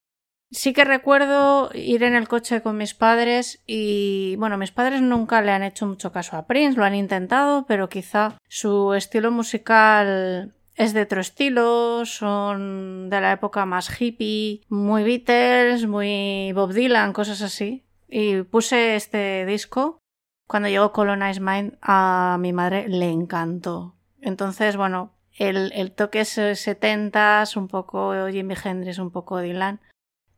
[0.50, 5.42] Sí que recuerdo ir en el coche con mis padres y bueno, mis padres nunca
[5.42, 10.54] le han hecho mucho caso a Prince, lo han intentado, pero quizá su estilo musical
[10.76, 17.12] es de otro estilo, son de la época más hippie, muy Beatles, muy Bob Dylan,
[17.12, 17.84] cosas así.
[18.08, 19.98] Y puse este disco.
[20.46, 23.96] Cuando llegó Colonize Mind a mi madre le encantó.
[24.20, 29.80] Entonces, bueno, el, el toque 70 un poco Jimi Hendrix, un poco Dylan,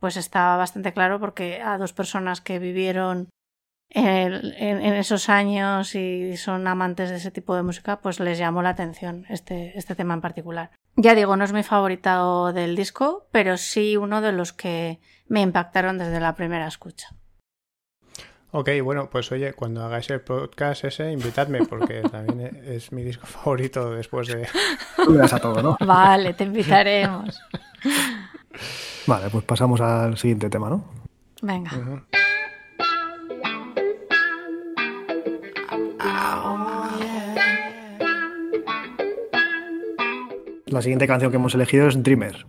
[0.00, 3.28] pues está bastante claro porque a dos personas que vivieron
[3.90, 8.38] en, en, en, esos años y son amantes de ese tipo de música, pues les
[8.38, 10.70] llamó la atención este, este tema en particular.
[10.96, 15.40] Ya digo, no es mi favorito del disco, pero sí uno de los que me
[15.40, 17.08] impactaron desde la primera escucha.
[18.50, 23.26] Ok, bueno, pues oye, cuando hagáis el podcast ese, invitadme, porque también es mi disco
[23.26, 24.48] favorito después de...
[24.96, 25.76] Tú a todo, ¿no?
[25.80, 27.40] Vale, te invitaremos.
[29.06, 30.84] Vale, pues pasamos al siguiente tema, ¿no?
[31.42, 31.70] Venga.
[31.74, 32.02] Uh -huh.
[40.66, 42.46] La siguiente canción que hemos elegido es Dreamer.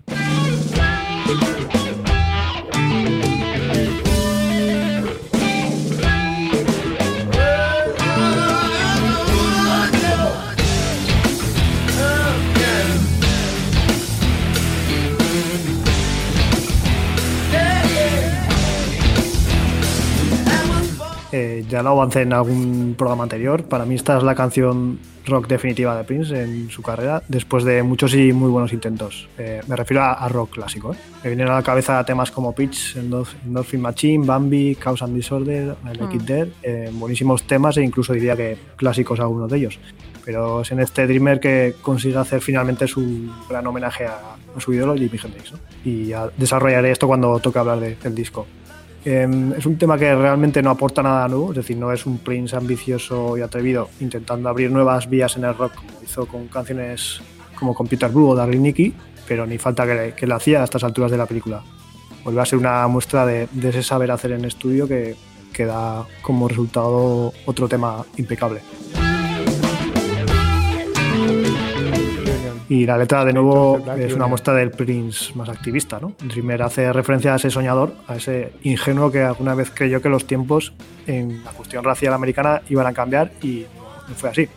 [21.70, 23.64] Ya lo avancé en algún programa anterior.
[23.64, 27.84] Para mí esta es la canción rock definitiva de Prince en su carrera, después de
[27.84, 29.30] muchos y muy buenos intentos.
[29.38, 30.94] Eh, me refiero a, a rock clásico.
[30.94, 30.98] ¿eh?
[31.24, 35.98] Me vienen a la cabeza temas como Pitch, Endorphin Machine, Bambi, Cause and Disorder, I
[35.98, 36.26] Like It Mm.
[36.26, 39.80] There, eh, buenísimos temas e incluso diría que clásicos algunos de ellos.
[40.26, 44.18] Pero es en este Dreamer que consigue hacer finalmente su gran homenaje a,
[44.56, 45.52] a su ídolo Jimi Hendrix.
[45.54, 45.60] ¿no?
[45.86, 48.46] Y desarrollaré esto cuando toque hablar de- del disco.
[49.06, 52.18] Eh, es un tema que realmente no aporta nada nuevo, es decir, no es un
[52.18, 57.22] Prince ambicioso y atrevido intentando abrir nuevas vías en el rock, como hizo con canciones
[57.58, 58.94] como Computer Blue o Darling Nikki,
[59.28, 61.62] pero ni falta que, le- que lo hacía a estas alturas de la película.
[62.24, 65.16] Vuelve a ser una muestra de, de ese saber hacer en estudio que,
[65.54, 68.62] que da como resultado otro tema impecable.
[72.70, 76.14] Y la letra, de nuevo, es una muestra del Prince más activista, ¿no?
[76.24, 80.28] Dreamer hace referencia a ese soñador, a ese ingenuo que alguna vez creyó que los
[80.28, 80.72] tiempos
[81.08, 83.66] en la cuestión racial americana iban a cambiar y
[84.08, 84.48] no fue así.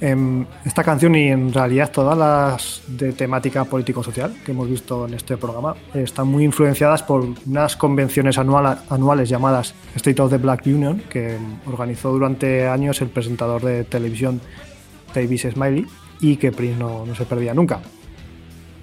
[0.00, 5.14] Em, esta canción y en realidad todas las de temática político-social que hemos visto en
[5.14, 11.02] este programa están muy influenciadas por unas convenciones anuales llamadas State of the Black Union
[11.10, 14.40] que organizó durante años el presentador de televisión
[15.12, 15.84] Davis Smiley
[16.20, 17.80] y que Prince no, no se perdía nunca.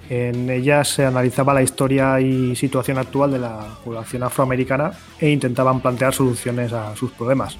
[0.08, 5.80] En ellas se analizaba la historia y situación actual de la población afroamericana e intentaban
[5.80, 7.58] plantear soluciones a sus problemas.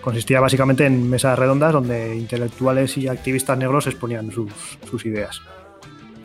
[0.00, 4.52] Consistía básicamente en mesas redondas donde intelectuales y activistas negros exponían sus,
[4.88, 5.40] sus ideas.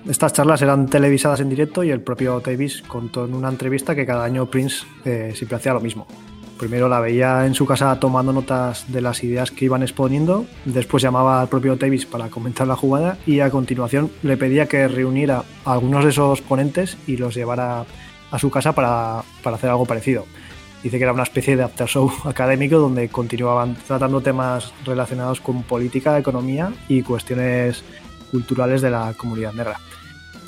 [0.07, 4.05] Estas charlas eran televisadas en directo y el propio Davis contó en una entrevista que
[4.05, 6.07] cada año Prince eh, siempre hacía lo mismo.
[6.57, 11.03] Primero la veía en su casa tomando notas de las ideas que iban exponiendo, después
[11.03, 15.43] llamaba al propio Davis para comentar la jugada y a continuación le pedía que reuniera
[15.65, 17.85] a algunos de esos ponentes y los llevara
[18.31, 20.25] a su casa para, para hacer algo parecido.
[20.81, 25.63] Dice que era una especie de after show académico donde continuaban tratando temas relacionados con
[25.63, 27.83] política, economía y cuestiones
[28.31, 29.79] culturales de la comunidad negra.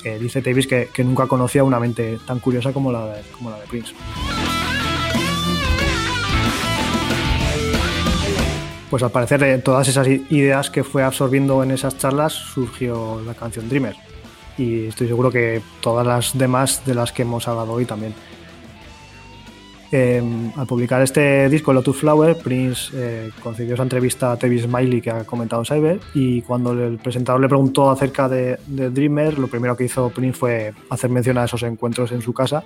[0.04, 3.50] Eh, dice Davis que, que nunca conocía una mente tan curiosa como la de, como
[3.50, 3.94] la de Prince.
[8.90, 13.34] Pues al parecer de todas esas ideas que fue absorbiendo en esas charlas surgió la
[13.34, 13.94] canción Dreamer.
[14.58, 18.12] Y estoy seguro que todas las demás de las que hemos hablado hoy también.
[19.92, 20.22] Eh,
[20.56, 25.10] al publicar este disco, Lotus Flower, Prince eh, concedió esa entrevista a Travis Smiley que
[25.10, 29.76] ha comentado Cyber y cuando el presentador le preguntó acerca de, de Dreamer, lo primero
[29.76, 32.62] que hizo Prince fue hacer mención a esos encuentros en su casa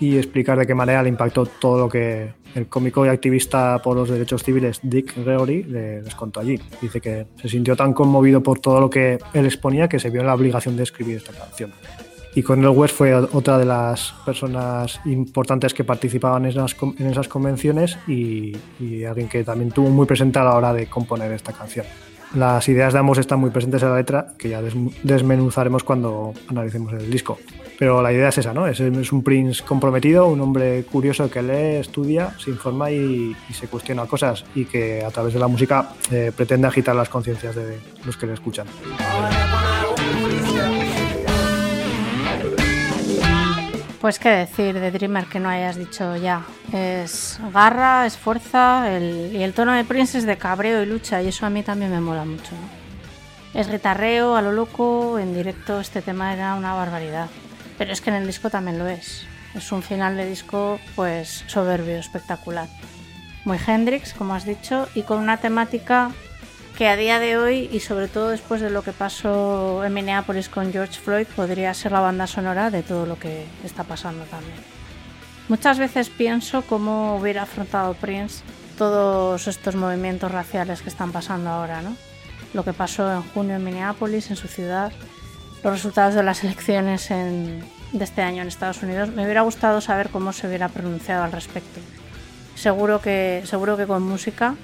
[0.00, 3.96] y explicar de qué manera le impactó todo lo que el cómico y activista por
[3.96, 6.60] los derechos civiles Dick Gregory le- les contó allí.
[6.80, 10.20] Dice que se sintió tan conmovido por todo lo que él exponía que se vio
[10.20, 11.72] en la obligación de escribir esta canción.
[12.36, 17.06] Y Cornel West fue otra de las personas importantes que participaban en esas, con- en
[17.06, 21.30] esas convenciones y, y alguien que también tuvo muy presente a la hora de componer
[21.32, 21.86] esta canción.
[22.34, 26.34] Las ideas de ambos están muy presentes en la letra, que ya des- desmenuzaremos cuando
[26.48, 27.38] analicemos el disco.
[27.78, 28.66] Pero la idea es esa, ¿no?
[28.66, 34.06] Es, un Prince comprometido, un hombre curioso que lee, estudia, se informa y, se cuestiona
[34.06, 38.16] cosas y que a través de la música eh, pretende agitar las conciencias de los
[38.16, 38.66] que le escuchan.
[44.00, 46.42] Pues qué decir de Dreamer que no hayas dicho ya.
[46.74, 51.28] Es garra, es fuerza y el tono de Prince es de cabreo y lucha y
[51.28, 52.52] eso a mí también me mola mucho.
[52.52, 52.84] ¿no?
[53.58, 57.30] Es guitarreo a lo loco, en directo este tema era una barbaridad.
[57.78, 59.26] Pero es que en el disco también lo es.
[59.54, 62.68] Es un final de disco pues soberbio, espectacular.
[63.44, 66.10] Muy Hendrix, como has dicho, y con una temática
[66.76, 70.48] que a día de hoy y sobre todo después de lo que pasó en Minneapolis
[70.48, 74.56] con George Floyd podría ser la banda sonora de todo lo que está pasando también.
[75.48, 78.42] Muchas veces pienso cómo hubiera afrontado Prince
[78.76, 81.94] todos estos movimientos raciales que están pasando ahora, ¿no?
[82.54, 84.90] Lo que pasó en junio en Minneapolis, en su ciudad,
[85.64, 89.08] los resultados de las elecciones en- de este año en Estados Unidos.
[89.10, 91.80] Me hubiera gustado saber cómo se hubiera pronunciado al respecto.
[92.54, 94.54] Seguro que, seguro que con música.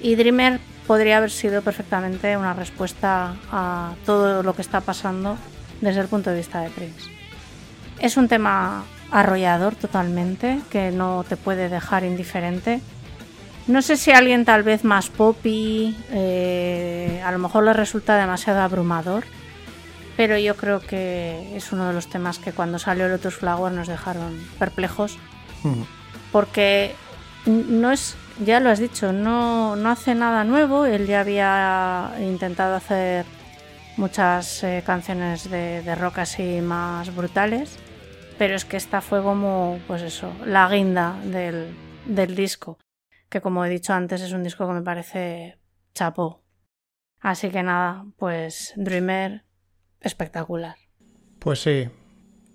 [0.00, 5.36] Y Dreamer podría haber sido perfectamente una respuesta a todo lo que está pasando
[5.80, 7.10] desde el punto de vista de Prince.
[7.98, 12.80] Es un tema arrollador totalmente, que no te puede dejar indiferente.
[13.66, 18.60] No sé si alguien tal vez más poppy, eh, a lo mejor le resulta demasiado
[18.60, 19.24] abrumador,
[20.16, 23.88] pero yo creo que es uno de los temas que cuando salió Lotus Flower nos
[23.88, 25.18] dejaron perplejos
[26.32, 26.94] porque
[27.46, 30.84] no es, ya lo has dicho, no, no hace nada nuevo.
[30.84, 33.24] Él ya había intentado hacer
[33.96, 37.78] muchas eh, canciones de, de rock así más brutales,
[38.38, 41.74] pero es que esta fue como, pues eso, la guinda del,
[42.04, 42.78] del disco,
[43.28, 45.58] que como he dicho antes es un disco que me parece
[45.94, 46.42] chapó.
[47.20, 49.45] Así que nada, pues Dreamer,
[50.06, 50.76] espectacular.
[51.38, 51.88] Pues sí.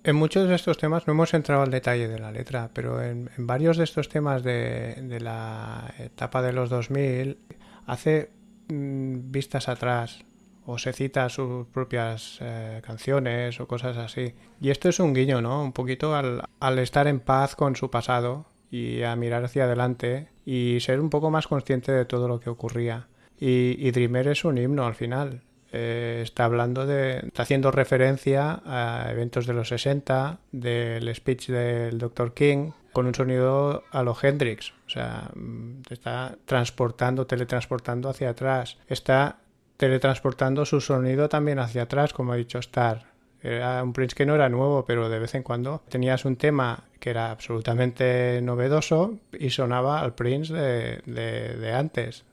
[0.03, 3.29] En muchos de estos temas no hemos entrado al detalle de la letra, pero en,
[3.37, 7.37] varios de estos temas de, de la etapa de los 2000
[7.85, 8.31] hace
[8.69, 10.25] mm, vistas atrás
[10.65, 14.33] o se cita sus propias eh, canciones o cosas así.
[14.59, 15.63] Y esto es un guiño, ¿no?
[15.63, 20.29] Un poquito al, al estar en paz con su pasado y a mirar hacia adelante
[20.45, 23.07] y ser un poco más consciente de todo lo que ocurría.
[23.39, 25.43] Y, y Dreamer es un himno al final.
[25.71, 27.19] Eh, está hablando de.
[27.27, 32.33] está haciendo referencia a eventos de los 60, del speech del Dr.
[32.33, 34.73] King, con un sonido a lo Hendrix.
[34.85, 38.77] O sea, mm, te está transportando, teletransportando hacia atrás.
[38.87, 39.37] Está
[39.77, 43.09] teletransportando su sonido también hacia atrás, como ha dicho Star.
[43.41, 46.83] Era un Prince que no era nuevo, pero de vez en cuando tenías un tema
[46.99, 52.23] que era absolutamente novedoso y sonaba al Prince de antes.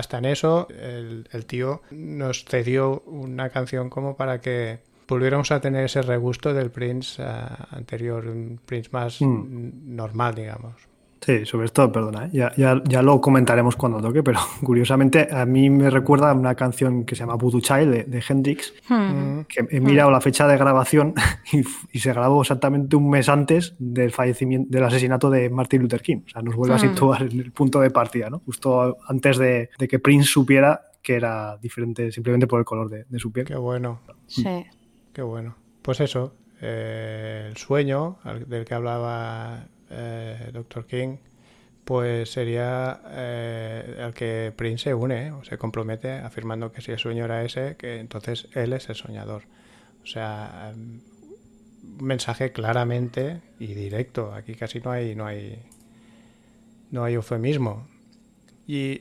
[0.00, 5.60] Hasta en eso, el, el, tío nos cedió una canción como para que volviéramos a
[5.60, 9.94] tener ese regusto del Prince uh, anterior, un Prince más mm.
[9.94, 10.72] normal, digamos.
[11.20, 12.30] Sí, sobre esto, perdona, ¿eh?
[12.32, 16.54] ya, ya, ya, lo comentaremos cuando toque, pero curiosamente a mí me recuerda a una
[16.54, 19.40] canción que se llama Voodoo Child de, de Hendrix, hmm.
[19.42, 20.12] que he mirado hmm.
[20.14, 21.14] la fecha de grabación
[21.52, 21.60] y,
[21.92, 26.22] y, se grabó exactamente un mes antes del fallecimiento, del asesinato de Martin Luther King.
[26.26, 26.78] O sea, nos vuelve hmm.
[26.78, 28.40] a situar en el punto de partida, ¿no?
[28.46, 33.04] Justo antes de, de, que Prince supiera que era diferente simplemente por el color de,
[33.08, 33.46] de su piel.
[33.46, 34.00] Qué bueno.
[34.26, 34.64] Sí.
[35.12, 35.56] Qué bueno.
[35.82, 40.86] Pues eso, eh, el sueño del que hablaba eh, Dr.
[40.86, 41.16] King,
[41.84, 46.98] pues sería eh, al que Prince se une o se compromete afirmando que si el
[46.98, 49.42] sueño era ese, que entonces él es el soñador.
[50.02, 51.02] O sea, un
[52.00, 54.32] mensaje claramente y directo.
[54.34, 55.60] Aquí casi no hay, no hay,
[56.90, 57.88] no hay eufemismo.
[58.66, 59.00] Y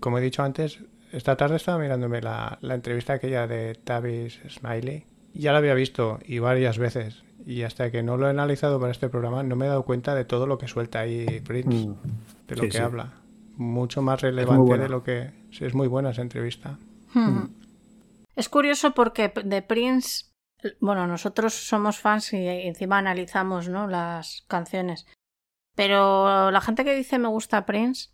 [0.00, 0.80] como he dicho antes,
[1.12, 5.04] esta tarde estaba mirándome la, la entrevista aquella de Tavis Smiley.
[5.34, 8.92] Ya la había visto y varias veces y hasta que no lo he analizado para
[8.92, 11.96] este programa no me he dado cuenta de todo lo que suelta ahí Prince, mm.
[12.46, 12.82] de lo sí, que sí.
[12.82, 13.14] habla.
[13.56, 15.32] Mucho más relevante de lo que...
[15.50, 16.78] Sí, es muy buena esa entrevista.
[17.14, 17.46] Hmm.
[18.36, 20.26] Es curioso porque de Prince,
[20.78, 23.88] bueno, nosotros somos fans y encima analizamos ¿no?
[23.88, 25.06] las canciones,
[25.74, 28.10] pero la gente que dice me gusta Prince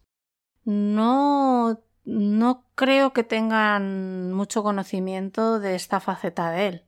[0.64, 6.84] no, no creo que tengan mucho conocimiento de esta faceta de él.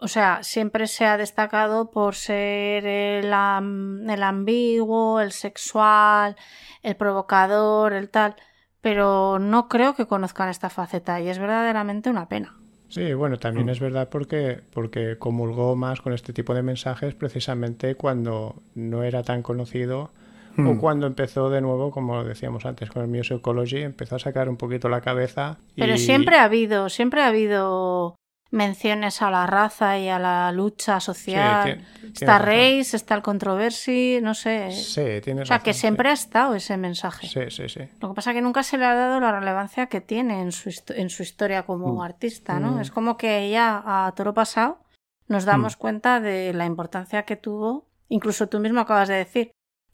[0.00, 6.36] O sea, siempre se ha destacado por ser el, el, ambiguo, el sexual,
[6.82, 8.36] el provocador, el tal,
[8.80, 12.56] pero no creo que conozcan esta faceta y es verdaderamente una pena.
[12.88, 17.96] Sí, bueno, también es verdad porque, porque comulgó más con este tipo de mensajes precisamente
[17.96, 20.10] cuando no era tan conocido
[20.56, 20.66] mm.
[20.66, 24.56] o cuando empezó de nuevo, como decíamos antes, con el Musicology, empezó a sacar un
[24.56, 25.58] poquito la cabeza.
[25.74, 25.82] Y...
[25.82, 28.16] Pero siempre ha habido, siempre ha habido
[28.50, 31.84] menciones a la raza y a la lucha social.
[32.00, 34.70] Sí, está Reis, está el Controversy, no sé.
[34.70, 36.10] Sí, tiene O sea, razón, que siempre sí.
[36.10, 37.26] ha estado ese mensaje.
[37.26, 37.80] Sí, sí, sí.
[38.00, 40.52] Lo que pasa es que nunca se le ha dado la relevancia que tiene en
[40.52, 42.00] su, en su historia como mm.
[42.00, 42.72] artista, ¿no?
[42.72, 42.80] Mm.
[42.80, 44.80] Es como que ya a toro pasado
[45.26, 45.78] nos damos mm.
[45.78, 47.86] cuenta de la importancia que tuvo.
[48.08, 49.50] Incluso tú mismo acabas de decir,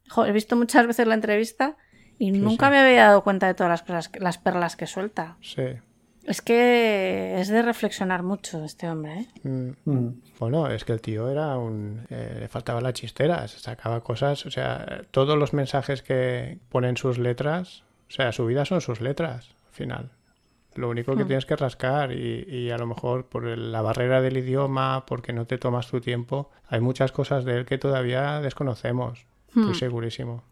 [0.09, 1.77] jo, he visto muchas veces la entrevista
[2.19, 5.37] y sí, nunca me había dado cuenta de todas las cosas, las perlas que suelta.
[5.41, 5.65] Sí.
[6.27, 9.75] Es que es de reflexionar mucho este hombre, ¿eh?
[9.85, 10.09] Mm.
[10.39, 12.07] Bueno, es que el tío era un...
[12.09, 16.97] Eh, le faltaba la chistera, se sacaba cosas, o sea, todos los mensajes que ponen
[16.97, 20.11] sus letras, o sea, su vida son sus letras, al final.
[20.75, 21.27] Lo único que mm.
[21.27, 25.47] tienes que rascar y, y, a lo mejor por la barrera del idioma, porque no
[25.47, 29.61] te tomas tu tiempo, hay muchas cosas de él que todavía desconocemos, mm.
[29.61, 30.43] estoy segurísimo.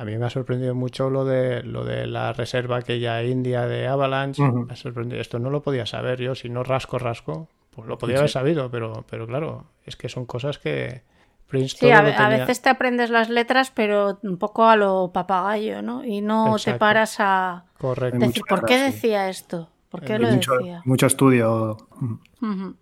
[0.00, 3.86] A mí me ha sorprendido mucho lo de lo de la reserva aquella india de
[3.86, 4.42] Avalanche.
[4.42, 4.66] Uh -huh.
[4.66, 5.20] Me ha sorprendido.
[5.20, 6.34] Esto no lo podía saber yo.
[6.34, 8.20] Si no rasco, rasco, pues lo podía sí.
[8.20, 8.70] haber sabido.
[8.70, 11.02] Pero, pero claro, es que son cosas que
[11.48, 12.26] Prince Sí, a, tenía...
[12.26, 16.02] a, veces te aprendes las letras, pero un poco a lo papagayo, ¿no?
[16.02, 16.72] Y no Exacto.
[16.72, 18.20] te paras a Correcto.
[18.20, 19.68] decir, ¿por qué decía esto?
[19.90, 20.80] ¿Por qué lo mucho, decía?
[20.86, 21.76] Mucho estudio.
[22.00, 22.74] Uh -huh.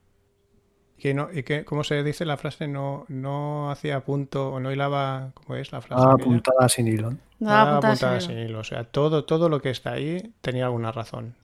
[0.99, 2.67] Que no, ¿Y que, cómo se dice la frase?
[2.67, 5.31] No, no hacía punto o no hilaba.
[5.35, 6.05] ¿Cómo es la frase?
[6.05, 7.11] Apuntada sin hilo.
[7.39, 8.41] No, ah, apuntada, apuntada sin, hilo.
[8.41, 8.59] sin hilo.
[8.61, 11.37] O sea, todo, todo lo que está ahí tenía alguna razón.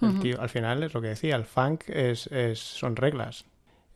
[0.00, 0.20] El uh -huh.
[0.20, 3.44] tío, al final es lo que decía, el funk es, es, son reglas.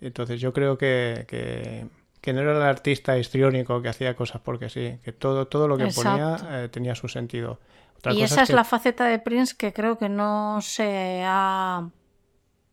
[0.01, 1.87] Entonces yo creo que, que,
[2.21, 5.77] que, no era el artista histriónico que hacía cosas porque sí, que todo, todo lo
[5.77, 6.11] que Exacto.
[6.11, 7.59] ponía eh, tenía su sentido.
[7.97, 8.55] Otra y esa es, que...
[8.55, 11.89] la faceta de Prince que creo que no se ha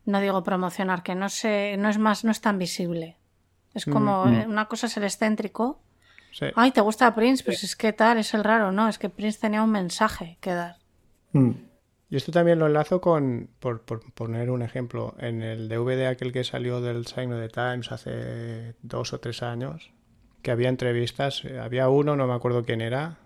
[0.05, 3.17] no digo promocionar, que no se, no es más, no es tan visible.
[3.73, 4.49] Es como mm, mm.
[4.49, 5.81] una cosa es el excéntrico.
[6.31, 6.47] Sí.
[6.55, 7.43] Ay, ¿te gusta Prince?
[7.43, 7.65] Pues sí.
[7.65, 8.87] es que tal, es el raro, ¿no?
[8.87, 10.77] Es que Prince tenía un mensaje que dar.
[11.31, 11.51] Mm.
[12.09, 16.31] Y esto también lo enlazo con, por, por poner un ejemplo, en el DVD aquel
[16.31, 19.91] que salió del Sign of the Times hace dos o tres años,
[20.43, 23.17] que había entrevistas, eh, había uno, no me acuerdo quién era,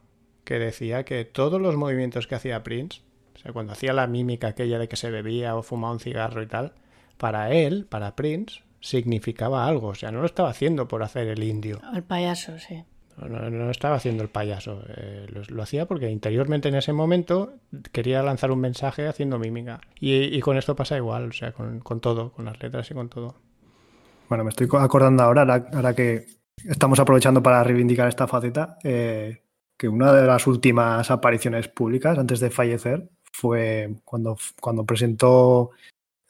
[0.45, 3.02] que decía que todos los movimientos que hacía Prince,
[3.38, 6.41] o sea, cuando hacía la mímica aquella de que se bebía o fumaba un cigarro
[6.41, 6.73] y tal,
[7.18, 11.43] para él, para Prince, significaba algo, o sea, no lo estaba haciendo por hacer el
[11.43, 11.80] indio.
[11.93, 12.84] El payaso, sí.
[13.18, 16.93] No, no- no estaba haciendo el payaso, eh, lo, lo hacía porque interiormente en ese
[16.93, 17.53] momento
[17.91, 19.81] quería lanzar un mensaje haciendo mímica.
[19.99, 22.93] Y, y con esto pasa igual, o sea, con, con todo, con las letras y
[22.93, 23.35] con todo.
[24.30, 26.26] Bueno, me estoy acordando ahora, ahora, ahora que
[26.65, 29.41] estamos aprovechando para reivindicar esta faceta, eh,
[29.77, 35.69] que una de las últimas apariciones públicas antes de fallecer fue cuando, cuando presentó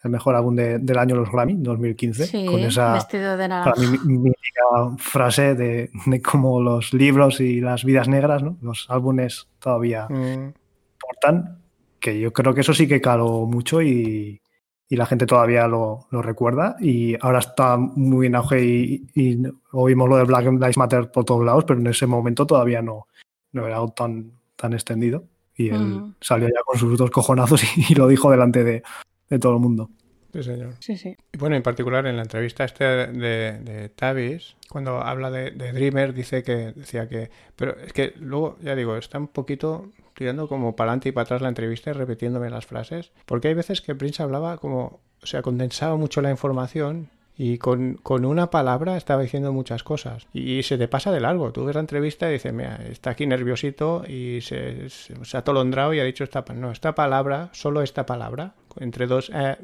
[0.03, 3.63] el mejor álbum de- del año los Grammy, 2015, Sí, con esa vestido de para
[3.63, 3.79] naranja.
[3.81, 4.61] mí, mí- mítica
[4.97, 8.57] frase de, de cómo los libros y las vidas negras, ¿no?
[8.61, 10.49] los álbumes todavía Mm,
[10.95, 11.59] importan,
[11.99, 14.41] que yo creo que eso sí que caló mucho y,
[14.89, 19.41] y la gente todavía lo, lo recuerda y ahora está muy en auge y, y
[19.71, 23.07] oímos lo de Black Lives Matter por todos lados, pero en ese momento todavía no,
[23.53, 25.23] no era tan, tan extendido
[25.57, 26.13] y él Ujú.
[26.21, 28.83] salió ya con sus dos cojonazos y, lo dijo delante de,
[29.29, 29.89] de todo el mundo.
[30.31, 30.75] sí, señor.
[30.79, 31.15] Sí, sí.
[31.33, 35.73] Y bueno, en particular en la entrevista este de, de Tavis, cuando habla de, de
[35.73, 37.31] Dreamer, dice que decía que.
[37.55, 41.23] Pero es que luego, ya digo, está un poquito tirando como para adelante y para
[41.23, 43.11] atrás la entrevista y repitiéndome las frases.
[43.25, 45.01] Porque hay veces que Prince hablaba como.
[45.23, 50.27] O sea, condensaba mucho la información y con, con una palabra estaba diciendo muchas cosas.
[50.33, 51.51] Y, se te pasa de largo.
[51.51, 55.93] Tú ves la entrevista y dices, mira, está aquí nerviosito y se, se, ha atolondrado
[55.93, 56.43] y ha dicho esta.
[56.55, 59.31] No, esta palabra, solo esta palabra, entre dos.
[59.33, 59.55] eh,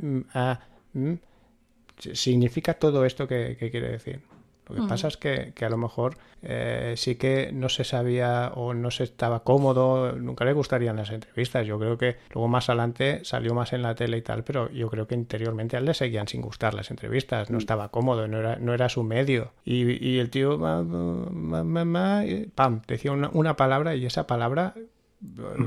[1.98, 4.22] significa todo esto que, que quiere decir.
[4.70, 4.88] Lo que Mm.
[4.88, 8.92] pasa es que, que a lo mejor eh, sí que no se sabía o no
[8.92, 11.66] se estaba cómodo, nunca le gustarían las entrevistas.
[11.66, 14.90] Yo creo que luego más adelante salió más en la tele y tal, pero yo
[14.90, 17.50] creo que interiormente a él le seguían sin gustar las entrevistas.
[17.50, 19.52] No estaba cómodo, no era, no era su medio.
[19.66, 22.24] Y, y el tío, ma, ma,
[22.56, 24.74] pam, decía una, una palabra y esa palabra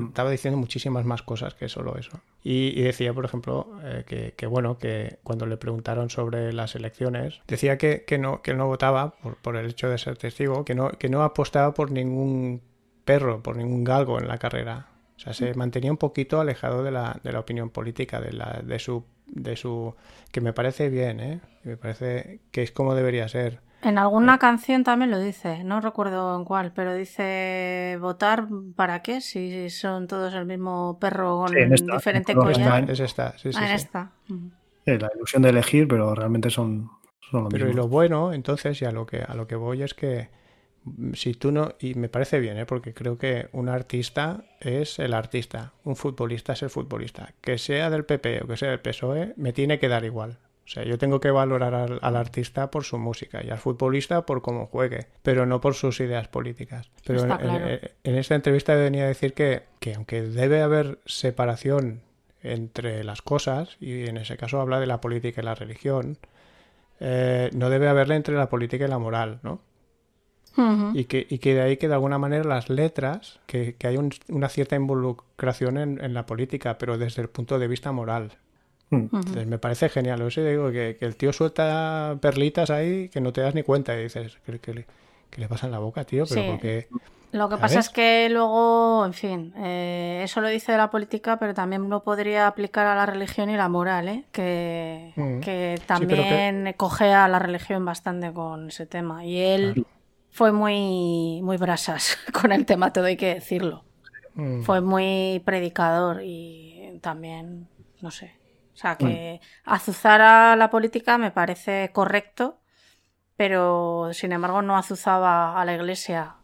[0.08, 2.20] estaba diciendo muchísimas más cosas que solo eso.
[2.42, 6.74] Y, y decía, por ejemplo, eh, que, que, bueno, que cuando le preguntaron sobre las
[6.74, 10.16] elecciones, decía que, que no, que él no votaba por, por el hecho de ser
[10.16, 12.62] testigo, que no, que no apostaba por ningún
[13.04, 14.88] perro, por ningún galgo en la carrera.
[15.16, 18.60] O sea, se mantenía un poquito alejado de la, de la opinión política, de, la,
[18.62, 19.94] de su de su
[20.30, 21.40] que me parece bien, ¿eh?
[21.64, 23.60] Me parece que es como debería ser.
[23.86, 29.20] En alguna canción también lo dice, no recuerdo en cuál, pero dice votar para qué
[29.20, 32.90] si son todos el mismo perro con Sí, en esta, diferente collar.
[32.90, 33.84] Es esta, sí, sí, Ah, en sí.
[33.84, 34.10] esta.
[34.28, 34.50] Ujú.
[34.86, 36.90] Eh, la ilusión de elegir, pero realmente son,
[37.30, 37.82] son lo Pero y mismo.
[37.82, 40.28] lo bueno, entonces, y a lo que, a lo que voy es que
[40.84, 42.66] mm, si tú no, y me parece bien, ¿eh?
[42.66, 47.34] porque creo que un artista es el artista, un futbolista es el futbolista.
[47.40, 50.38] Que sea del PP o que sea del PSOE, E, me tiene que dar igual.
[50.66, 54.26] O sea, yo tengo que valorar al, al artista por su música y al futbolista
[54.26, 56.90] por cómo juegue, pero no por sus ideas políticas.
[57.06, 57.66] Pero en, Está claro.
[57.68, 62.00] en- en esta entrevista venía a decir que, que aunque debe haber separación
[62.42, 66.18] entre las cosas, y en ese caso habla de la política y la religión,
[67.00, 69.60] eh, no debe haberla entre la política y la moral, ¿no?
[70.94, 73.98] Y que, y que de ahí que de alguna manera las letras, que, que hay
[73.98, 78.32] un- una cierta involucración en, en la política, pero desde el punto de vista moral.
[78.90, 79.08] Mm.
[79.12, 80.20] Entonces me parece genial.
[80.20, 83.62] Yo sí digo que, que el tío suelta perlitas ahí que no te das ni
[83.62, 84.86] cuenta y dices, ¿qué, qué le,
[85.30, 86.26] qué le pasa en la boca, tío?
[86.28, 86.48] Pero Sí.
[86.50, 86.88] porque...
[87.32, 87.60] Lo que ¿Sabes?
[87.60, 91.90] pasa es que luego, en fin, eh, eso lo dice de la política, pero también
[91.90, 94.24] lo podría aplicar a la religión y la moral, ¿eh?
[94.32, 95.40] que, Mm.
[95.40, 99.24] que también cogea a la religión bastante con ese tema.
[99.26, 99.84] Y él
[100.30, 103.84] fue muy, muy brasas con el tema, todo hay que decirlo.
[104.34, 107.68] mm, Fue muy predicador y también,
[108.00, 108.35] no sé.
[108.76, 112.60] O sea, que azuzar a la política me parece correcto,
[113.34, 116.34] pero sin embargo no azuzaba a la iglesia.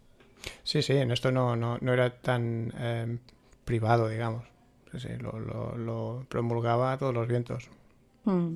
[0.62, 3.18] Sí, sí, en esto no, no, no era tan eh,
[3.66, 4.44] privado, digamos.
[4.92, 7.68] Sí, sí, lo, lo, lo promulgaba a todos los vientos.
[8.24, 8.54] Mm.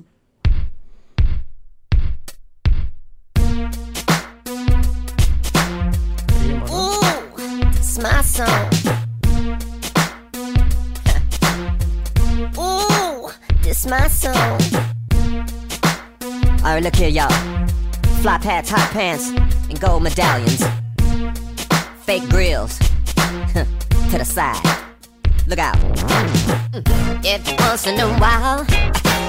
[6.39, 6.77] Seguimos, ¿no?
[6.77, 9.06] Ooh, it's my song.
[13.77, 14.59] This my song.
[16.65, 17.29] Alright, look here, y'all.
[18.23, 19.29] Flop hats, hot pants,
[19.69, 20.65] and gold medallions.
[22.01, 22.79] Fake grills.
[24.09, 24.57] to the side.
[25.45, 25.77] Look out.
[27.23, 28.65] Every once in a while,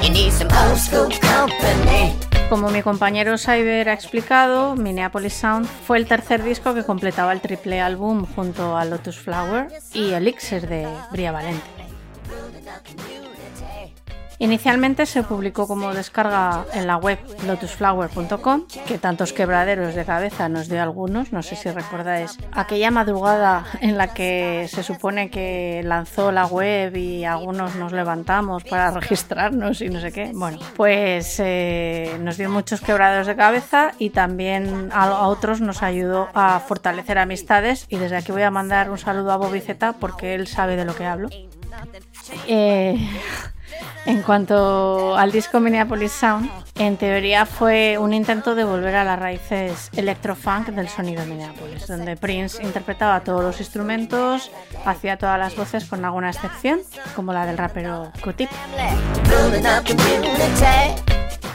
[0.03, 2.17] you need some old school company.
[2.49, 7.43] Como mi compañero Cyber ha explicado, Minneapolis Sound fue el tercer disco que completaba el
[7.43, 11.79] triple álbum junto a Lotus Flower y Elixir de Bria Valente.
[14.41, 20.69] Inicialmente se publicó como descarga en la web lotusflower.com, que tantos quebraderos de cabeza nos
[20.69, 26.31] dio algunos, no sé si recordáis aquella madrugada en la que se supone que lanzó
[26.31, 30.31] la web y algunos nos levantamos para registrarnos y no sé qué.
[30.33, 36.29] Bueno, pues eh, nos dio muchos quebraderos de cabeza y también a, otros nos ayudó
[36.35, 40.47] a fortalecer amistades y desde aquí voy a mandar un saludo a Bobiceta porque él
[40.47, 41.29] sabe de lo que hablo.
[42.47, 42.97] Eh,
[44.07, 49.19] en cuanto al disco Minneapolis Sound, en teoría fue un intento de volver a las
[49.19, 54.51] raíces electrofunk del sonido de Minneapolis, donde Prince interpretaba todos los instrumentos,
[54.85, 56.81] hacía todas las voces con alguna excepción,
[57.17, 58.49] como la del rapero Q-Tip.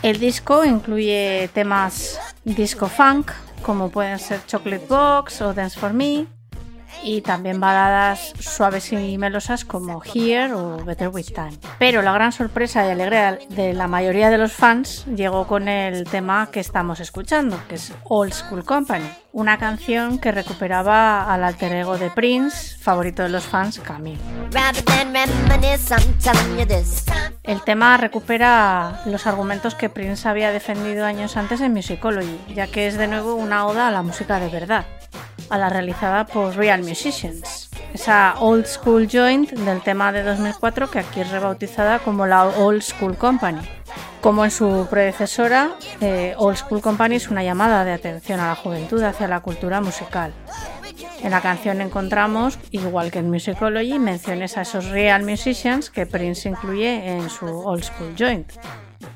[0.02, 3.32] El disco incluye temas disco funk,
[3.62, 6.28] como pueden ser Chocolate Box o Dance for Me,
[7.02, 11.58] y también baladas suaves y melosas como Here o Better With Time.
[11.80, 16.06] Pero la gran sorpresa y alegría de la mayoría de los fans llegó con el
[16.06, 21.74] tema que estamos escuchando, que es Old School Company, una canción que recuperaba al alter
[21.74, 24.20] ego de Prince, favorito de los fans, Camille.
[27.44, 32.88] El tema recupera los argumentos que Prince había defendido años antes en Musicology, ya que
[32.88, 34.86] es de nuevo una oda a la música de verdad
[35.54, 37.70] a la realizada por Real Musicians.
[37.94, 42.82] Esa Old School Joint del tema de 2004 que aquí es rebautizada como la Old
[42.82, 43.62] School Company.
[44.20, 48.56] Como en su predecesora, eh, Old School Company es una llamada de atención a la
[48.56, 50.34] juventud hacia la cultura musical.
[51.22, 56.50] En la canción encontramos, igual que en Musicology, menciones a esos Real Musicians que Prince
[56.50, 58.52] incluye en su Old School Joint,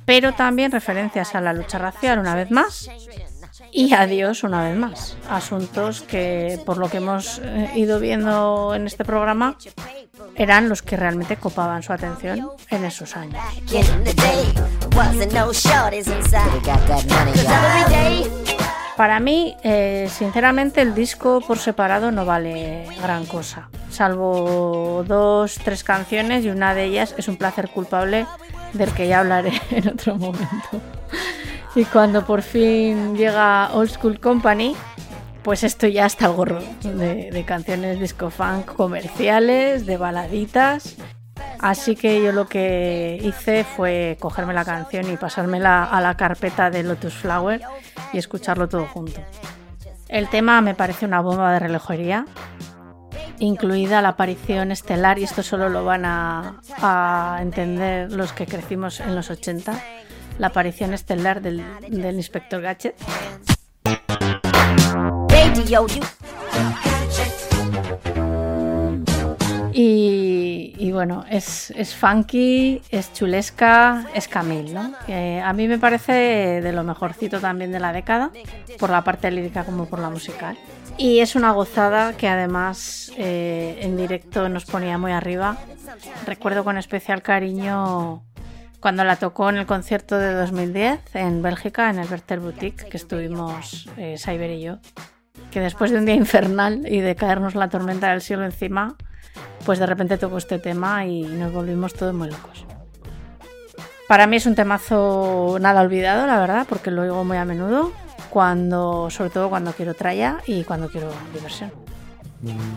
[0.05, 2.87] pero también referencias a la lucha racial una vez más
[3.71, 5.17] y adiós una vez más.
[5.29, 9.57] Asuntos que, por lo que hemos eh, ido viendo en este programa,
[10.35, 13.41] eran los que realmente copaban su atención en esos años.
[18.95, 25.83] Para mí, eh, sinceramente, el disco por separado no vale gran cosa, salvo dos, tres
[25.83, 28.25] canciones y una de ellas es un placer culpable
[28.73, 30.81] del que ya hablaré en otro momento.
[31.75, 34.75] Y cuando por fin llega Old School Company,
[35.47, 40.97] pues esto ya está gorro de, canciones disco funk comerciales, de baladitas.
[41.59, 46.69] Así que yo lo que hice fue cogerme la canción y pasármela a la carpeta
[46.69, 47.61] de Lotus Flower
[48.11, 49.21] y escucharlo todo junto.
[50.09, 52.25] El tema me parece una bomba de relojería,
[53.39, 58.99] incluida la aparición estelar, y esto solo lo van a, a entender los que crecimos
[58.99, 59.81] en los 80
[60.37, 62.95] la aparición estelar del, del inspector Gadget.
[69.73, 74.93] Y, y, bueno, es, es, funky, es chulesca, es Camille, ¿no?
[75.43, 76.13] a mí me parece
[76.61, 78.31] de lo mejorcito también de la década,
[78.79, 80.57] por la parte lírica como por la musical.
[80.97, 85.57] Y es una gozada que además eh, en directo nos ponía muy arriba.
[86.25, 88.23] Recuerdo con especial cariño
[88.79, 92.97] cuando la tocó en el concierto de 2010 en Bélgica, en el Werther Boutique, que
[92.97, 94.77] estuvimos eh, Cyber y yo,
[95.51, 98.95] que después de un día infernal y de caernos la tormenta del cielo encima,
[99.65, 102.65] pues de repente tocó este tema y nos volvimos todos muy locos.
[104.07, 107.91] Para mí es un temazo nada olvidado, la verdad, porque lo oigo muy a menudo,
[108.29, 111.71] cuando, sobre todo cuando quiero tralla y cuando quiero diversión.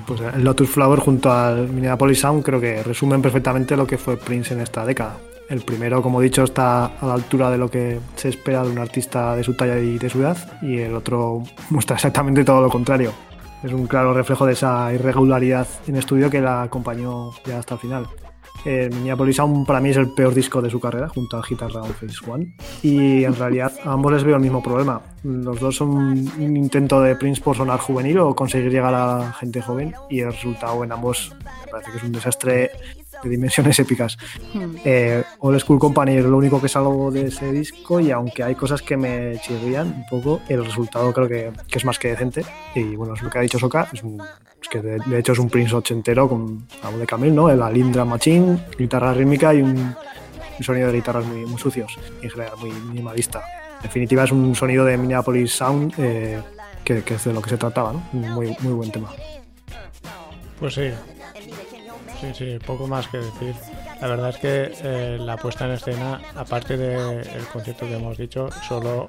[0.06, 4.16] Pues el Lotus Flower junto al Minneapolis Sound creo que resumen perfectamente lo que fue
[4.16, 5.16] Prince en esta década.
[5.50, 8.70] El primero, como he dicho, está a la altura de lo que se espera de
[8.70, 12.62] un artista de su talla y de su edad, y el otro muestra exactamente todo
[12.62, 13.12] lo contrario.
[13.64, 17.80] Es un claro reflejo de esa irregularidad en estudio que la acompañó ya hasta el
[17.80, 18.06] final.
[18.64, 21.72] Eh, Minneapolis Sound para mí es el peor disco de su carrera, junto a Guitar
[21.72, 22.54] Round Phase One.
[22.82, 25.00] Y en realidad a ambos les veo el mismo problema.
[25.24, 29.60] Los dos son un intento de Prince por sonar juvenil o conseguir llegar a gente
[29.60, 32.70] joven, y el resultado en ambos me parece que es un desastre
[33.22, 34.16] de dimensiones épicas.
[34.84, 38.54] Eh, Old School Company es lo único que salgo de ese disco y aunque hay
[38.54, 42.44] cosas que me chirrían un poco, el resultado creo que, que es más que decente.
[42.74, 44.02] Y bueno, es lo que ha dicho Soka, es,
[44.68, 47.52] que de, hecho es un Prince ochentero con algo de Camille, ¿no?
[47.54, 49.94] La Lindra Machine, guitarra rítmica y un,
[50.60, 53.42] sonido de guitarras muy, muy sucios, en general, muy minimalista.
[53.76, 56.38] En definitiva es un sonido de Minneapolis Sound eh,
[56.84, 58.02] que, que, es de lo que se trataba, ¿no?
[58.12, 59.10] Muy, muy buen tema.
[60.58, 60.90] Pues sí,
[62.20, 63.54] Sí, sí, poco más que decir.
[64.00, 68.50] La verdad es que eh, la puesta en escena, aparte del concierto que hemos dicho,
[68.68, 69.06] solo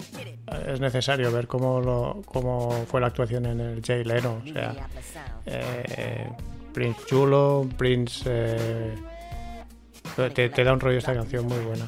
[0.66, 4.42] es necesario ver cómo, lo, cómo fue la actuación en el Jay Leno.
[4.44, 4.76] O sea,
[5.46, 6.30] eh,
[6.74, 8.96] Prince chulo, Prince eh,
[10.34, 11.86] Te, te da un rollo esta canción muy buena.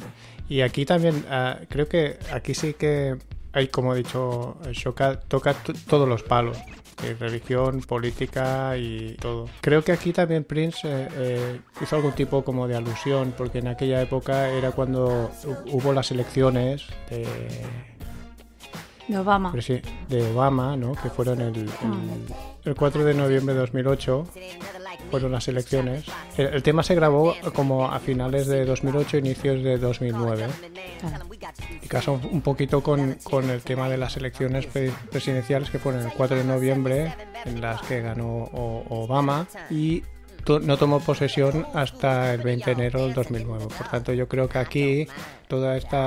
[0.49, 3.17] Y aquí también, ah, creo que aquí sí que
[3.53, 5.53] hay, como he dicho, Shoka toca
[5.87, 6.57] todos los palos.
[7.03, 9.49] eh, religión, política y todo.
[9.61, 13.67] Creo que aquí también Prince eh, eh, hizo algún tipo como de alusión, porque en
[13.67, 17.27] aquella época era cuando hu- hubo las elecciones de,
[19.07, 19.51] De Obama.
[20.07, 20.93] de Obama, ¿no?
[20.93, 21.69] que fueron el, el,
[22.63, 24.27] el 4 de noviembre de 2008
[25.13, 26.05] fueron las elecciones.
[26.37, 30.47] El, tema se grabó como a finales de 2008, inicios de 2009.
[31.83, 36.01] Y casó un poquito con, con el tema de las elecciones pre- presidenciales que fueron
[36.01, 37.13] el 4 de noviembre,
[37.45, 38.49] en las que ganó
[38.89, 40.01] Obama, y
[40.61, 43.65] no tomó posesión hasta el 20 de enero del 2009.
[43.77, 45.07] Por tanto, yo creo que aquí
[45.47, 45.97] todo este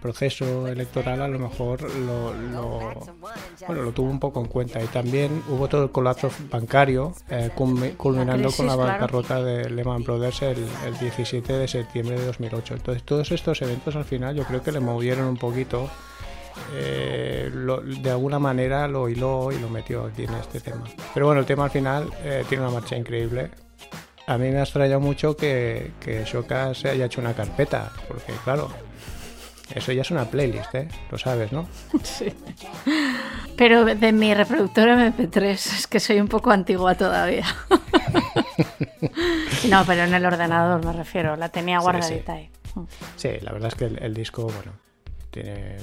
[0.00, 2.94] proceso electoral a lo mejor lo, lo-
[3.66, 4.82] bueno, lo tuvo un poco en cuenta.
[4.82, 10.02] Y también hubo todo el colapso bancario, eh, culmi- culminando con la bancarrota de Lehman
[10.02, 12.74] Brothers el, el 17 de septiembre de 2008.
[12.74, 15.88] Entonces, todos estos eventos al final yo creo que le movieron un poquito.
[16.74, 20.84] Eh, lo- de alguna manera lo hiló y lo metió aquí en este tema.
[21.12, 23.50] Pero bueno, el tema al final eh, tiene una marcha increíble.
[24.26, 28.32] A mí me ha extrañado mucho que, que Shoka se haya hecho una carpeta, porque
[28.44, 28.70] claro,
[29.74, 30.88] eso ya es una playlist, ¿eh?
[31.10, 31.68] Lo sabes, ¿no?
[32.02, 32.32] Sí.
[33.56, 37.44] Pero de mi reproductor MP3, es que soy un poco antigua todavía.
[39.68, 42.50] no, pero en el ordenador me refiero, la tenía Sí, guardadita ahí.
[43.16, 44.72] Sí, la verdad es que el, el disco, bueno,
[45.42, 45.76] tiene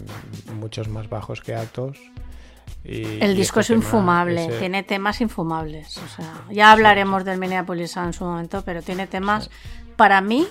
[0.55, 1.97] muchos más bajos que altos.
[2.83, 5.97] Y, El y disco este es infumable, eh, tiene temas infumables.
[5.97, 9.51] O sea, ya hablaremos del Minneapolis Sound en su momento, pero tiene temas,
[9.97, 10.47] para mí,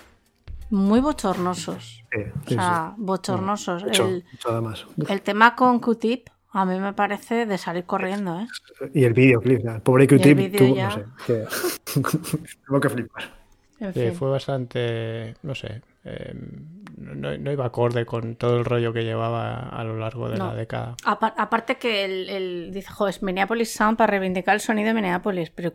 [0.69, 2.05] muy bochornosos.
[2.13, 3.03] Sí, O sea, sí.
[3.03, 3.85] bochornosos.
[3.85, 4.87] Mucho, El, mucho además.
[5.09, 8.47] el tema con Q-Tip, a mí me parece de salir corriendo, ¿eh?
[8.95, 10.89] Y el videoclip, el pobre Q-Tip, tú, ya.
[10.89, 11.45] no sé, que...
[12.67, 13.41] tengo que flipar.
[13.81, 14.15] En Sí, fin.
[14.15, 16.35] fue bastante, no sé, eh,
[17.01, 20.49] no, no iba acorde con todo el rollo que llevaba a lo largo de No.
[20.49, 20.95] la década.
[21.05, 24.95] Apa- aparte que el, el- dice, jo, es Minneapolis Sound para reivindicar el sonido de
[24.95, 25.51] Minneapolis.
[25.51, 25.73] Pero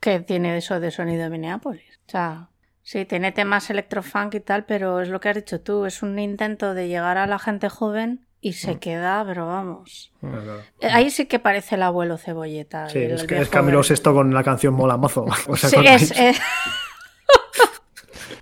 [0.00, 1.84] ¿qué tiene eso de sonido de Minneapolis?
[2.06, 2.48] O sea,
[2.82, 6.18] sí, tiene temas electrofunk y tal, pero es lo que has dicho tú, es un
[6.18, 8.52] intento de llegar a la gente joven y Mm.
[8.54, 10.12] se queda, pero vamos.
[10.20, 10.60] Claro, claro.
[10.80, 12.88] Eh, Ahí sí que parece el abuelo cebolleta.
[12.90, 13.82] Sí, el- es, el que, es Camilo.
[13.82, 15.24] Sesto con la canción Mola Mozo.
[15.48, 16.12] ¿Os Sí, es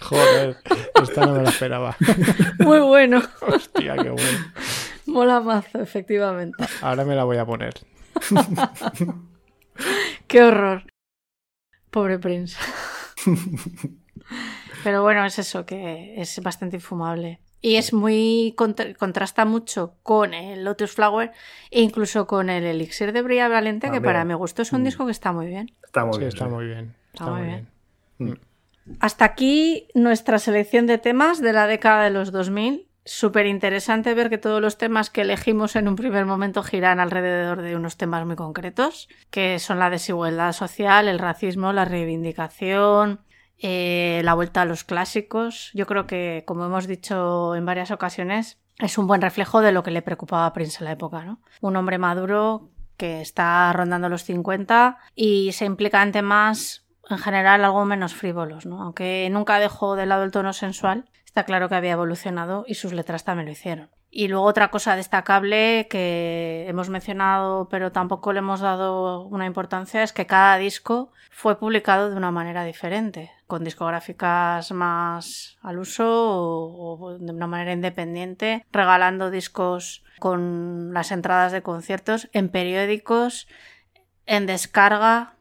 [0.02, 0.56] Joder,
[1.02, 1.96] esta no me la esperaba.
[2.58, 3.22] muy bueno.
[3.40, 4.38] Hostia, qué bueno.
[5.06, 6.64] Mola mazo, efectivamente.
[6.80, 7.74] Ahora me la voy a poner.
[10.26, 10.84] Qué horror.
[11.90, 12.56] Pobre Prince.
[14.84, 17.40] Pero bueno, es eso, que es bastante infumable.
[17.60, 18.54] Y es muy.
[18.56, 21.30] contra- contrasta mucho con el Lotus Flower
[21.70, 25.06] e incluso con el Elixir de Bria Valente, que para mi gusto es un disco
[25.06, 25.72] que está muy bien.
[25.84, 26.28] Está muy Sí, bien.
[26.28, 26.50] está sí.
[26.50, 26.94] muy bien.
[27.12, 27.68] Está Está muy bien.
[28.18, 28.40] bien.
[29.00, 32.88] Hasta aquí nuestra selección de temas de la década de los 2000.
[33.04, 37.62] Súper interesante ver que todos los temas que elegimos en un primer momento giran alrededor
[37.62, 43.20] de unos temas muy concretos, que son la desigualdad social, el racismo, la reivindicación,
[43.58, 45.70] eh, la vuelta a los clásicos.
[45.74, 49.82] Yo creo que, como hemos dicho en varias ocasiones, es un buen reflejo de lo
[49.82, 51.40] que le preocupaba a Prince en la época, ¿no?
[51.60, 56.84] Un hombre maduro que está rondando los 50 y se implica en temas
[57.14, 58.82] en general algo menos frívolos, ¿no?
[58.82, 62.92] Aunque nunca dejó de lado el tono sensual, está claro que había evolucionado y sus
[62.92, 63.90] letras también lo hicieron.
[64.14, 70.02] Y luego otra cosa destacable que hemos mencionado pero tampoco le hemos dado una importancia
[70.02, 76.04] es que cada disco fue publicado de una manera diferente, con discográficas más al uso
[76.06, 83.48] o, o de una manera independiente, regalando discos con las entradas de conciertos en periódicos,
[84.26, 85.36] en descarga,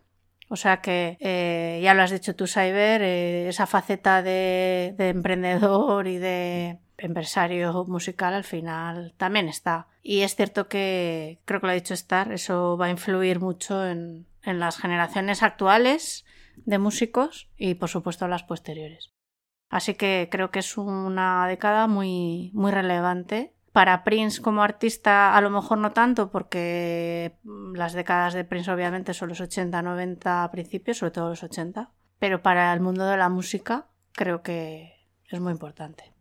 [0.51, 5.07] o sea que eh, ya lo has dicho tú, Cyber, eh, esa faceta de, de
[5.07, 9.87] emprendedor y de empresario musical al final también está.
[10.03, 13.87] Y es cierto que, creo que lo ha dicho Star, eso va a influir mucho
[13.87, 16.25] en, en las generaciones actuales
[16.57, 19.13] de músicos y por supuesto las posteriores.
[19.69, 23.53] Así que creo que es una década muy, muy relevante.
[23.71, 28.71] Para Prince como artista a lo mejor no tanto porque mm, las décadas de Prince
[28.71, 31.89] obviamente son los 80, 90 a principios, sobre todo los 80,
[32.19, 34.93] pero para el mundo de la música creo que
[35.29, 36.13] es muy importante.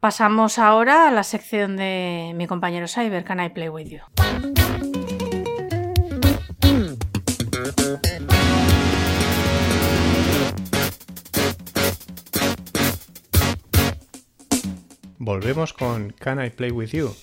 [0.00, 4.91] Pasamos ahora a la sección de mi compañero Cyber, Can I Play With You?
[15.24, 17.14] Volvemos con Can I Play With You.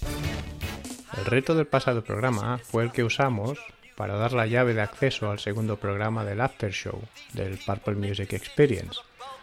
[1.18, 3.60] El reto del pasado programa fue el que usamos
[3.98, 6.98] para dar la llave de acceso al segundo programa del After Show
[7.34, 9.02] del Purple Music Experience.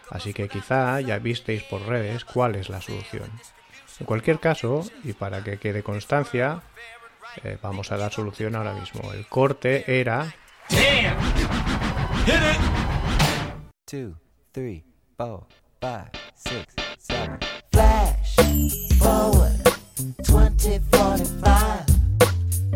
[0.09, 3.29] Así que quizá ya visteis por redes cuál es la solución.
[3.99, 6.63] En cualquier caso, y para que quede constancia,
[7.43, 9.13] eh, vamos a dar solución ahora mismo.
[9.13, 10.33] El corte era...
[13.85, 14.15] Two,
[14.51, 14.83] three,
[15.15, 15.45] four,
[15.79, 16.76] five, six,
[18.99, 19.61] forward
[20.23, 21.85] 2045.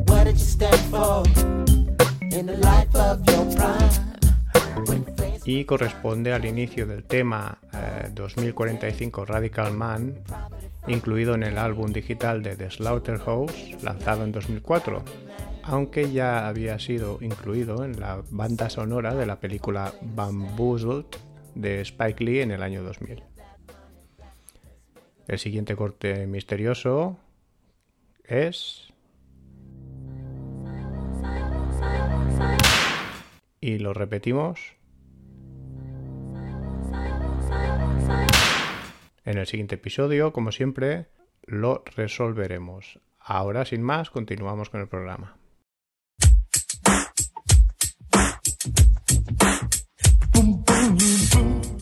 [0.07, 1.23] What did you stand for
[2.31, 3.89] in the life of your prime?
[4.87, 10.23] When face y corresponde al inicio del tema eh, 2045 Radical Man,
[10.87, 15.03] incluido en el álbum digital de The Slaughterhouse, lanzado en 2004,
[15.63, 21.05] aunque ya había sido incluido en la banda sonora de la película Bamboozled
[21.55, 23.30] de Spike Lee en el año 2000.
[25.31, 27.17] El siguiente corte misterioso
[28.25, 28.91] es...
[33.61, 34.59] Y lo repetimos.
[39.23, 41.07] En el siguiente episodio, como siempre,
[41.43, 42.99] lo resolveremos.
[43.17, 45.37] Ahora, sin más, continuamos con el programa.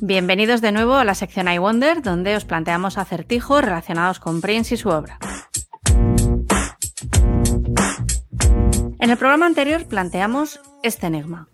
[0.02, 4.76] Bienvenidos de nuevo a la sección I Wonder, donde os planteamos acertijos relacionados con Prince
[4.76, 5.20] y su obra.
[9.00, 11.50] En el programa anterior planteamos este enigma.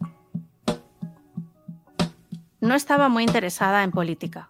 [2.61, 4.49] No estaba muy interesada en política.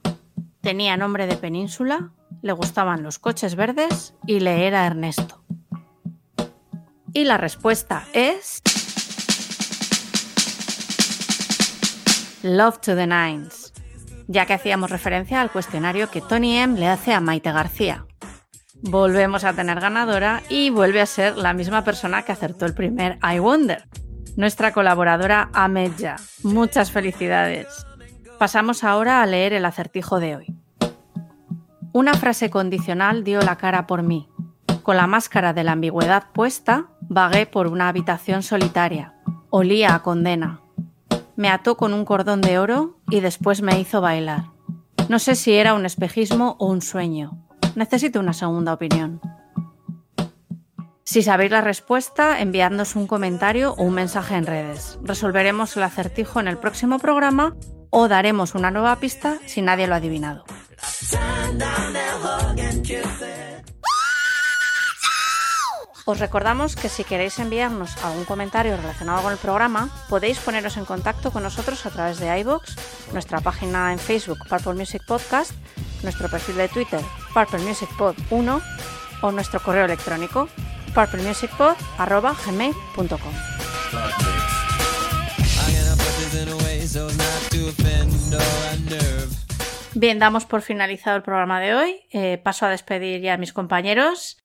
[0.60, 2.12] Tenía nombre de península,
[2.42, 5.42] le gustaban los coches verdes y le era Ernesto.
[7.14, 8.62] Y la respuesta es...
[12.44, 13.65] Love to the Nines,
[14.28, 18.06] ya que hacíamos referencia al cuestionario que Tony M le hace a Maite García.
[18.82, 23.18] Volvemos a tener ganadora y vuelve a ser la misma persona que acertó el primer
[23.24, 23.88] I Wonder,
[24.36, 26.18] nuestra colaboradora Amedja.
[26.44, 27.86] Muchas felicidades.
[28.38, 30.56] Pasamos ahora a leer el acertijo de hoy.
[31.94, 34.30] Una frase condicional dio la cara por mí.
[34.84, 39.14] Con la máscara de la ambigüedad puesta, vagué por una habitación solitaria.
[39.50, 40.65] Olía a condena.
[41.36, 44.46] Me ató con un cordón de oro y después me hizo bailar.
[45.10, 47.46] No sé si era un espejismo o un sueño.
[47.76, 49.22] Necesito una segunda opinión.
[51.04, 54.98] Si sabéis la respuesta, enviadnos un comentario o un mensaje en redes.
[55.04, 57.56] Resolveremos el acertijo en el próximo programa
[57.92, 60.44] o daremos una nueva pista si nadie lo ha adivinado.
[66.06, 70.86] Os recordamos que si queréis enviarnos algún comentario relacionado con el programa, podéis poneros en
[70.86, 72.76] contacto con nosotros a través de iVoox,
[73.12, 75.54] nuestra página en Facebook Purple Music Podcast,
[76.04, 77.02] nuestro perfil de Twitter
[77.34, 78.62] Purple Music Pod 1
[79.24, 80.48] o nuestro correo electrónico
[80.94, 83.34] purplemusicpod@gmail.com.
[89.96, 92.06] Bien, damos por finalizado el programa de hoy.
[92.12, 94.45] Eh, paso a despedir ya a mis compañeros.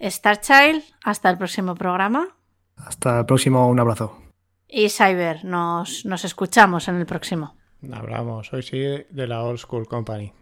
[0.00, 2.28] Starchild, hasta el próximo programa.
[2.76, 4.18] Hasta el próximo, un abrazo.
[4.68, 7.56] Y Cyber, nos, nos escuchamos en el próximo.
[7.92, 10.32] Hablamos, hoy sí de la Old School Company.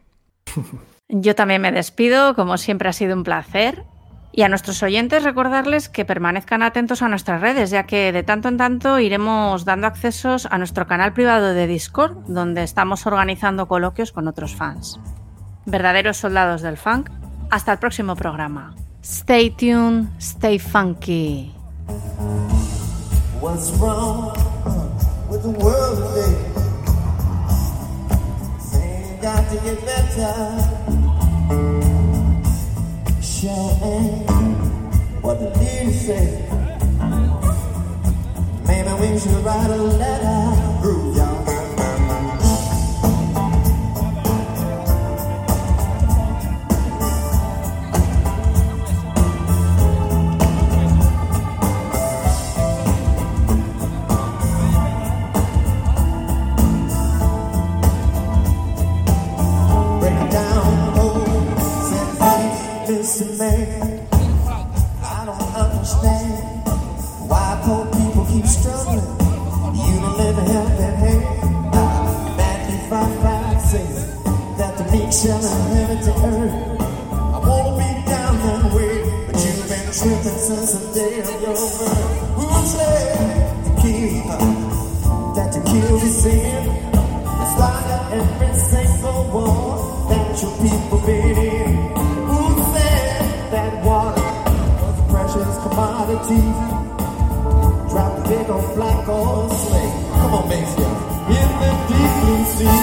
[1.09, 3.85] Yo también me despido, como siempre ha sido un placer.
[4.37, 8.49] Y a nuestros oyentes recordarles que permanezcan atentos a nuestras redes, ya que de tanto
[8.49, 14.11] en tanto iremos dando accesos a nuestro canal privado de Discord, donde estamos organizando coloquios
[14.11, 14.99] con otros fans.
[15.67, 17.11] Verdaderos soldados del funk.
[17.51, 18.75] Hasta el próximo programa.
[19.05, 21.53] Stay tuned, stay funky.
[23.39, 24.33] What's wrong
[25.29, 26.37] with the world today?
[28.81, 30.35] Ain't got to get better.
[33.21, 34.25] Sure ain't
[35.21, 36.49] what the leaders say.
[38.67, 40.74] Maybe we should write a letter.
[63.39, 64.06] Man.
[65.02, 66.62] I don't understand
[67.28, 69.02] why poor people keep struggling.
[69.74, 71.24] You don't live a helping hand.
[72.36, 74.23] Matthew 5 5 says
[74.59, 76.81] that the meek shall inherit the earth.
[77.11, 78.94] I wanna be down that way,
[79.27, 82.11] but you've been tripping since the day of your birth.
[82.39, 84.24] Who's there to keep
[85.35, 86.62] that to kill the sin?
[87.43, 91.84] It's like every single war that your people been in.
[96.07, 96.43] the commodity.
[97.91, 99.95] Drop the big on black or slate.
[100.13, 100.75] Come on, bass.
[100.77, 102.79] In the deep blue sea,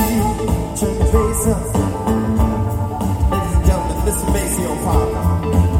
[0.79, 1.63] check the bass up.
[3.31, 4.25] Ladies and gentlemen, Mr.
[4.33, 5.70] Basie on fire.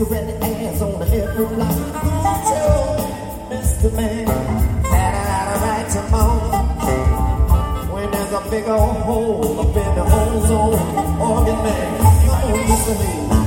[0.00, 1.90] cigarette ass gonna.
[7.92, 12.96] When there's a big old hole up in the ozone, organ man, come on, listen
[12.96, 13.39] to me.